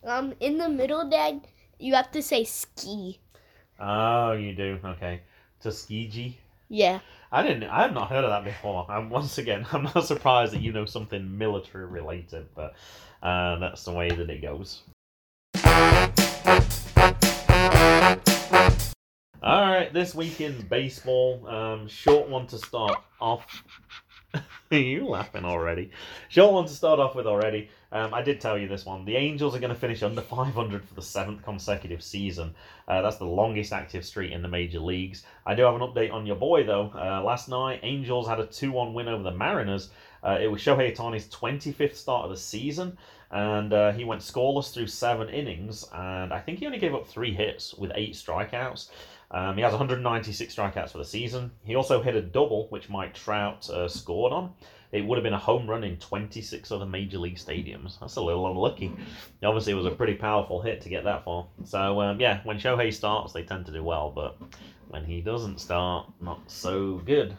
Um, 0.07 0.35
in 0.39 0.59
the 0.59 0.69
middle, 0.69 1.09
Dad, 1.09 1.41
you 1.79 1.95
have 1.95 2.11
to 2.13 2.23
say 2.23 2.45
ski. 2.45 3.21
Oh, 3.81 4.33
you 4.33 4.55
do? 4.55 4.79
Okay. 4.85 5.23
Tuskegee? 5.63 6.37
Yeah. 6.69 7.01
I 7.33 7.43
didn't. 7.43 7.65
I 7.65 7.83
have 7.83 7.95
not 7.95 8.11
heard 8.11 8.23
of 8.23 8.31
that 8.31 8.45
before. 8.45 8.85
And 8.91 9.11
once 9.11 9.39
again, 9.39 9.67
I'm 9.73 9.85
not 9.85 10.05
surprised 10.05 10.53
that 10.53 10.61
you 10.61 10.73
know 10.73 10.85
something 10.85 11.39
military 11.39 11.87
related, 11.87 12.49
but 12.55 12.75
uh, 13.23 13.59
that's 13.59 13.85
the 13.85 13.93
way 13.93 14.11
that 14.11 14.29
it 14.29 14.43
goes. 14.43 14.83
All 19.43 19.71
right, 19.71 19.91
this 19.93 20.15
week 20.15 20.41
in 20.41 20.61
baseball, 20.69 21.47
um, 21.49 21.89
short 21.89 22.29
one 22.29 22.47
to 22.49 22.59
start 22.59 23.03
off. 23.21 23.65
You 24.71 25.07
laughing 25.07 25.45
already? 25.45 25.91
Short 26.29 26.53
one 26.53 26.67
to 26.67 26.73
start 26.73 26.99
off 26.99 27.15
with 27.15 27.27
already. 27.27 27.69
Um, 27.93 28.13
I 28.13 28.23
did 28.23 28.41
tell 28.41 28.59
you 28.59 28.67
this 28.67 28.85
one. 28.85 29.05
The 29.05 29.17
Angels 29.17 29.55
are 29.55 29.61
going 29.61 29.73
to 29.73 29.79
finish 29.79 30.03
under 30.03 30.21
500 30.21 30.85
for 30.85 30.95
the 30.95 31.03
seventh 31.03 31.45
consecutive 31.45 32.03
season. 32.03 32.55
Uh, 32.89 33.01
that's 33.03 33.19
the 33.19 33.25
longest 33.25 33.73
active 33.73 34.05
streak 34.05 34.33
in 34.33 34.43
the 34.43 34.49
major 34.49 34.81
leagues. 34.81 35.25
I 35.47 35.55
do 35.55 35.63
have 35.63 35.77
an 35.77 35.81
update 35.83 36.13
on 36.13 36.27
your 36.27 36.37
boy 36.37 36.65
though. 36.65 36.91
Uh, 36.93 37.23
last 37.23 37.49
night, 37.49 37.81
Angels 37.85 38.27
had 38.27 38.41
a 38.41 38.47
2-1 38.47 38.95
win 38.95 39.07
over 39.07 39.23
the 39.23 39.31
Mariners. 39.31 39.91
Uh, 40.25 40.39
it 40.41 40.49
was 40.49 40.61
Shohei 40.61 40.97
Ohtani's 40.97 41.29
25th 41.29 41.95
start 41.95 42.25
of 42.25 42.31
the 42.31 42.37
season, 42.37 42.97
and 43.31 43.73
uh, 43.73 43.93
he 43.93 44.05
went 44.05 44.23
scoreless 44.23 44.73
through 44.73 44.87
seven 44.87 45.29
innings. 45.29 45.87
And 45.93 46.33
I 46.33 46.41
think 46.41 46.59
he 46.59 46.67
only 46.67 46.79
gave 46.79 46.95
up 46.95 47.07
three 47.07 47.33
hits 47.33 47.75
with 47.75 47.93
eight 47.95 48.15
strikeouts. 48.15 48.89
Um, 49.35 49.57
he 49.57 49.63
has 49.63 49.73
196 49.73 50.55
strikeouts 50.55 50.93
for 50.93 50.99
the 50.99 51.05
season. 51.05 51.51
He 51.65 51.75
also 51.75 52.01
hit 52.01 52.15
a 52.15 52.23
double, 52.23 52.69
which 52.69 52.89
Mike 52.89 53.15
Trout 53.15 53.69
uh, 53.69 53.89
scored 53.89 54.33
on. 54.33 54.53
It 54.93 55.05
would 55.05 55.19
have 55.19 55.25
been 55.25 55.35
a 55.35 55.39
home 55.39 55.69
run 55.69 55.83
in 55.83 55.97
26 55.97 56.71
other 56.71 56.87
major 56.87 57.19
league 57.19 57.35
stadiums. 57.35 57.99
That's 57.99 58.15
a 58.15 58.23
little 58.23 58.49
unlucky. 58.49 58.93
Obviously, 59.43 59.73
it 59.73 59.77
was 59.77 59.87
a 59.87 59.91
pretty 59.91 60.15
powerful 60.15 60.63
hit 60.63 60.81
to 60.83 60.89
get 60.89 61.03
that 61.03 61.25
far. 61.25 61.49
So, 61.65 62.01
um, 62.01 62.21
yeah, 62.21 62.43
when 62.45 62.59
Shohei 62.59 62.95
starts, 62.95 63.33
they 63.33 63.43
tend 63.43 63.67
to 63.67 63.73
do 63.73 63.83
well, 63.83 64.13
but 64.15 64.39
when 64.87 65.05
he 65.05 65.21
doesn't 65.21 65.59
start, 65.59 66.07
not 66.21 66.49
so 66.49 67.03
good. 67.05 67.37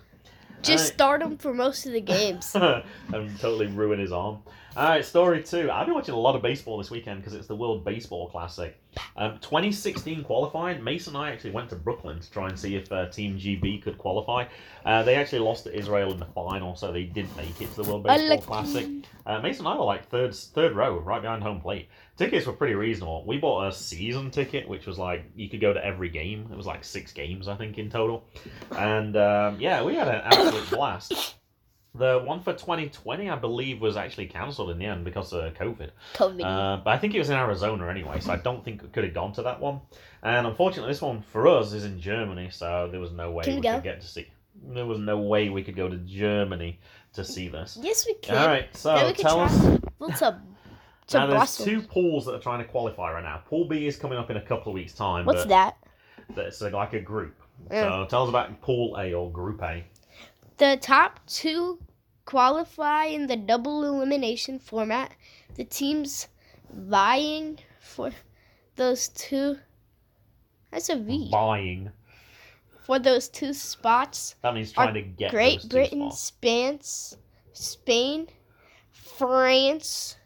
Just 0.64 0.88
start 0.88 1.22
him 1.22 1.38
for 1.38 1.54
most 1.54 1.86
of 1.86 1.94
the 1.94 2.02
games. 2.02 2.54
and 2.56 3.40
totally 3.40 3.68
ruin 3.68 4.00
his 4.00 4.12
arm. 4.12 4.40
All 4.76 4.90
right, 4.90 5.06
story 5.06 5.42
two. 5.44 5.72
I've 5.72 5.86
been 5.86 5.96
watching 5.96 6.16
a 6.16 6.20
lot 6.20 6.36
of 6.36 6.42
baseball 6.42 6.78
this 6.78 6.92
weekend 6.92 7.22
because 7.22 7.36
it's 7.36 7.48
the 7.48 7.56
World 7.56 7.86
Baseball 7.86 8.30
Classic. 8.30 8.78
Um, 9.18 9.40
2016 9.40 10.24
qualifying. 10.24 10.84
Mason 10.84 11.16
and 11.16 11.24
I 11.24 11.32
actually 11.32 11.52
went 11.52 11.70
to 11.70 11.76
Brooklyn 11.76 12.20
to 12.20 12.32
try 12.32 12.50
and 12.50 12.60
see 12.60 12.76
if 12.76 12.92
uh, 12.92 13.08
Team 13.08 13.38
GB 13.38 13.82
could 13.82 13.98
qualify. 13.98 14.46
Uh, 14.86 15.04
they 15.04 15.16
actually 15.16 15.40
lost 15.40 15.64
to 15.66 15.78
Israel 15.78 16.12
in 16.12 16.20
the 16.20 16.26
final, 16.26 16.76
so 16.76 16.92
they 16.92 17.04
didn't 17.04 17.36
make 17.38 17.62
it 17.62 17.74
to 17.76 17.84
the 17.84 17.90
World 17.90 18.04
Baseball 18.04 18.22
Unlucky. 18.22 18.42
Classic. 18.44 18.88
Uh, 19.26 19.40
Mason 19.42 19.66
and 19.66 19.74
I 19.74 19.78
were 19.78 19.86
like 19.86 20.08
third 20.10 20.36
third 20.36 20.76
row, 20.76 21.00
right 21.00 21.22
behind 21.22 21.44
home 21.44 21.62
plate. 21.62 21.90
Tickets 22.18 22.46
were 22.46 22.54
pretty 22.54 22.76
reasonable. 22.76 23.26
We 23.26 23.38
bought 23.38 23.68
a 23.68 23.72
season 23.72 24.32
ticket, 24.32 24.68
which 24.68 24.86
was 24.86 24.98
like 24.98 25.26
you 25.36 25.50
could 25.50 25.62
go 25.62 25.74
to 25.74 25.84
every 25.84 26.10
game. 26.10 26.48
It 26.52 26.56
was 26.56 26.66
like 26.66 26.84
six 26.84 27.12
games, 27.12 27.48
I 27.48 27.56
think, 27.56 27.78
in 27.78 27.90
total. 27.90 28.26
And 28.78 29.18
um, 29.18 29.60
yeah, 29.60 29.84
we 29.84 29.96
had 29.96 30.08
an 30.08 30.22
absolute 30.24 30.70
blast. 30.70 31.36
The 31.98 32.22
one 32.26 32.42
for 32.42 32.52
2020, 32.52 33.30
I 33.30 33.36
believe, 33.36 33.80
was 33.80 33.96
actually 33.96 34.28
cancelled 34.28 34.70
in 34.70 34.80
the 34.80 34.86
end 34.86 35.06
because 35.06 35.32
of 35.32 35.54
COVID. 35.54 35.92
COVID. 36.16 36.44
Uh, 36.44 36.82
but 36.84 36.92
I 36.92 36.98
think 36.98 37.16
it 37.16 37.20
was 37.20 37.30
in 37.30 37.38
Arizona 37.38 37.88
anyway, 37.88 38.20
so 38.20 38.34
I 38.34 38.36
don't 38.38 38.66
think 38.66 38.84
it 38.84 38.92
could 38.92 39.06
have 39.06 39.14
gone 39.14 39.32
to 39.34 39.44
that 39.44 39.62
one. 39.62 39.80
And 40.22 40.46
unfortunately, 40.46 40.92
this 40.92 41.02
one 41.02 41.22
for 41.32 41.48
us 41.48 41.72
is 41.72 41.86
in 41.86 42.00
Germany, 42.00 42.50
so 42.52 42.90
there 42.92 43.00
was 43.00 43.12
no 43.12 43.32
way 43.32 43.46
Can 43.46 43.56
we 43.56 43.62
we 43.62 43.68
could 43.68 43.84
get 43.84 44.02
to 44.02 44.08
see. 44.08 44.28
There 44.68 44.86
was 44.86 45.00
no 45.00 45.20
way 45.20 45.50
we 45.50 45.64
could 45.64 45.76
go 45.76 45.88
to 45.88 45.98
Germany 45.98 46.80
to 47.14 47.24
see 47.24 47.48
this. 47.48 47.78
yes, 47.82 48.06
we 48.06 48.16
could. 48.16 48.36
All 48.36 48.48
right, 48.48 48.68
so 48.76 49.14
tell 49.14 49.40
us. 49.40 49.58
travel 49.58 49.80
to, 50.00 50.42
to 51.08 51.18
Now, 51.18 51.28
there's 51.28 51.38
Brussels. 51.38 51.68
two 51.68 51.82
pools 51.82 52.26
that 52.26 52.36
are 52.36 52.40
trying 52.40 52.60
to 52.60 52.66
qualify 52.66 53.14
right 53.14 53.24
now. 53.24 53.42
Pool 53.48 53.66
B 53.70 53.88
is 53.88 53.96
coming 53.96 54.18
up 54.18 54.30
in 54.30 54.38
a 54.38 54.42
couple 54.42 54.72
of 54.72 54.76
weeks' 54.76 54.94
time. 54.94 55.26
What's 55.26 55.46
that? 55.46 55.78
That's 56.36 56.62
uh, 56.62 56.72
like 56.72 56.94
a 56.94 57.00
group. 57.00 57.36
So 57.72 58.06
tell 58.10 58.24
us 58.24 58.30
about 58.30 58.62
Pool 58.62 58.98
A 59.00 59.14
or 59.14 59.32
Group 59.32 59.62
A. 59.62 59.84
The 60.58 60.78
top 60.82 61.20
two 61.28 61.80
qualify 62.26 63.06
in 63.06 63.28
the 63.28 63.36
double 63.36 63.84
elimination 63.84 64.60
format. 64.60 65.14
The 65.56 65.66
teams 65.66 66.28
vying 66.72 67.60
for 67.80 68.12
those 68.76 69.10
two. 69.10 69.58
That's 70.72 70.90
a 70.90 70.96
V. 70.96 71.30
Buying. 71.32 71.92
For 72.86 73.00
those 73.00 73.30
two 73.30 73.54
spots 73.54 74.36
That 74.44 74.54
means 74.54 74.72
trying 74.72 74.94
to 74.94 75.02
get 75.02 75.32
Great 75.32 75.68
Britain. 75.68 76.12
Spain, 76.12 76.80
Spain, 77.54 78.28
France, 78.92 80.18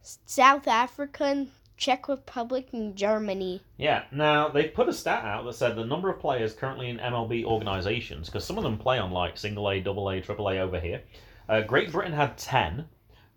South 0.00 0.66
Africa, 0.66 1.24
and 1.24 1.50
Czech 1.82 2.06
Republic, 2.06 2.68
and 2.72 2.94
Germany. 2.94 3.60
Yeah, 3.76 4.04
now 4.12 4.48
they 4.48 4.68
put 4.68 4.88
a 4.88 4.92
stat 4.92 5.24
out 5.24 5.44
that 5.44 5.54
said 5.54 5.74
the 5.74 5.84
number 5.84 6.08
of 6.08 6.20
players 6.20 6.54
currently 6.54 6.88
in 6.88 6.98
MLB 6.98 7.44
organizations, 7.44 8.28
because 8.28 8.44
some 8.44 8.56
of 8.56 8.62
them 8.62 8.78
play 8.78 9.00
on 9.00 9.10
like 9.10 9.36
single 9.36 9.68
A, 9.68 9.80
double 9.80 10.08
A, 10.08 10.20
triple 10.20 10.48
A 10.48 10.60
over 10.60 10.78
here. 10.78 11.02
Uh, 11.48 11.62
Great 11.62 11.90
Britain 11.90 12.12
had 12.12 12.38
10, 12.38 12.84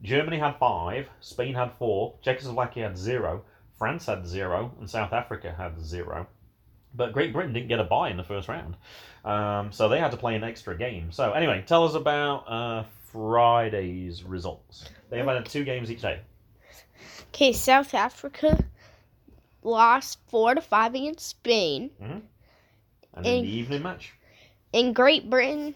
Germany 0.04 0.38
had 0.38 0.60
5, 0.60 1.10
Spain 1.22 1.56
had 1.56 1.72
4, 1.80 2.20
Czechoslovakia 2.22 2.90
had 2.90 2.98
0, 3.00 3.44
France 3.80 4.06
had 4.06 4.28
0, 4.28 4.76
and 4.80 4.88
South 4.88 5.12
Africa 5.12 5.56
had 5.58 5.84
0. 5.84 6.28
But 6.94 7.14
Great 7.14 7.34
Britain 7.34 7.52
didn't 7.52 7.70
get 7.70 7.80
a 7.80 7.84
bye 7.84 8.12
in 8.12 8.18
the 8.18 8.24
first 8.24 8.48
round, 8.48 8.76
um, 9.26 9.72
so 9.72 9.90
they 9.90 10.00
had 10.00 10.12
to 10.12 10.18
play 10.18 10.36
an 10.36 10.44
extra 10.44 10.78
game. 10.78 11.12
So, 11.12 11.32
anyway, 11.32 11.64
tell 11.66 11.84
us 11.84 11.96
about 11.96 12.48
uh, 12.48 12.84
Friday's 13.12 14.24
results. 14.24 14.88
They 15.10 15.18
have 15.18 15.26
had 15.26 15.48
two 15.48 15.64
games 15.64 15.90
each 15.90 16.04
day. 16.04 16.20
Okay, 17.36 17.52
South 17.52 17.94
Africa 17.94 18.64
lost 19.62 20.20
four 20.30 20.56
to 20.56 20.62
five 20.62 20.96
against 20.96 21.28
Spain, 21.28 21.92
And 22.00 22.24
in 23.26 23.44
the 23.44 23.50
evening 23.50 23.84
match, 23.84 24.14
and 24.74 24.96
Great 24.96 25.30
Britain 25.30 25.76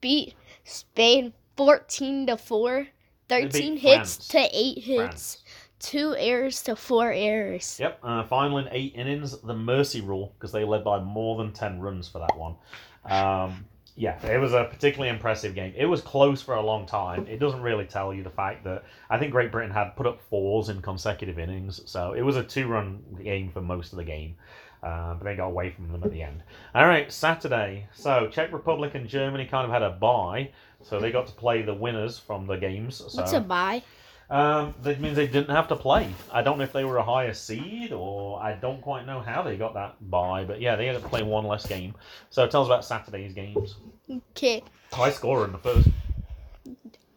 beat 0.00 0.34
Spain 0.64 1.32
fourteen 1.56 2.26
to 2.26 2.36
four. 2.36 2.88
Thirteen 3.28 3.76
hits 3.76 4.16
France. 4.16 4.28
to 4.28 4.48
eight 4.52 4.78
hits, 4.78 4.96
France. 4.98 5.44
two 5.78 6.16
errors 6.18 6.60
to 6.64 6.74
four 6.74 7.12
errors. 7.12 7.78
Yep, 7.78 8.00
uh, 8.02 8.24
final 8.24 8.58
in 8.58 8.66
eight 8.72 8.96
innings, 8.96 9.40
the 9.42 9.54
mercy 9.54 10.00
rule, 10.00 10.34
because 10.36 10.50
they 10.50 10.64
led 10.64 10.82
by 10.82 10.98
more 10.98 11.36
than 11.38 11.52
10 11.52 11.78
runs 11.78 12.08
for 12.08 12.18
that 12.18 12.36
one. 12.36 12.56
Um, 13.04 13.64
yeah, 14.00 14.16
it 14.26 14.38
was 14.38 14.54
a 14.54 14.64
particularly 14.64 15.10
impressive 15.10 15.54
game. 15.54 15.74
It 15.76 15.84
was 15.84 16.00
close 16.00 16.40
for 16.40 16.54
a 16.54 16.62
long 16.62 16.86
time. 16.86 17.26
It 17.28 17.38
doesn't 17.38 17.60
really 17.60 17.84
tell 17.84 18.14
you 18.14 18.22
the 18.22 18.30
fact 18.30 18.64
that 18.64 18.84
I 19.10 19.18
think 19.18 19.30
Great 19.30 19.52
Britain 19.52 19.70
had 19.70 19.94
put 19.94 20.06
up 20.06 20.22
fours 20.22 20.70
in 20.70 20.80
consecutive 20.80 21.38
innings, 21.38 21.82
so 21.84 22.14
it 22.14 22.22
was 22.22 22.36
a 22.36 22.42
two 22.42 22.66
run 22.66 23.02
game 23.22 23.50
for 23.50 23.60
most 23.60 23.92
of 23.92 23.98
the 23.98 24.04
game. 24.04 24.36
Uh, 24.82 25.12
but 25.12 25.24
they 25.24 25.36
got 25.36 25.48
away 25.48 25.68
from 25.68 25.92
them 25.92 26.02
at 26.02 26.10
the 26.12 26.22
end. 26.22 26.42
All 26.74 26.86
right, 26.86 27.12
Saturday. 27.12 27.88
So 27.92 28.30
Czech 28.32 28.50
Republic 28.54 28.94
and 28.94 29.06
Germany 29.06 29.44
kind 29.44 29.66
of 29.66 29.70
had 29.70 29.82
a 29.82 29.90
bye, 29.90 30.50
so 30.82 30.98
they 30.98 31.12
got 31.12 31.26
to 31.26 31.34
play 31.34 31.60
the 31.60 31.74
winners 31.74 32.18
from 32.18 32.46
the 32.46 32.56
games. 32.56 33.04
So 33.06 33.20
What's 33.20 33.34
a 33.34 33.40
buy? 33.40 33.82
Um, 34.30 34.74
that 34.82 35.00
means 35.00 35.16
they 35.16 35.26
didn't 35.26 35.50
have 35.54 35.68
to 35.68 35.76
play. 35.76 36.08
I 36.32 36.42
don't 36.42 36.58
know 36.58 36.64
if 36.64 36.72
they 36.72 36.84
were 36.84 36.98
a 36.98 37.02
higher 37.02 37.34
seed 37.34 37.92
or 37.92 38.40
I 38.42 38.52
don't 38.54 38.80
quite 38.80 39.06
know 39.06 39.20
how 39.20 39.42
they 39.42 39.56
got 39.56 39.74
that 39.74 39.96
bye, 40.10 40.44
but 40.44 40.60
yeah, 40.60 40.76
they 40.76 40.86
had 40.86 41.00
to 41.02 41.08
play 41.08 41.22
one 41.22 41.44
less 41.44 41.66
game. 41.66 41.94
So 42.30 42.46
tell 42.46 42.62
us 42.62 42.68
about 42.68 42.84
Saturday's 42.84 43.32
games. 43.32 43.76
Okay. 44.10 44.62
High 44.92 45.10
scorer 45.10 45.44
in 45.46 45.52
the 45.52 45.58
first. 45.58 45.88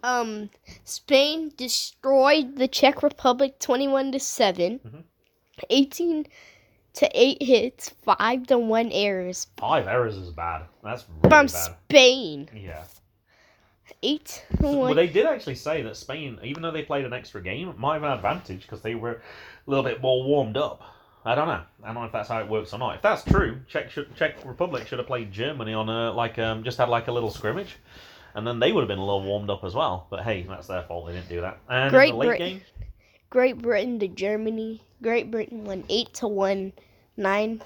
Um, 0.04 0.50
Spain 0.84 1.52
destroyed 1.56 2.58
the 2.58 2.68
Czech 2.68 3.04
Republic 3.04 3.58
twenty-one 3.60 4.12
to 4.12 4.20
7 4.20 4.80
Mhm. 4.80 5.04
18 5.70 6.26
to 6.94 7.10
eight 7.14 7.42
hits, 7.42 7.90
five 8.04 8.46
to 8.48 8.58
one 8.58 8.92
errors 8.92 9.48
Five 9.58 9.88
errors 9.88 10.16
is 10.18 10.30
bad. 10.30 10.64
That's 10.84 11.06
really 11.10 11.22
from 11.30 11.46
bad. 11.48 11.76
Spain. 11.90 12.50
Yeah. 12.54 12.84
Eight 14.04 14.46
Well, 14.60 14.94
they 14.94 15.08
did 15.08 15.26
actually 15.26 15.56
say 15.56 15.82
that 15.82 15.96
Spain, 15.96 16.38
even 16.44 16.62
though 16.62 16.72
they 16.72 16.84
played 16.84 17.06
an 17.06 17.14
extra 17.14 17.42
game, 17.42 17.74
might 17.78 17.96
have 17.96 18.04
an 18.04 18.12
advantage 18.12 18.64
because 18.64 18.82
they 18.82 18.96
were 18.96 19.14
a 19.14 19.70
little 19.70 19.84
bit 19.84 20.02
more 20.02 20.24
warmed 20.24 20.58
up. 20.58 20.82
I 21.26 21.36
don't 21.36 21.48
know. 21.48 21.62
I 21.84 21.88
don't 21.88 21.96
know 21.96 22.04
if 22.04 22.12
that's 22.12 22.28
how 22.28 22.42
it 22.42 22.50
works 22.50 22.74
or 22.74 22.80
not. 22.80 22.96
If 22.96 23.02
that's 23.02 23.24
true, 23.24 23.62
Czech 23.70 23.90
should, 23.90 24.14
Czech 24.18 24.44
Republic 24.44 24.88
should 24.88 25.00
have 25.00 25.08
played 25.08 25.32
Germany 25.32 25.74
on 25.74 25.88
a 25.88 26.12
like 26.12 26.38
um 26.38 26.64
just 26.66 26.78
had 26.78 26.90
like 26.90 27.08
a 27.08 27.14
little 27.14 27.32
scrimmage, 27.32 27.78
and 28.36 28.46
then 28.46 28.60
they 28.60 28.74
would 28.74 28.82
have 28.82 28.90
been 28.90 29.00
a 29.00 29.06
little 29.06 29.24
warmed 29.24 29.50
up 29.50 29.64
as 29.64 29.74
well. 29.74 30.08
But 30.10 30.24
hey, 30.24 30.44
that's 30.44 30.68
their 30.68 30.84
fault. 30.84 31.08
They 31.08 31.14
didn't 31.14 31.30
do 31.30 31.40
that. 31.42 31.60
And 31.70 31.92
Great 31.92 32.10
in 32.10 32.16
the 32.16 32.20
late 32.20 32.28
Brit- 32.28 32.40
game, 32.40 32.62
Great 33.30 33.58
Britain 33.62 34.00
to 34.00 34.10
Germany. 34.10 34.82
Great 35.02 35.32
Britain 35.32 35.64
won 35.64 35.86
eight 35.88 36.14
to 36.16 36.28
one, 36.28 36.74
nine 37.16 37.62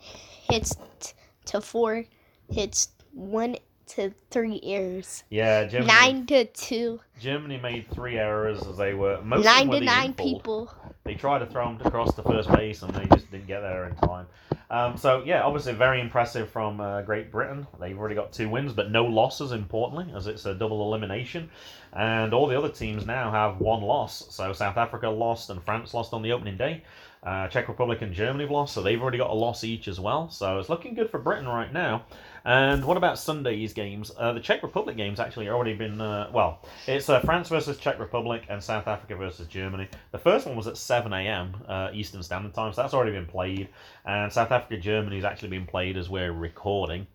hits 0.00 0.74
t- 0.98 1.12
to 1.46 1.60
four 1.60 2.04
hits, 2.50 2.88
one 3.12 3.56
to 3.96 4.12
three 4.30 4.60
errors. 4.62 5.24
Yeah, 5.30 5.64
Germany. 5.64 5.86
Nine 5.92 6.26
to 6.26 6.44
two. 6.46 7.00
Germany 7.20 7.58
made 7.58 7.90
three 7.90 8.18
errors 8.18 8.62
as 8.66 8.76
they 8.76 8.94
were 8.94 9.20
most 9.22 9.40
of 9.40 9.44
Nine 9.44 9.68
were 9.68 9.78
to 9.80 9.84
nine 9.84 10.06
infield. 10.08 10.16
people. 10.36 10.74
They 11.04 11.14
tried 11.14 11.40
to 11.40 11.46
throw 11.46 11.64
them 11.66 11.84
across 11.84 12.14
the 12.14 12.22
first 12.22 12.50
base 12.52 12.82
and 12.82 12.94
they 12.94 13.04
just 13.06 13.30
didn't 13.30 13.46
get 13.46 13.60
there 13.60 13.88
in 13.88 13.94
time. 13.96 14.26
Um, 14.70 14.96
so 14.96 15.22
yeah, 15.26 15.42
obviously 15.42 15.74
very 15.74 16.00
impressive 16.00 16.48
from 16.48 16.80
uh, 16.80 17.02
Great 17.02 17.30
Britain. 17.30 17.66
They've 17.78 17.98
already 17.98 18.14
got 18.14 18.32
two 18.32 18.48
wins, 18.48 18.72
but 18.72 18.90
no 18.90 19.04
losses. 19.04 19.52
Importantly, 19.52 20.12
as 20.16 20.26
it's 20.26 20.46
a 20.46 20.54
double 20.54 20.82
elimination, 20.88 21.50
and 21.92 22.32
all 22.32 22.46
the 22.46 22.56
other 22.56 22.70
teams 22.70 23.04
now 23.04 23.30
have 23.30 23.60
one 23.60 23.82
loss. 23.82 24.24
So 24.30 24.52
South 24.54 24.78
Africa 24.78 25.10
lost 25.10 25.50
and 25.50 25.62
France 25.62 25.92
lost 25.92 26.14
on 26.14 26.22
the 26.22 26.32
opening 26.32 26.56
day. 26.56 26.82
Uh, 27.22 27.46
Czech 27.48 27.68
Republic 27.68 28.02
and 28.02 28.12
Germany 28.12 28.44
have 28.44 28.50
lost, 28.50 28.74
so 28.74 28.82
they've 28.82 29.00
already 29.00 29.18
got 29.18 29.30
a 29.30 29.34
loss 29.34 29.62
each 29.62 29.86
as 29.86 30.00
well. 30.00 30.28
So 30.30 30.58
it's 30.58 30.68
looking 30.68 30.94
good 30.94 31.10
for 31.10 31.18
Britain 31.20 31.46
right 31.46 31.72
now. 31.72 32.04
And 32.44 32.84
what 32.84 32.96
about 32.96 33.18
Sunday's 33.18 33.72
games? 33.72 34.10
Uh, 34.16 34.32
the 34.32 34.40
Czech 34.40 34.62
Republic 34.62 34.96
games 34.96 35.20
actually 35.20 35.48
already 35.48 35.74
been 35.74 36.00
uh, 36.00 36.30
well. 36.32 36.62
It's 36.86 37.08
uh, 37.08 37.20
France 37.20 37.48
versus 37.48 37.76
Czech 37.78 37.98
Republic 38.00 38.42
and 38.48 38.62
South 38.62 38.88
Africa 38.88 39.14
versus 39.16 39.46
Germany. 39.46 39.88
The 40.10 40.18
first 40.18 40.46
one 40.46 40.56
was 40.56 40.66
at 40.66 40.76
7 40.76 41.12
a.m. 41.12 41.54
Uh, 41.68 41.90
Eastern 41.92 42.22
Standard 42.22 42.54
Time, 42.54 42.72
so 42.72 42.82
that's 42.82 42.94
already 42.94 43.12
been 43.12 43.26
played. 43.26 43.68
And 44.04 44.32
South 44.32 44.50
Africa 44.50 44.76
Germany 44.80 45.16
has 45.16 45.24
actually 45.24 45.50
been 45.50 45.66
played 45.66 45.96
as 45.96 46.10
we're 46.10 46.32
recording. 46.32 47.06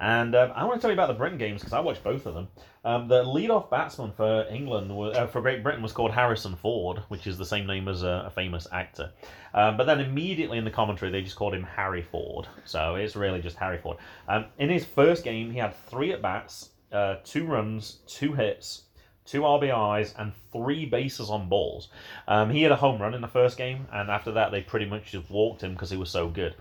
And 0.00 0.34
um, 0.34 0.50
I 0.54 0.64
want 0.64 0.76
to 0.76 0.80
tell 0.80 0.90
you 0.90 0.94
about 0.94 1.08
the 1.08 1.14
Britain 1.14 1.36
games 1.36 1.60
because 1.60 1.74
I 1.74 1.80
watched 1.80 2.02
both 2.02 2.24
of 2.24 2.32
them. 2.32 2.48
Um, 2.84 3.06
the 3.08 3.22
lead-off 3.22 3.68
batsman 3.68 4.12
for 4.12 4.46
England, 4.50 4.94
was, 4.96 5.14
uh, 5.14 5.26
for 5.26 5.42
Great 5.42 5.62
Britain, 5.62 5.82
was 5.82 5.92
called 5.92 6.10
Harrison 6.10 6.56
Ford, 6.56 7.02
which 7.08 7.26
is 7.26 7.36
the 7.36 7.44
same 7.44 7.66
name 7.66 7.86
as 7.86 8.02
a, 8.02 8.24
a 8.26 8.30
famous 8.30 8.66
actor. 8.72 9.12
Um, 9.52 9.76
but 9.76 9.84
then 9.84 10.00
immediately 10.00 10.56
in 10.56 10.64
the 10.64 10.70
commentary, 10.70 11.10
they 11.10 11.20
just 11.20 11.36
called 11.36 11.52
him 11.52 11.64
Harry 11.64 12.00
Ford. 12.00 12.46
So 12.64 12.94
it's 12.94 13.14
really 13.14 13.42
just 13.42 13.56
Harry 13.58 13.76
Ford. 13.76 13.98
Um, 14.26 14.46
in 14.58 14.70
his 14.70 14.86
first 14.86 15.22
game, 15.22 15.50
he 15.50 15.58
had 15.58 15.74
three 15.90 16.12
at 16.12 16.22
bats, 16.22 16.70
uh, 16.92 17.16
two 17.22 17.44
runs, 17.44 17.98
two 18.06 18.32
hits, 18.32 18.84
two 19.26 19.42
RBIs, 19.42 20.14
and 20.18 20.32
three 20.50 20.86
bases 20.86 21.28
on 21.28 21.50
balls. 21.50 21.88
Um, 22.26 22.48
he 22.48 22.62
had 22.62 22.72
a 22.72 22.76
home 22.76 23.02
run 23.02 23.12
in 23.12 23.20
the 23.20 23.28
first 23.28 23.58
game, 23.58 23.86
and 23.92 24.10
after 24.10 24.32
that, 24.32 24.50
they 24.50 24.62
pretty 24.62 24.86
much 24.86 25.12
just 25.12 25.30
walked 25.30 25.62
him 25.62 25.74
because 25.74 25.90
he 25.90 25.98
was 25.98 26.08
so 26.08 26.28
good. 26.28 26.54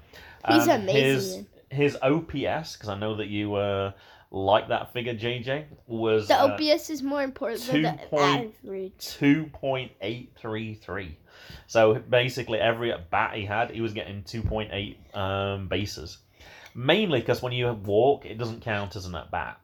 He's 0.48 0.68
Um, 0.68 0.82
amazing. 0.82 1.48
His, 1.70 1.98
OPS, 2.02 2.76
because 2.76 2.90
I 2.90 2.98
know 2.98 3.18
that 3.18 3.28
you 3.28 3.56
uh, 3.56 3.92
like 4.32 4.70
that 4.70 4.94
figure, 4.94 5.16
JJ, 5.16 5.66
was 5.88 6.28
The 6.28 6.40
uh, 6.40 6.48
OPS 6.48 6.90
is 6.90 7.04
more 7.04 7.24
important 7.24 7.62
than 7.64 7.82
the 7.84 8.00
two 8.10 8.18
average. 8.18 8.94
2.833. 8.98 11.16
So 11.68 11.96
basically, 11.96 12.60
every 12.60 12.92
at 12.92 13.10
bat 13.10 13.36
he 13.36 13.46
had, 13.46 13.72
he 13.72 13.82
was 13.82 13.94
getting 13.94 14.24
2.8 14.24 15.18
um, 15.18 15.68
bases. 15.68 16.18
Mainly 16.76 17.20
because 17.20 17.42
when 17.42 17.54
you 17.54 17.74
walk, 17.74 18.26
it 18.26 18.38
doesn't 18.38 18.62
count 18.62 18.96
as 18.96 19.06
an 19.06 19.16
at 19.16 19.32
bat. 19.32 19.60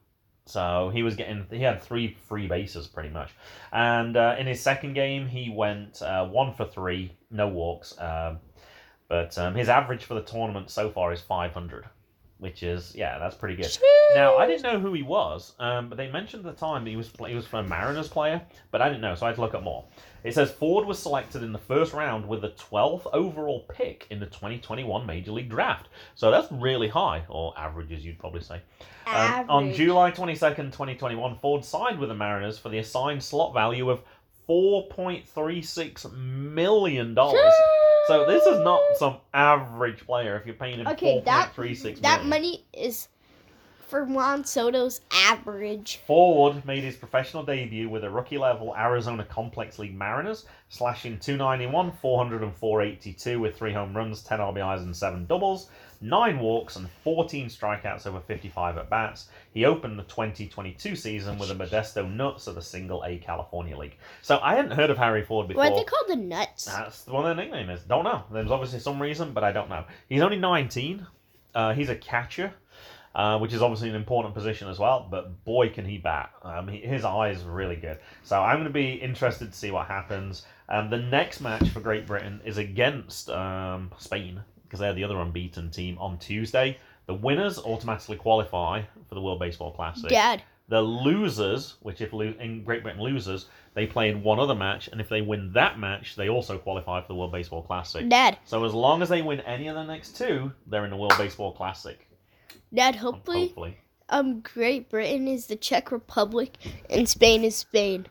So 0.47 0.91
he 0.93 1.01
was 1.01 1.15
getting, 1.15 1.45
he 1.49 1.61
had 1.61 1.81
three 1.81 2.15
free 2.27 2.47
bases 2.47 2.87
pretty 2.87 3.09
much. 3.09 3.31
And 3.71 4.15
uh, 4.15 4.35
in 4.37 4.47
his 4.47 4.61
second 4.61 4.93
game, 4.93 5.27
he 5.27 5.49
went 5.49 6.01
uh, 6.01 6.27
one 6.27 6.53
for 6.53 6.65
three, 6.65 7.11
no 7.31 7.47
walks. 7.47 7.99
Um, 7.99 8.39
but 9.07 9.37
um, 9.37 9.55
his 9.55 9.69
average 9.69 10.03
for 10.05 10.13
the 10.15 10.21
tournament 10.21 10.69
so 10.69 10.89
far 10.89 11.13
is 11.13 11.21
500, 11.21 11.85
which 12.39 12.63
is, 12.63 12.93
yeah, 12.95 13.17
that's 13.19 13.35
pretty 13.35 13.55
good. 13.55 13.65
Now 14.15 14.37
I 14.37 14.45
didn't 14.47 14.63
know 14.63 14.79
who 14.79 14.93
he 14.93 15.03
was, 15.03 15.53
um, 15.59 15.89
but 15.89 15.97
they 15.97 16.09
mentioned 16.11 16.45
at 16.45 16.55
the 16.55 16.59
time 16.59 16.83
that 16.83 16.89
he 16.89 16.95
was 16.95 17.11
he 17.27 17.35
was 17.35 17.47
from 17.47 17.65
a 17.65 17.69
Mariners 17.69 18.07
player, 18.07 18.41
but 18.71 18.81
I 18.81 18.87
didn't 18.89 19.01
know, 19.01 19.15
so 19.15 19.25
I 19.25 19.29
had 19.29 19.35
to 19.35 19.41
look 19.41 19.53
up 19.53 19.63
more. 19.63 19.85
It 20.23 20.33
says 20.33 20.51
Ford 20.51 20.85
was 20.87 20.97
selected 20.97 21.43
in 21.43 21.51
the 21.51 21.59
first 21.59 21.93
round 21.93 22.27
with 22.27 22.41
the 22.41 22.49
12th 22.49 23.05
overall 23.13 23.65
pick 23.69 24.07
in 24.09 24.19
the 24.19 24.25
2021 24.25 25.05
Major 25.05 25.31
League 25.31 25.49
Draft, 25.49 25.89
so 26.15 26.31
that's 26.31 26.51
really 26.51 26.87
high, 26.87 27.23
or 27.29 27.53
average 27.57 27.91
as 27.91 28.03
you'd 28.03 28.17
probably 28.19 28.41
say. 28.41 28.61
Um, 29.39 29.49
on 29.49 29.73
July 29.73 30.09
22nd, 30.11 30.71
2021, 30.71 31.37
Ford 31.39 31.63
signed 31.63 31.99
with 31.99 32.09
the 32.09 32.15
Mariners 32.15 32.57
for 32.57 32.69
the 32.69 32.79
assigned 32.79 33.23
slot 33.23 33.53
value 33.53 33.89
of 33.89 34.01
4.36 34.49 36.11
million 36.13 37.13
dollars. 37.13 37.53
So 38.07 38.25
this 38.25 38.45
is 38.45 38.59
not 38.59 38.81
some 38.97 39.17
average 39.33 40.05
player. 40.05 40.37
If 40.37 40.45
you're 40.45 40.55
paying 40.55 40.79
him 40.79 40.87
Okay, 40.87 41.21
that 41.25 41.53
4.36 41.55 42.01
that 42.01 42.25
money 42.25 42.65
is 42.73 43.07
for 43.87 44.03
Juan 44.03 44.43
Soto's 44.43 45.01
average. 45.11 46.01
Ford 46.05 46.65
made 46.65 46.83
his 46.83 46.95
professional 46.95 47.43
debut 47.43 47.87
with 47.87 48.03
a 48.03 48.09
rookie 48.09 48.37
level 48.37 48.75
Arizona 48.75 49.23
Complex 49.23 49.79
League 49.79 49.95
Mariners, 49.95 50.45
slashing 50.69 51.19
291, 51.19 51.91
404, 52.01 52.81
82 52.81 53.39
with 53.39 53.57
three 53.57 53.73
home 53.73 53.95
runs, 53.95 54.23
10 54.23 54.39
RBIs, 54.39 54.81
and 54.81 54.95
seven 54.95 55.25
doubles, 55.25 55.69
nine 56.05 56.39
walks, 56.39 56.75
and 56.75 56.89
14 57.03 57.47
strikeouts 57.47 58.05
over 58.05 58.19
55 58.19 58.77
at 58.77 58.89
bats. 58.89 59.29
He 59.53 59.65
opened 59.65 59.97
the 59.97 60.03
2022 60.03 60.95
season 60.95 61.37
with 61.37 61.49
the 61.49 61.55
Modesto 61.55 62.09
Nuts 62.11 62.47
of 62.47 62.55
the 62.55 62.61
Single 62.61 63.03
A 63.03 63.17
California 63.17 63.77
League. 63.77 63.97
So 64.21 64.39
I 64.41 64.55
hadn't 64.55 64.71
heard 64.71 64.89
of 64.89 64.97
Harry 64.97 65.23
Ford 65.23 65.47
before. 65.47 65.63
What 65.63 65.73
are 65.73 65.77
they 65.77 65.83
called? 65.83 66.07
The 66.07 66.15
nuts. 66.15 66.65
That's 66.65 67.07
what 67.07 67.23
their 67.23 67.35
nickname 67.35 67.69
is. 67.69 67.81
Don't 67.81 68.03
know. 68.03 68.23
There's 68.31 68.51
obviously 68.51 68.79
some 68.79 69.01
reason, 69.01 69.33
but 69.33 69.43
I 69.43 69.51
don't 69.51 69.69
know. 69.69 69.85
He's 70.07 70.21
only 70.21 70.37
19. 70.37 71.05
Uh, 71.53 71.73
he's 71.73 71.89
a 71.89 71.95
catcher, 71.95 72.53
uh, 73.15 73.39
which 73.39 73.53
is 73.53 73.61
obviously 73.61 73.89
an 73.89 73.95
important 73.95 74.33
position 74.33 74.67
as 74.67 74.77
well. 74.77 75.07
But 75.09 75.43
boy, 75.45 75.69
can 75.69 75.85
he 75.85 75.97
bat! 75.97 76.31
Um, 76.43 76.67
he, 76.67 76.79
his 76.79 77.05
eye 77.05 77.29
is 77.29 77.41
really 77.43 77.77
good. 77.77 77.99
So 78.23 78.41
I'm 78.41 78.57
going 78.57 78.67
to 78.67 78.73
be 78.73 78.93
interested 78.93 79.51
to 79.51 79.57
see 79.57 79.71
what 79.71 79.87
happens. 79.87 80.45
Um, 80.67 80.89
the 80.89 80.97
next 80.97 81.41
match 81.41 81.69
for 81.69 81.79
Great 81.79 82.05
Britain 82.05 82.41
is 82.43 82.57
against 82.57 83.29
um, 83.29 83.91
Spain 83.97 84.41
because 84.75 84.81
they're 84.81 84.93
the 84.93 85.03
other 85.05 85.21
unbeaten 85.21 85.71
team 85.71 85.97
on 85.99 86.17
Tuesday. 86.17 86.77
The 87.05 87.13
winners 87.13 87.57
automatically 87.59 88.17
qualify 88.17 88.81
for 89.07 89.15
the 89.15 89.21
World 89.21 89.39
Baseball 89.39 89.71
Classic. 89.71 90.09
Dad. 90.09 90.41
The 90.67 90.81
losers, 90.81 91.75
which 91.81 92.01
if 92.01 92.11
lo- 92.11 92.33
in 92.39 92.63
Great 92.65 92.83
Britain 92.83 93.01
loses, 93.01 93.45
they 93.73 93.85
play 93.85 94.09
in 94.09 94.21
one 94.23 94.37
other 94.39 94.55
match, 94.55 94.89
and 94.89 94.99
if 94.99 95.07
they 95.07 95.21
win 95.21 95.53
that 95.53 95.79
match, 95.79 96.15
they 96.17 96.27
also 96.27 96.57
qualify 96.57 96.99
for 97.01 97.07
the 97.07 97.15
World 97.15 97.31
Baseball 97.31 97.61
Classic. 97.61 98.09
Dad. 98.09 98.37
So 98.43 98.65
as 98.65 98.73
long 98.73 99.01
as 99.01 99.07
they 99.09 99.21
win 99.21 99.39
any 99.41 99.67
of 99.69 99.75
the 99.75 99.83
next 99.85 100.17
two, 100.17 100.51
they're 100.67 100.83
in 100.83 100.91
the 100.91 100.97
World 100.97 101.13
Baseball 101.17 101.53
Classic. 101.53 102.05
Dad. 102.73 102.95
um, 102.95 103.01
Hopefully, 103.01 103.45
Hopefully. 103.45 103.77
um, 104.09 104.41
Great 104.41 104.89
Britain 104.89 105.27
is 105.29 105.45
the 105.47 105.55
Czech 105.55 105.91
Republic 105.91 106.57
and 106.89 107.07
Spain 107.07 107.43
is 107.45 107.55
Spain. 107.55 108.07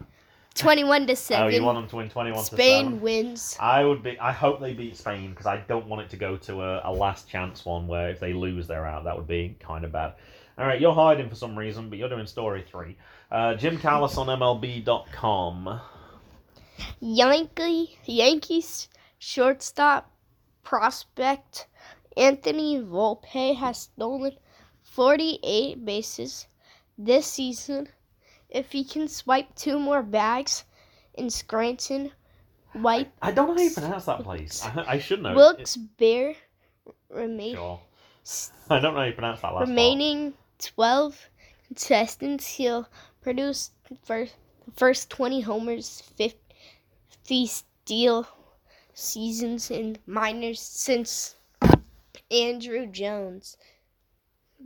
Twenty-one 0.54 1.06
to 1.08 1.16
7. 1.16 1.44
Oh, 1.44 1.48
you 1.48 1.64
want 1.64 1.78
them 1.78 1.88
to 1.88 1.96
win 1.96 2.08
twenty-one 2.08 2.38
to 2.38 2.44
Spain 2.54 2.84
seven. 2.84 3.00
wins. 3.00 3.56
I 3.58 3.84
would 3.84 4.02
be. 4.04 4.18
I 4.20 4.30
hope 4.30 4.60
they 4.60 4.72
beat 4.72 4.96
Spain 4.96 5.30
because 5.30 5.46
I 5.46 5.56
don't 5.66 5.86
want 5.88 6.02
it 6.02 6.10
to 6.10 6.16
go 6.16 6.36
to 6.36 6.62
a, 6.62 6.82
a 6.84 6.92
last 6.92 7.28
chance 7.28 7.64
one 7.64 7.88
where 7.88 8.08
if 8.10 8.20
they 8.20 8.32
lose, 8.32 8.68
they're 8.68 8.86
out. 8.86 9.02
That 9.04 9.16
would 9.16 9.26
be 9.26 9.56
kind 9.58 9.84
of 9.84 9.90
bad. 9.92 10.14
All 10.56 10.64
right, 10.64 10.80
you're 10.80 10.94
hiding 10.94 11.28
for 11.28 11.34
some 11.34 11.58
reason, 11.58 11.88
but 11.90 11.98
you're 11.98 12.08
doing 12.08 12.26
story 12.26 12.64
three. 12.70 12.96
Uh, 13.32 13.54
Jim 13.54 13.78
Callis 13.78 14.16
on 14.16 14.28
MLB.com. 14.28 15.80
Yankee 17.00 17.98
Yankees 18.04 18.88
shortstop 19.18 20.10
prospect 20.62 21.66
Anthony 22.16 22.78
Volpe 22.80 23.56
has 23.56 23.78
stolen 23.82 24.36
48 24.82 25.84
bases 25.84 26.46
this 26.96 27.26
season. 27.26 27.88
If 28.54 28.70
he 28.70 28.84
can 28.84 29.08
swipe 29.08 29.52
two 29.56 29.80
more 29.80 30.00
bags 30.00 30.62
in 31.14 31.28
Scranton, 31.28 32.12
wipe 32.72 33.12
I 33.20 33.32
don't 33.32 33.48
know 33.48 33.54
how 33.54 33.60
you 33.60 33.70
pronounce 33.72 34.04
that 34.04 34.22
place. 34.22 34.64
I, 34.64 34.84
I 34.94 34.98
should 34.98 35.20
know. 35.20 35.34
Wilkes 35.34 35.76
Bear 35.76 36.36
remain, 37.10 37.56
Sure. 37.56 37.80
I 38.70 38.78
don't 38.78 38.94
know 38.94 39.00
how 39.00 39.06
you 39.06 39.12
pronounce 39.12 39.40
that 39.40 39.48
last 39.48 39.56
part. 39.56 39.68
remaining 39.68 40.34
12 40.60 41.30
contestants, 41.66 42.46
he'll 42.46 42.88
produce 43.22 43.72
first 44.04 44.34
first 44.76 45.10
20 45.10 45.40
homers, 45.40 46.00
50 46.16 47.46
steal 47.48 48.28
seasons 48.94 49.72
in 49.72 49.98
minors 50.06 50.60
since 50.60 51.34
Andruw 52.30 52.90
Jones. 52.90 53.56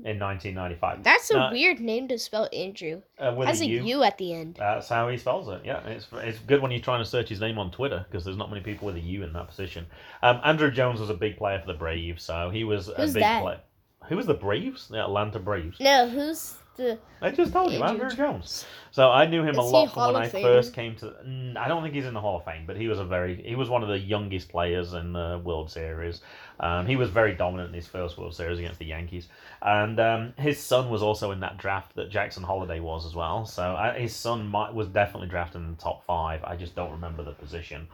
In 0.05 0.18
1995. 0.20 1.03
That's 1.03 1.30
a 1.32 1.51
weird 1.53 1.80
name 1.80 2.07
to 2.09 2.18
spell 2.18 2.49
Andruw. 2.55 3.03
uh, 3.18 3.34
Has 3.40 3.61
a 3.61 3.64
a 3.64 3.66
U. 3.66 3.82
U 3.84 4.03
at 4.05 4.16
the 4.16 4.32
end. 4.32 4.55
That's 4.57 4.88
how 4.88 5.09
he 5.09 5.16
spells 5.16 5.49
it. 5.49 5.62
Yeah, 5.64 5.80
it's 5.86 6.07
it's 6.12 6.38
good 6.38 6.62
when 6.62 6.70
you're 6.70 6.80
trying 6.80 7.01
to 7.03 7.09
search 7.09 7.28
his 7.28 7.40
name 7.40 7.59
on 7.59 7.72
Twitter 7.72 8.07
because 8.09 8.24
there's 8.24 8.36
not 8.36 8.49
many 8.49 8.62
people 8.62 8.86
with 8.86 8.94
a 8.96 9.01
U 9.01 9.24
in 9.24 9.32
that 9.32 9.49
position. 9.49 9.86
Um, 10.22 10.40
Andruw 10.42 10.72
Jones 10.72 11.01
was 11.01 11.11
a 11.11 11.14
big 11.14 11.36
player 11.36 11.59
for 11.61 11.66
the 11.66 11.78
Braves, 11.78 12.22
so 12.22 12.49
he 12.51 12.62
was 12.62 12.86
Who's 12.96 13.11
a 13.11 13.14
big 13.14 13.22
that? 13.24 13.42
player. 13.42 13.61
Who 14.09 14.16
was 14.16 14.26
the 14.26 14.34
Braves? 14.34 14.86
The 14.88 15.01
Atlanta 15.03 15.40
Braves. 15.40 15.80
No, 15.80 16.09
who's 16.09 16.55
the 16.79 16.99
I 17.20 17.31
just 17.31 17.53
told 17.53 17.72
you, 17.72 17.81
Andruw 17.81 18.16
Jones. 18.16 18.64
So 18.91 19.11
I 19.11 19.26
knew 19.26 19.43
him 19.43 19.59
a 19.59 19.62
Is 19.62 19.66
he 19.66 19.72
lot 19.72 19.93
from 19.93 20.14
when 20.14 20.22
I 20.22 20.29
first 20.29 20.72
came 20.72 20.97
to. 20.97 21.12
I 21.59 21.68
don't 21.68 21.83
think 21.83 21.95
he's 21.95 22.07
in 22.07 22.14
the 22.14 22.20
Hall 22.20 22.39
of 22.39 22.45
Fame, 22.45 22.64
but 22.66 22.76
he 22.76 22.89
was 22.89 22.99
a 22.99 23.05
very 23.05 23.43
he 23.43 23.55
was 23.55 23.68
one 23.68 23.83
of 23.83 23.89
the 23.89 23.99
youngest 23.99 24.49
players 24.49 24.95
in 24.95 25.12
the 25.12 25.41
World 25.45 25.70
Series. 25.70 26.22
Um, 26.61 26.87
he 26.87 26.97
was 26.97 27.11
very 27.11 27.35
dominant 27.35 27.68
in 27.68 27.74
his 27.74 27.87
first 27.87 28.16
World 28.16 28.35
Series 28.35 28.59
against 28.59 28.79
the 28.79 28.87
Yankees, 28.87 29.29
and 29.61 30.01
um, 30.01 30.33
his 30.39 30.59
son 30.59 30.89
was 30.89 31.03
also 31.03 31.31
in 31.33 31.41
that 31.41 31.59
draft 31.59 31.95
that 31.97 32.11
Jackson 32.11 32.43
Holliday 32.43 32.81
was 32.81 33.05
as 33.05 33.14
well. 33.14 33.45
So 33.45 33.76
I, 33.76 33.99
his 33.99 34.14
son 34.14 34.47
might, 34.49 34.72
was 34.72 34.89
definitely 34.89 35.29
drafted 35.29 35.61
in 35.61 35.70
the 35.70 35.83
top 35.83 36.05
five. 36.05 36.43
I 36.45 36.57
just 36.57 36.74
don't 36.74 36.93
remember 36.93 37.22
the 37.22 37.33
position. 37.33 37.87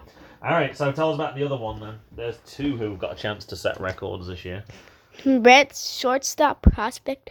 All 0.43 0.51
right, 0.51 0.77
so 0.77 0.93
tell 0.93 1.11
us 1.11 1.15
about 1.15 1.35
the 1.35 1.45
other 1.45 1.57
one 1.57 1.81
then. 1.81 1.95
There's 2.13 2.37
two 2.47 2.77
who've 2.77 2.99
got 2.99 3.13
a 3.13 3.17
chance 3.17 3.47
to 3.47 3.57
set 3.57 3.81
records 3.81 4.27
this 4.27 4.45
year. 4.45 4.63
Reds 5.25 5.91
shortstop 5.97 6.61
prospect 6.63 7.31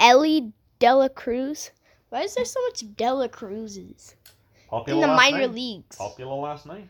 Ellie 0.00 0.54
Dela 0.78 1.10
Cruz. 1.10 1.72
Why 2.08 2.22
is 2.22 2.34
there 2.34 2.46
so 2.46 2.60
much 2.62 2.96
Dela 2.96 3.28
Cruzes 3.28 4.14
Popular 4.68 4.94
in 4.96 5.00
the 5.02 5.14
minor 5.14 5.46
leagues? 5.46 5.96
Popular 5.96 6.34
last 6.34 6.64
name. 6.64 6.88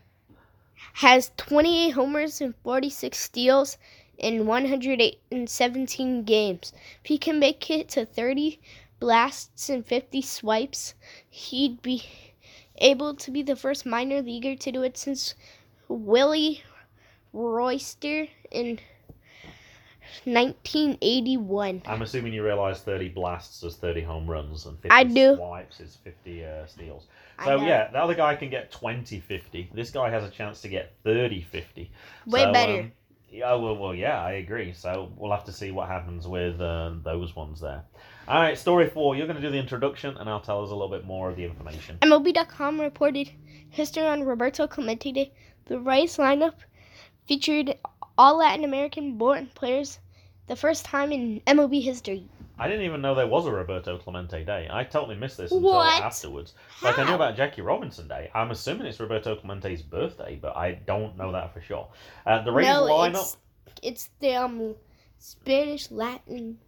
Has 0.94 1.32
28 1.36 1.90
homers 1.90 2.40
and 2.40 2.54
46 2.62 3.18
steals 3.18 3.78
in 4.16 4.46
117 4.46 6.22
games. 6.22 6.72
If 7.02 7.08
he 7.08 7.18
can 7.18 7.40
make 7.40 7.68
it 7.68 7.88
to 7.90 8.06
30 8.06 8.60
blasts 9.00 9.68
and 9.68 9.84
50 9.84 10.22
swipes, 10.22 10.94
he'd 11.28 11.82
be 11.82 12.04
able 12.76 13.14
to 13.16 13.30
be 13.30 13.42
the 13.42 13.56
first 13.56 13.84
minor 13.84 14.22
leaguer 14.22 14.54
to 14.54 14.72
do 14.72 14.82
it 14.82 14.96
since 14.96 15.34
Willie 15.88 16.62
Royster 17.32 18.28
in 18.50 18.78
1981. 20.24 21.82
I'm 21.86 22.02
assuming 22.02 22.32
you 22.32 22.44
realise 22.44 22.80
30 22.80 23.08
blasts 23.10 23.62
is 23.62 23.76
30 23.76 24.02
home 24.02 24.28
runs 24.28 24.66
and 24.66 24.76
50 24.76 24.90
I 24.90 25.04
do. 25.04 25.36
swipes 25.36 25.80
is 25.80 25.96
50 26.04 26.44
uh, 26.44 26.66
steals. 26.66 27.06
So 27.44 27.62
yeah, 27.62 27.90
the 27.90 27.98
other 27.98 28.14
guy 28.14 28.34
can 28.36 28.50
get 28.50 28.70
20 28.70 29.20
50. 29.20 29.70
This 29.74 29.90
guy 29.90 30.10
has 30.10 30.24
a 30.24 30.30
chance 30.30 30.60
to 30.62 30.68
get 30.68 30.92
30 31.04 31.42
50. 31.42 31.90
Way 32.26 32.40
So, 32.42 32.52
better. 32.52 32.80
um, 32.80 32.92
yeah, 33.32 33.54
well, 33.54 33.76
well, 33.76 33.94
yeah, 33.94 34.22
I 34.22 34.32
agree. 34.32 34.72
So 34.72 35.12
we'll 35.16 35.30
have 35.30 35.44
to 35.44 35.52
see 35.52 35.70
what 35.70 35.88
happens 35.88 36.26
with 36.26 36.60
uh, 36.60 36.92
those 37.02 37.34
ones 37.36 37.60
there. 37.60 37.82
All 38.28 38.40
right, 38.40 38.58
story 38.58 38.88
four. 38.90 39.16
You're 39.16 39.26
going 39.26 39.40
to 39.40 39.42
do 39.42 39.50
the 39.50 39.58
introduction, 39.58 40.16
and 40.16 40.28
I'll 40.28 40.40
tell 40.40 40.62
us 40.62 40.70
a 40.70 40.74
little 40.74 40.88
bit 40.90 41.06
more 41.06 41.30
of 41.30 41.36
the 41.36 41.44
information. 41.44 41.96
MLB.com 42.02 42.80
reported 42.80 43.30
history 43.70 44.02
on 44.04 44.24
Roberto 44.24 44.66
Clemente 44.66 45.32
The 45.66 45.78
Rays 45.78 46.16
lineup 46.16 46.54
featured 47.26 47.76
all 48.18 48.38
Latin 48.38 48.64
American 48.64 49.16
born 49.18 49.50
players, 49.54 49.98
the 50.46 50.56
first 50.56 50.84
time 50.84 51.12
in 51.12 51.40
MLB 51.46 51.82
history. 51.82 52.28
I 52.58 52.68
didn't 52.68 52.84
even 52.84 53.00
know 53.00 53.14
there 53.14 53.26
was 53.26 53.46
a 53.46 53.52
Roberto 53.52 53.96
Clemente 53.96 54.44
Day. 54.44 54.68
I 54.70 54.84
totally 54.84 55.16
missed 55.16 55.38
this 55.38 55.50
until 55.50 55.70
What? 55.70 56.02
afterwards. 56.02 56.52
Like 56.82 56.98
I 56.98 57.04
knew 57.04 57.14
about 57.14 57.34
Jackie 57.34 57.62
Robinson 57.62 58.06
Day. 58.06 58.30
I'm 58.34 58.50
assuming 58.50 58.86
it's 58.86 59.00
Roberto 59.00 59.34
Clemente's 59.36 59.80
birthday, 59.80 60.38
but 60.40 60.54
I 60.56 60.72
don't 60.72 61.16
know 61.16 61.32
that 61.32 61.54
for 61.54 61.62
sure. 61.62 61.88
Uh, 62.26 62.42
the 62.42 62.52
Rays 62.52 62.66
no, 62.66 62.82
lineup. 62.86 63.14
it's 63.20 63.36
it's 63.82 64.10
the 64.20 64.34
um 64.34 64.74
Spanish 65.18 65.90
Latin 65.90 66.58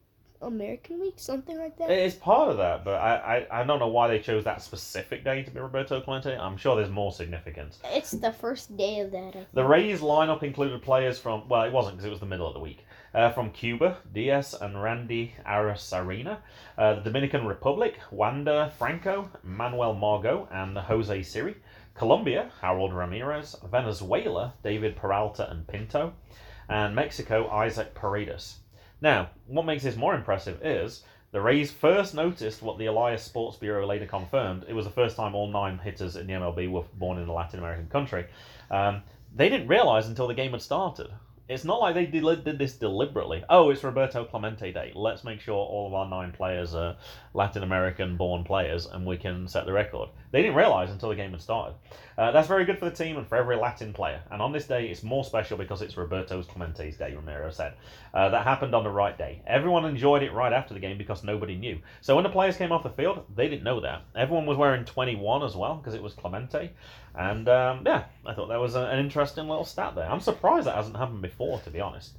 American 0.43 1.01
week, 1.01 1.15
something 1.17 1.59
like 1.59 1.77
that. 1.79 1.91
It 1.91 1.99
is 2.01 2.15
part 2.15 2.51
of 2.51 2.57
that, 2.59 2.85
but 2.85 2.95
I, 2.95 3.47
I, 3.51 3.61
I 3.61 3.65
don't 3.65 3.79
know 3.79 3.89
why 3.89 4.09
they 4.09 4.19
chose 4.19 4.45
that 4.45 4.63
specific 4.63 5.25
day 5.25 5.43
to 5.43 5.51
be 5.51 5.61
Roberto 5.61 6.01
Clemente. 6.01 6.37
I'm 6.37 6.57
sure 6.57 6.77
there's 6.77 6.91
more 6.91 7.13
significance. 7.13 7.79
It's 7.85 8.11
the 8.11 8.33
first 8.33 8.77
day 8.77 9.01
of 9.01 9.11
that. 9.13 9.47
The 9.53 9.65
Rays 9.65 10.01
lineup 10.01 10.43
included 10.43 10.83
players 10.83 11.19
from, 11.19 11.49
well, 11.49 11.63
it 11.63 11.73
wasn't 11.73 11.97
because 11.97 12.07
it 12.07 12.11
was 12.11 12.21
the 12.21 12.27
middle 12.27 12.47
of 12.47 12.55
the 12.55 12.61
week, 12.61 12.85
uh, 13.15 13.31
from 13.31 13.51
Cuba, 13.51 13.99
Diaz 14.13 14.55
and 14.61 14.83
Randy 14.83 15.35
Arozarena, 15.47 16.39
uh, 16.77 16.95
the 16.95 17.01
Dominican 17.03 17.47
Republic, 17.47 17.99
Wander 18.11 18.71
Franco, 18.79 19.31
Manuel 19.43 19.95
Margot, 19.95 20.49
and 20.51 20.77
Jose 20.77 21.23
Siri, 21.23 21.57
Colombia, 21.95 22.51
Harold 22.61 22.95
Ramirez, 22.95 23.57
Venezuela, 23.71 24.55
David 24.63 24.97
Peralta 24.97 25.51
and 25.51 25.67
Pinto, 25.67 26.15
and 26.69 26.95
Mexico, 26.95 27.49
Isaac 27.51 27.95
Paredes. 27.95 28.61
Now, 29.03 29.31
what 29.49 29.67
makes 29.67 29.83
this 29.83 29.97
more 29.97 30.15
impressive 30.15 30.65
is 30.65 31.03
the 31.33 31.41
Rays 31.41 31.73
first 31.73 32.15
noticed 32.15 32.63
what 32.63 32.79
the 32.79 32.87
Elias 32.87 33.25
Sports 33.25 33.57
Bureau 33.57 33.85
later 33.85 34.07
confirmed. 34.07 34.65
It 34.69 34.75
was 34.75 34.85
the 34.85 34.93
first 34.93 35.17
time 35.17 35.35
all 35.35 35.49
nine 35.49 35.79
hitters 35.79 36.15
in 36.15 36.29
the 36.29 36.35
MLB 36.35 36.71
were 36.71 36.85
born 36.95 37.19
in 37.19 37.29
a 37.29 37.33
Latin 37.33 37.59
American 37.59 37.89
country. 37.89 38.27
Um, 38.71 39.03
they 39.35 39.49
didn't 39.49 39.67
realize 39.67 40.07
until 40.07 40.29
the 40.29 40.35
game 40.35 40.53
had 40.53 40.63
started. 40.63 41.09
It's 41.49 41.65
not 41.65 41.81
like 41.81 41.97
they 41.97 42.07
did, 42.07 42.45
did 42.45 42.59
this 42.61 42.75
deliberately. 42.75 43.43
Oh, 43.51 43.71
it's 43.71 43.83
Roberto 43.83 44.25
Clemente 44.25 44.73
Day. 44.73 44.93
Let's 44.95 45.25
make 45.25 45.41
sure 45.41 45.57
all 45.57 45.89
of 45.89 45.95
our 45.95 46.09
nine 46.09 46.31
players 46.31 46.73
are 46.73 46.97
Latin 47.35 47.65
American 47.65 48.17
born 48.17 48.45
players 48.45 48.87
and 48.87 49.05
we 49.05 49.17
can 49.17 49.49
set 49.49 49.67
the 49.67 49.73
record. 49.73 50.11
They 50.33 50.43
didn't 50.43 50.57
realize 50.57 50.91
until 50.91 51.11
the 51.11 51.15
game 51.15 51.31
had 51.31 51.41
started. 51.41 51.75
Uh, 52.19 52.33
that's 52.33 52.49
very 52.49 52.65
good 52.65 52.79
for 52.79 52.87
the 52.87 52.97
team 52.97 53.17
and 53.19 53.27
for 53.27 53.37
every 53.37 53.57
Latin 53.57 53.93
player. 53.93 54.23
And 54.31 54.43
on 54.43 54.51
this 54.53 54.67
day, 54.67 54.87
it's 54.89 55.03
more 55.03 55.25
special 55.25 55.57
because 55.57 55.83
it's 55.83 55.97
Roberto's 55.97 56.47
Clemente's 56.47 56.97
day, 56.97 57.15
Romero 57.15 57.51
said. 57.51 57.75
Uh, 58.13 58.31
that 58.31 58.45
happened 58.45 58.75
on 58.75 58.83
the 58.83 58.91
right 58.91 59.17
day. 59.17 59.43
Everyone 59.47 59.85
enjoyed 59.85 60.23
it 60.23 60.33
right 60.33 60.53
after 60.53 60.75
the 60.75 60.81
game 60.81 60.99
because 60.99 61.23
nobody 61.23 61.55
knew. 61.55 61.79
So 62.01 62.15
when 62.15 62.25
the 62.25 62.31
players 62.31 62.57
came 62.57 62.73
off 62.73 62.83
the 62.83 62.91
field, 62.91 63.25
they 63.35 63.49
didn't 63.49 63.65
know 63.65 63.81
that. 63.81 64.03
Everyone 64.17 64.47
was 64.47 64.57
wearing 64.57 64.85
21 64.85 65.43
as 65.43 65.55
well 65.55 65.77
because 65.77 65.95
it 65.95 66.03
was 66.03 66.15
Clemente. 66.15 66.73
And 67.15 67.49
um, 67.49 67.83
yeah, 67.85 68.05
I 68.25 68.35
thought 68.35 68.49
that 68.49 68.61
was 68.61 68.75
a, 68.75 68.87
an 68.87 68.99
interesting 68.99 69.49
little 69.49 69.65
stat 69.65 69.95
there. 69.95 70.11
I'm 70.11 70.21
surprised 70.21 70.67
that 70.67 70.77
hasn't 70.77 70.97
happened 70.97 71.23
before, 71.23 71.61
to 71.61 71.71
be 71.71 71.81
honest. 71.81 72.13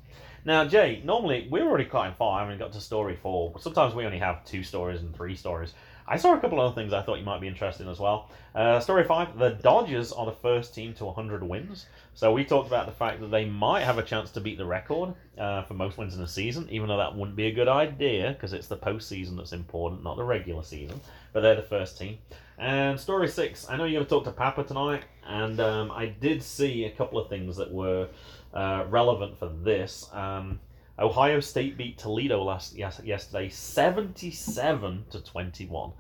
Now, 0.46 0.66
Jay, 0.66 1.02
normally 1.06 1.48
we're 1.50 1.66
already 1.66 1.86
quite 1.86 2.16
far. 2.18 2.40
I 2.40 2.44
haven't 2.44 2.60
got 2.60 2.74
to 2.74 2.82
story 2.82 3.16
four. 3.16 3.54
Sometimes 3.60 3.96
we 3.96 4.06
only 4.06 4.20
have 4.20 4.44
two 4.44 4.62
stories 4.62 5.02
and 5.02 5.16
three 5.16 5.36
stories. 5.36 5.74
I 6.08 6.18
saw 6.18 6.34
a 6.34 6.40
couple 6.40 6.60
other 6.60 6.76
things 6.76 6.94
I 6.94 7.02
thought 7.02 7.20
you 7.20 7.26
might 7.26 7.42
be 7.42 7.48
interested 7.48 7.84
in 7.84 7.90
as 7.90 8.00
well. 8.00 8.30
Uh, 8.54 8.80
story 8.80 9.04
five: 9.04 9.38
the 9.38 9.52
Dodgers 9.52 10.12
are 10.12 10.26
the 10.26 10.32
first 10.32 10.74
team 10.74 10.94
to 10.96 11.06
100 11.06 11.44
wins. 11.44 11.86
So 12.14 12.32
we 12.32 12.44
talked 12.44 12.68
about 12.68 12.86
the 12.86 12.92
fact 12.92 13.22
that 13.22 13.32
they 13.32 13.46
might 13.46 13.84
have 13.84 13.98
a 13.98 14.04
chance 14.04 14.32
to 14.32 14.42
beat 14.42 14.58
the 14.58 14.66
record 14.66 15.14
uh, 15.38 15.64
for 15.64 15.74
most 15.74 15.98
wins 15.98 16.16
in 16.16 16.22
a 16.22 16.28
season, 16.28 16.68
even 16.70 16.88
though 16.88 16.98
that 16.98 17.16
wouldn't 17.16 17.36
be 17.36 17.48
a 17.48 17.52
good 17.52 17.68
idea 17.68 18.34
because 18.34 18.54
it's 18.54 18.68
the 18.68 18.78
postseason 18.78 19.38
that's 19.38 19.54
important, 19.54 20.04
not 20.04 20.18
the 20.18 20.24
regular 20.24 20.64
season. 20.64 21.00
But 21.32 21.42
they're 21.42 21.56
the 21.56 21.64
first 21.64 21.98
team. 21.98 22.18
And 22.58 23.00
story 23.00 23.28
six: 23.28 23.68
I 23.70 23.78
know 23.78 23.86
you're 23.86 24.00
going 24.00 24.06
to 24.06 24.10
talk 24.10 24.24
to 24.26 24.32
Papa 24.32 24.64
tonight, 24.64 25.04
and 25.26 25.60
um, 25.60 25.92
I 25.92 26.08
did 26.08 26.44
see 26.44 26.86
a 26.86 26.92
couple 26.92 27.18
of 27.18 27.30
things 27.30 27.58
that 27.58 27.72
were 27.72 28.10
uh, 28.54 28.86
relevant 28.90 29.38
for 29.40 29.50
this. 29.64 30.08
Um, 30.14 30.60
Ohio 31.00 31.40
State 31.40 31.78
beat 31.78 31.98
Toledo 31.98 32.44
last 32.44 32.76
yes, 32.76 33.02
yesterday, 33.04 33.50
seventy-seven 33.50 35.06
to 35.10 35.22
twenty-one. 35.22 35.92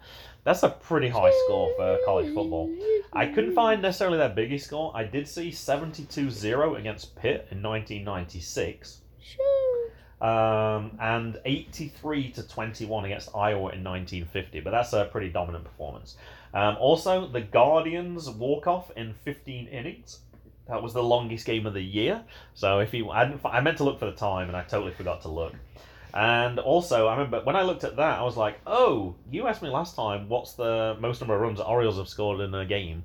That's 0.44 0.64
a 0.64 0.70
pretty 0.70 1.08
high 1.08 1.32
score 1.46 1.74
for 1.78 1.98
college 2.06 2.34
football. 2.34 2.70
I 3.14 3.28
couldn't 3.28 3.56
find 3.56 3.82
necessarily 3.82 4.18
their 4.18 4.30
biggest 4.30 4.66
score. 4.68 4.92
I 4.94 5.06
did 5.06 5.28
see 5.28 5.50
72-0 5.50 6.78
against 6.78 7.16
Pitt 7.16 7.48
in 7.50 7.64
1996, 7.64 9.00
um, 10.22 10.98
and 11.00 11.40
83 11.46 12.32
to 12.32 12.48
21 12.48 13.06
against 13.06 13.30
Iowa 13.34 13.72
in 13.72 13.84
1950. 13.84 14.60
But 14.60 14.72
that's 14.72 14.92
a 14.92 15.06
pretty 15.06 15.30
dominant 15.30 15.64
performance. 15.64 16.18
Um, 16.54 16.76
also, 16.78 17.28
the 17.28 17.42
Guardians 17.42 18.30
walk 18.30 18.68
off 18.68 18.92
in 18.98 19.14
15 19.24 19.68
innings. 19.68 20.20
That 20.68 20.82
was 20.82 20.94
the 20.94 21.04
longest 21.04 21.46
game 21.46 21.66
of 21.66 21.74
the 21.74 21.82
year. 21.82 22.24
So 22.54 22.80
if 22.80 22.94
you, 22.94 23.10
I, 23.10 23.34
I 23.44 23.62
meant 23.62 23.78
to 23.78 23.84
look 23.84 24.00
for 24.00 24.06
the 24.06 24.14
time 24.14 24.48
and 24.48 24.56
I 24.56 24.64
totally 24.64 24.94
forgot 24.94 25.22
to 25.24 25.28
look. 25.28 25.54
And 26.14 26.60
also, 26.60 27.08
I 27.08 27.14
remember 27.14 27.42
when 27.44 27.56
I 27.56 27.64
looked 27.64 27.84
at 27.84 27.96
that, 27.96 28.20
I 28.20 28.24
was 28.24 28.38
like, 28.38 28.60
"Oh, 28.68 29.16
you 29.32 29.48
asked 29.48 29.64
me 29.64 29.70
last 29.70 29.96
time 29.96 30.30
what's 30.30 30.54
the 30.54 30.96
most 31.00 31.22
number 31.22 31.34
of 31.34 31.42
runs 31.42 31.58
the 31.58 31.66
Orioles 31.66 31.98
have 31.98 32.08
scored 32.08 32.40
in 32.40 32.54
a 32.54 32.66
game." 32.66 33.04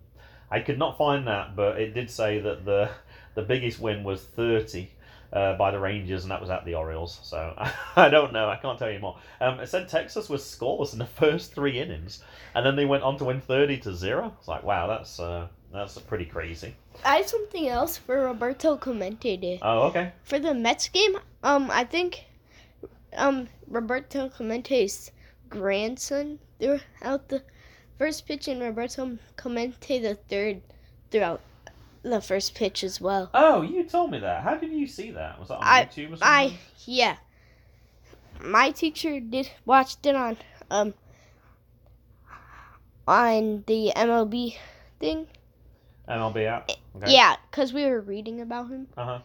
I 0.50 0.60
could 0.60 0.78
not 0.78 0.98
find 0.98 1.26
that, 1.26 1.56
but 1.56 1.80
it 1.80 1.94
did 1.94 2.10
say 2.10 2.38
that 2.40 2.64
the 2.66 2.90
the 3.34 3.42
biggest 3.42 3.80
win 3.80 4.04
was 4.04 4.22
thirty 4.22 4.90
uh, 5.32 5.56
by 5.56 5.70
the 5.70 5.78
Rangers, 5.78 6.24
and 6.24 6.30
that 6.30 6.40
was 6.40 6.50
at 6.50 6.66
the 6.66 6.74
Orioles. 6.74 7.18
So 7.22 7.54
I 7.96 8.10
don't 8.10 8.34
know. 8.34 8.46
I 8.48 8.56
can't 8.56 8.78
tell 8.78 8.90
you 8.90 8.98
more. 8.98 9.16
Um, 9.40 9.58
it 9.60 9.68
said 9.68 9.88
Texas 9.88 10.28
was 10.28 10.42
scoreless 10.42 10.92
in 10.92 10.98
the 10.98 11.06
first 11.22 11.54
three 11.54 11.78
innings, 11.80 12.22
and 12.54 12.64
then 12.64 12.76
they 12.76 12.84
went 12.84 13.04
on 13.04 13.16
to 13.18 13.24
win 13.24 13.40
thirty 13.40 13.78
to 13.78 13.94
zero. 13.94 14.34
It's 14.38 14.48
like, 14.48 14.64
wow, 14.64 14.86
that's 14.86 15.18
uh, 15.18 15.48
that's 15.72 15.98
pretty 15.98 16.24
crazy. 16.24 16.74
I 17.04 17.16
have 17.16 17.28
something 17.28 17.68
else 17.68 17.96
for 17.96 18.24
Roberto 18.24 18.76
Clemente 18.76 19.36
Day. 19.36 19.58
Oh, 19.62 19.82
okay. 19.88 20.12
For 20.24 20.38
the 20.38 20.54
Mets 20.54 20.88
game, 20.88 21.16
um, 21.42 21.70
I 21.70 21.84
think, 21.84 22.24
um, 23.16 23.48
Roberto 23.66 24.28
Clemente's 24.28 25.10
grandson 25.48 26.38
threw 26.58 26.80
out 27.02 27.28
the 27.28 27.42
first 27.98 28.26
pitch, 28.26 28.48
and 28.48 28.60
Roberto 28.60 29.18
Clemente 29.36 29.98
the 29.98 30.14
third 30.14 30.62
threw 31.10 31.22
out 31.22 31.40
the 32.02 32.20
first 32.20 32.54
pitch 32.54 32.82
as 32.84 33.00
well. 33.00 33.30
Oh, 33.34 33.62
you 33.62 33.84
told 33.84 34.10
me 34.10 34.18
that. 34.20 34.42
How 34.42 34.54
did 34.56 34.72
you 34.72 34.86
see 34.86 35.10
that? 35.12 35.38
Was 35.38 35.48
that 35.48 35.56
on 35.58 35.64
I- 35.64 35.84
YouTube 35.84 36.12
or 36.12 36.16
something? 36.16 36.22
I 36.22 36.58
yeah, 36.86 37.16
my 38.42 38.70
teacher 38.70 39.20
did 39.20 39.50
watched 39.64 40.06
it 40.06 40.14
on 40.14 40.36
um 40.70 40.94
on 43.06 43.64
the 43.66 43.92
MLB 43.96 44.56
thing. 45.00 45.26
MLB 46.08 46.46
app. 46.46 46.70
Okay. 46.96 47.12
Yeah, 47.12 47.36
cause 47.50 47.72
we 47.72 47.84
were 47.86 48.00
reading 48.00 48.40
about 48.40 48.68
him. 48.70 48.86
Uh 48.96 49.04
huh. 49.04 49.18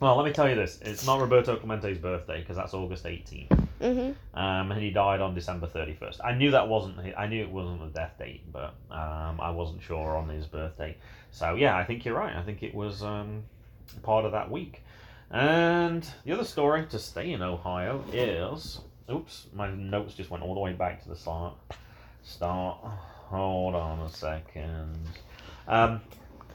Well, 0.00 0.16
let 0.16 0.24
me 0.26 0.32
tell 0.32 0.48
you 0.48 0.56
this: 0.56 0.80
it's 0.82 1.06
not 1.06 1.20
Roberto 1.20 1.56
Clemente's 1.56 1.98
birthday 1.98 2.40
because 2.40 2.56
that's 2.56 2.74
August 2.74 3.04
18th, 3.04 3.48
Mhm. 3.80 4.14
um, 4.34 4.72
and 4.72 4.80
he 4.80 4.90
died 4.90 5.20
on 5.20 5.32
December 5.32 5.68
31st. 5.68 6.18
I 6.24 6.34
knew 6.34 6.50
that 6.50 6.68
wasn't. 6.68 6.98
I 7.16 7.26
knew 7.28 7.40
it 7.42 7.50
wasn't 7.50 7.80
the 7.80 7.86
death 8.00 8.18
date, 8.18 8.42
but 8.52 8.74
um, 8.90 9.40
I 9.40 9.50
wasn't 9.50 9.80
sure 9.82 10.16
on 10.16 10.28
his 10.28 10.46
birthday. 10.46 10.96
So 11.30 11.54
yeah, 11.54 11.76
I 11.76 11.84
think 11.84 12.04
you're 12.04 12.16
right. 12.16 12.34
I 12.34 12.42
think 12.42 12.64
it 12.64 12.74
was 12.74 13.02
um, 13.04 13.44
part 14.02 14.24
of 14.24 14.32
that 14.32 14.50
week. 14.50 14.82
And 15.30 16.06
the 16.24 16.32
other 16.32 16.44
story 16.44 16.84
to 16.86 16.98
stay 16.98 17.32
in 17.32 17.40
Ohio 17.42 18.04
is. 18.12 18.80
Oops, 19.10 19.46
my 19.52 19.70
notes 19.70 20.14
just 20.14 20.30
went 20.30 20.42
all 20.44 20.54
the 20.54 20.60
way 20.60 20.72
back 20.72 21.02
to 21.02 21.08
the 21.08 21.16
start. 21.16 21.54
Start. 22.22 22.78
Hold 23.32 23.74
on 23.74 24.00
a 24.00 24.10
second. 24.10 24.94
Um, 25.66 26.02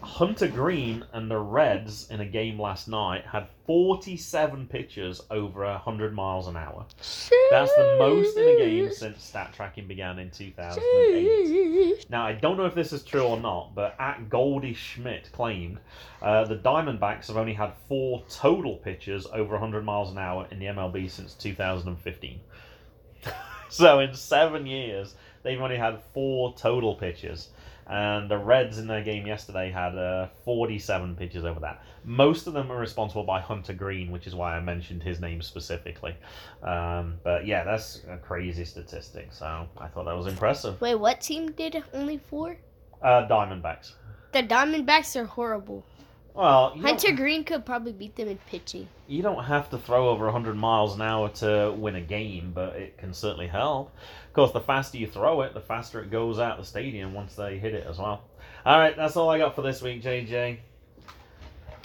Hunter 0.04 0.48
Greene 0.48 1.04
and 1.12 1.30
the 1.30 1.40
Reds 1.40 2.08
in 2.12 2.22
a 2.22 2.26
game 2.26 2.62
last 2.62 2.88
night 2.88 3.26
had 3.26 3.48
47 3.66 4.68
pitches 4.68 5.22
over 5.32 5.66
100 5.66 6.14
miles 6.14 6.48
an 6.48 6.56
hour. 6.56 6.86
That's 7.50 7.76
the 7.76 7.96
most 7.98 8.38
in 8.38 8.48
a 8.48 8.58
game 8.58 8.92
since 8.92 9.24
stat 9.24 9.54
tracking 9.56 9.88
began 9.88 10.20
in 10.20 10.30
2008. 10.30 12.06
Now, 12.12 12.28
I 12.28 12.34
don't 12.34 12.58
know 12.58 12.66
if 12.66 12.76
this 12.76 12.94
is 12.94 13.04
true 13.04 13.24
or 13.24 13.40
not, 13.40 13.74
but 13.74 13.96
at 13.98 14.30
Goldie 14.30 14.76
Schmidt 14.76 15.32
claimed 15.32 15.80
uh, 16.22 16.46
the 16.46 16.58
Diamondbacks 16.58 17.26
have 17.28 17.38
only 17.38 17.54
had 17.54 17.74
four 17.88 18.24
total 18.30 18.76
pitches 18.76 19.26
over 19.34 19.54
100 19.54 19.84
miles 19.84 20.12
an 20.12 20.20
hour 20.20 20.48
in 20.52 20.60
the 20.60 20.66
MLB 20.68 21.10
since 21.10 21.34
2015. 21.34 22.40
so, 23.70 24.00
in 24.00 24.14
seven 24.14 24.68
years, 24.68 25.16
they've 25.44 25.62
only 25.62 25.78
had 25.78 26.02
four 26.14 26.54
total 26.56 26.96
pitches. 26.96 27.50
And 27.90 28.30
the 28.30 28.38
Reds 28.38 28.80
in 28.80 28.88
their 28.88 29.02
game 29.02 29.26
yesterday 29.26 29.72
had 29.72 29.98
uh, 29.98 30.28
47 30.44 31.16
pitches 31.16 31.46
over 31.46 31.62
that. 31.62 31.82
Most 32.04 32.46
of 32.46 32.52
them 32.54 32.70
are 32.70 32.78
responsible 32.78 33.24
by 33.24 33.40
Hunter 33.40 33.74
Greene, 33.74 34.12
which 34.12 34.28
is 34.28 34.36
why 34.36 34.58
I 34.58 34.60
mentioned 34.60 35.04
his 35.04 35.22
name 35.22 35.42
specifically. 35.42 36.14
Um, 36.62 37.16
but 37.24 37.46
yeah, 37.48 37.64
that's 37.64 38.02
a 38.10 38.18
crazy 38.18 38.66
statistic. 38.66 39.32
So 39.32 39.68
I 39.78 39.88
thought 39.88 40.04
that 40.04 40.18
was 40.18 40.28
impressive. 40.28 40.82
Wait, 40.82 40.96
what 40.96 41.22
team 41.22 41.52
did 41.54 41.82
only 41.94 42.18
four? 42.18 42.58
Uh, 43.02 43.26
Diamondbacks. 43.30 43.94
The 44.34 44.44
Diamondbacks 44.44 45.16
are 45.16 45.26
horrible. 45.26 45.86
Well, 46.34 46.78
Hunter 46.82 47.14
Greene 47.14 47.44
could 47.44 47.66
probably 47.66 47.94
beat 47.94 48.16
them 48.16 48.28
in 48.28 48.38
pitching. 48.48 48.88
you 49.08 49.24
don't 49.24 49.44
have 49.46 49.72
to 49.72 49.78
throw 49.80 50.10
over 50.10 50.26
100 50.26 50.56
miles 50.56 50.94
an 50.94 51.02
hour 51.02 51.30
to 51.30 51.74
win 51.76 51.96
a 51.96 52.02
game, 52.02 52.52
but 52.54 52.76
it 52.76 52.96
can 53.00 53.12
certainly 53.12 53.48
help. 53.48 53.92
Course, 54.38 54.52
the 54.52 54.60
faster 54.60 55.00
you 55.00 55.08
throw 55.08 55.42
it, 55.42 55.56
the 55.56 55.60
faster 55.60 56.00
it 56.00 56.12
goes 56.12 56.38
out 56.38 56.60
the 56.60 56.64
stadium 56.64 57.16
once 57.16 57.34
they 57.34 57.58
hit 57.58 57.74
it 57.74 57.88
as 57.90 57.98
well. 57.98 58.22
All 58.68 58.78
right, 58.78 58.96
that's 58.96 59.18
all 59.18 59.32
I 59.32 59.40
got 59.40 59.56
for 59.56 59.64
this 59.64 59.82
week, 59.82 60.04
JJ. 60.04 60.60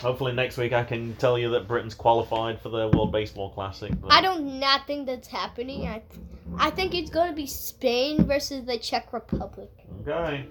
Hopefully 0.02 0.32
next 0.32 0.58
week 0.58 0.74
I 0.74 0.84
can 0.84 1.16
tell 1.16 1.38
you 1.38 1.48
that 1.52 1.66
Britain's 1.66 1.94
qualified 1.94 2.60
for 2.60 2.68
the 2.68 2.88
World 2.88 3.10
Baseball 3.10 3.48
Classic. 3.48 3.90
but- 3.98 4.12
I 4.12 4.20
don't 4.20 4.60
not 4.60 4.86
think 4.86 5.06
that's 5.06 5.28
happening. 5.28 5.86
I, 5.86 6.02
I 6.58 6.68
think 6.68 6.94
it's 6.94 7.08
going 7.08 7.30
to 7.30 7.34
be 7.34 7.46
Spain 7.46 8.26
versus 8.26 8.66
the 8.66 8.76
Czech 8.76 9.14
Republic. 9.14 9.70
Okay. 10.06 10.46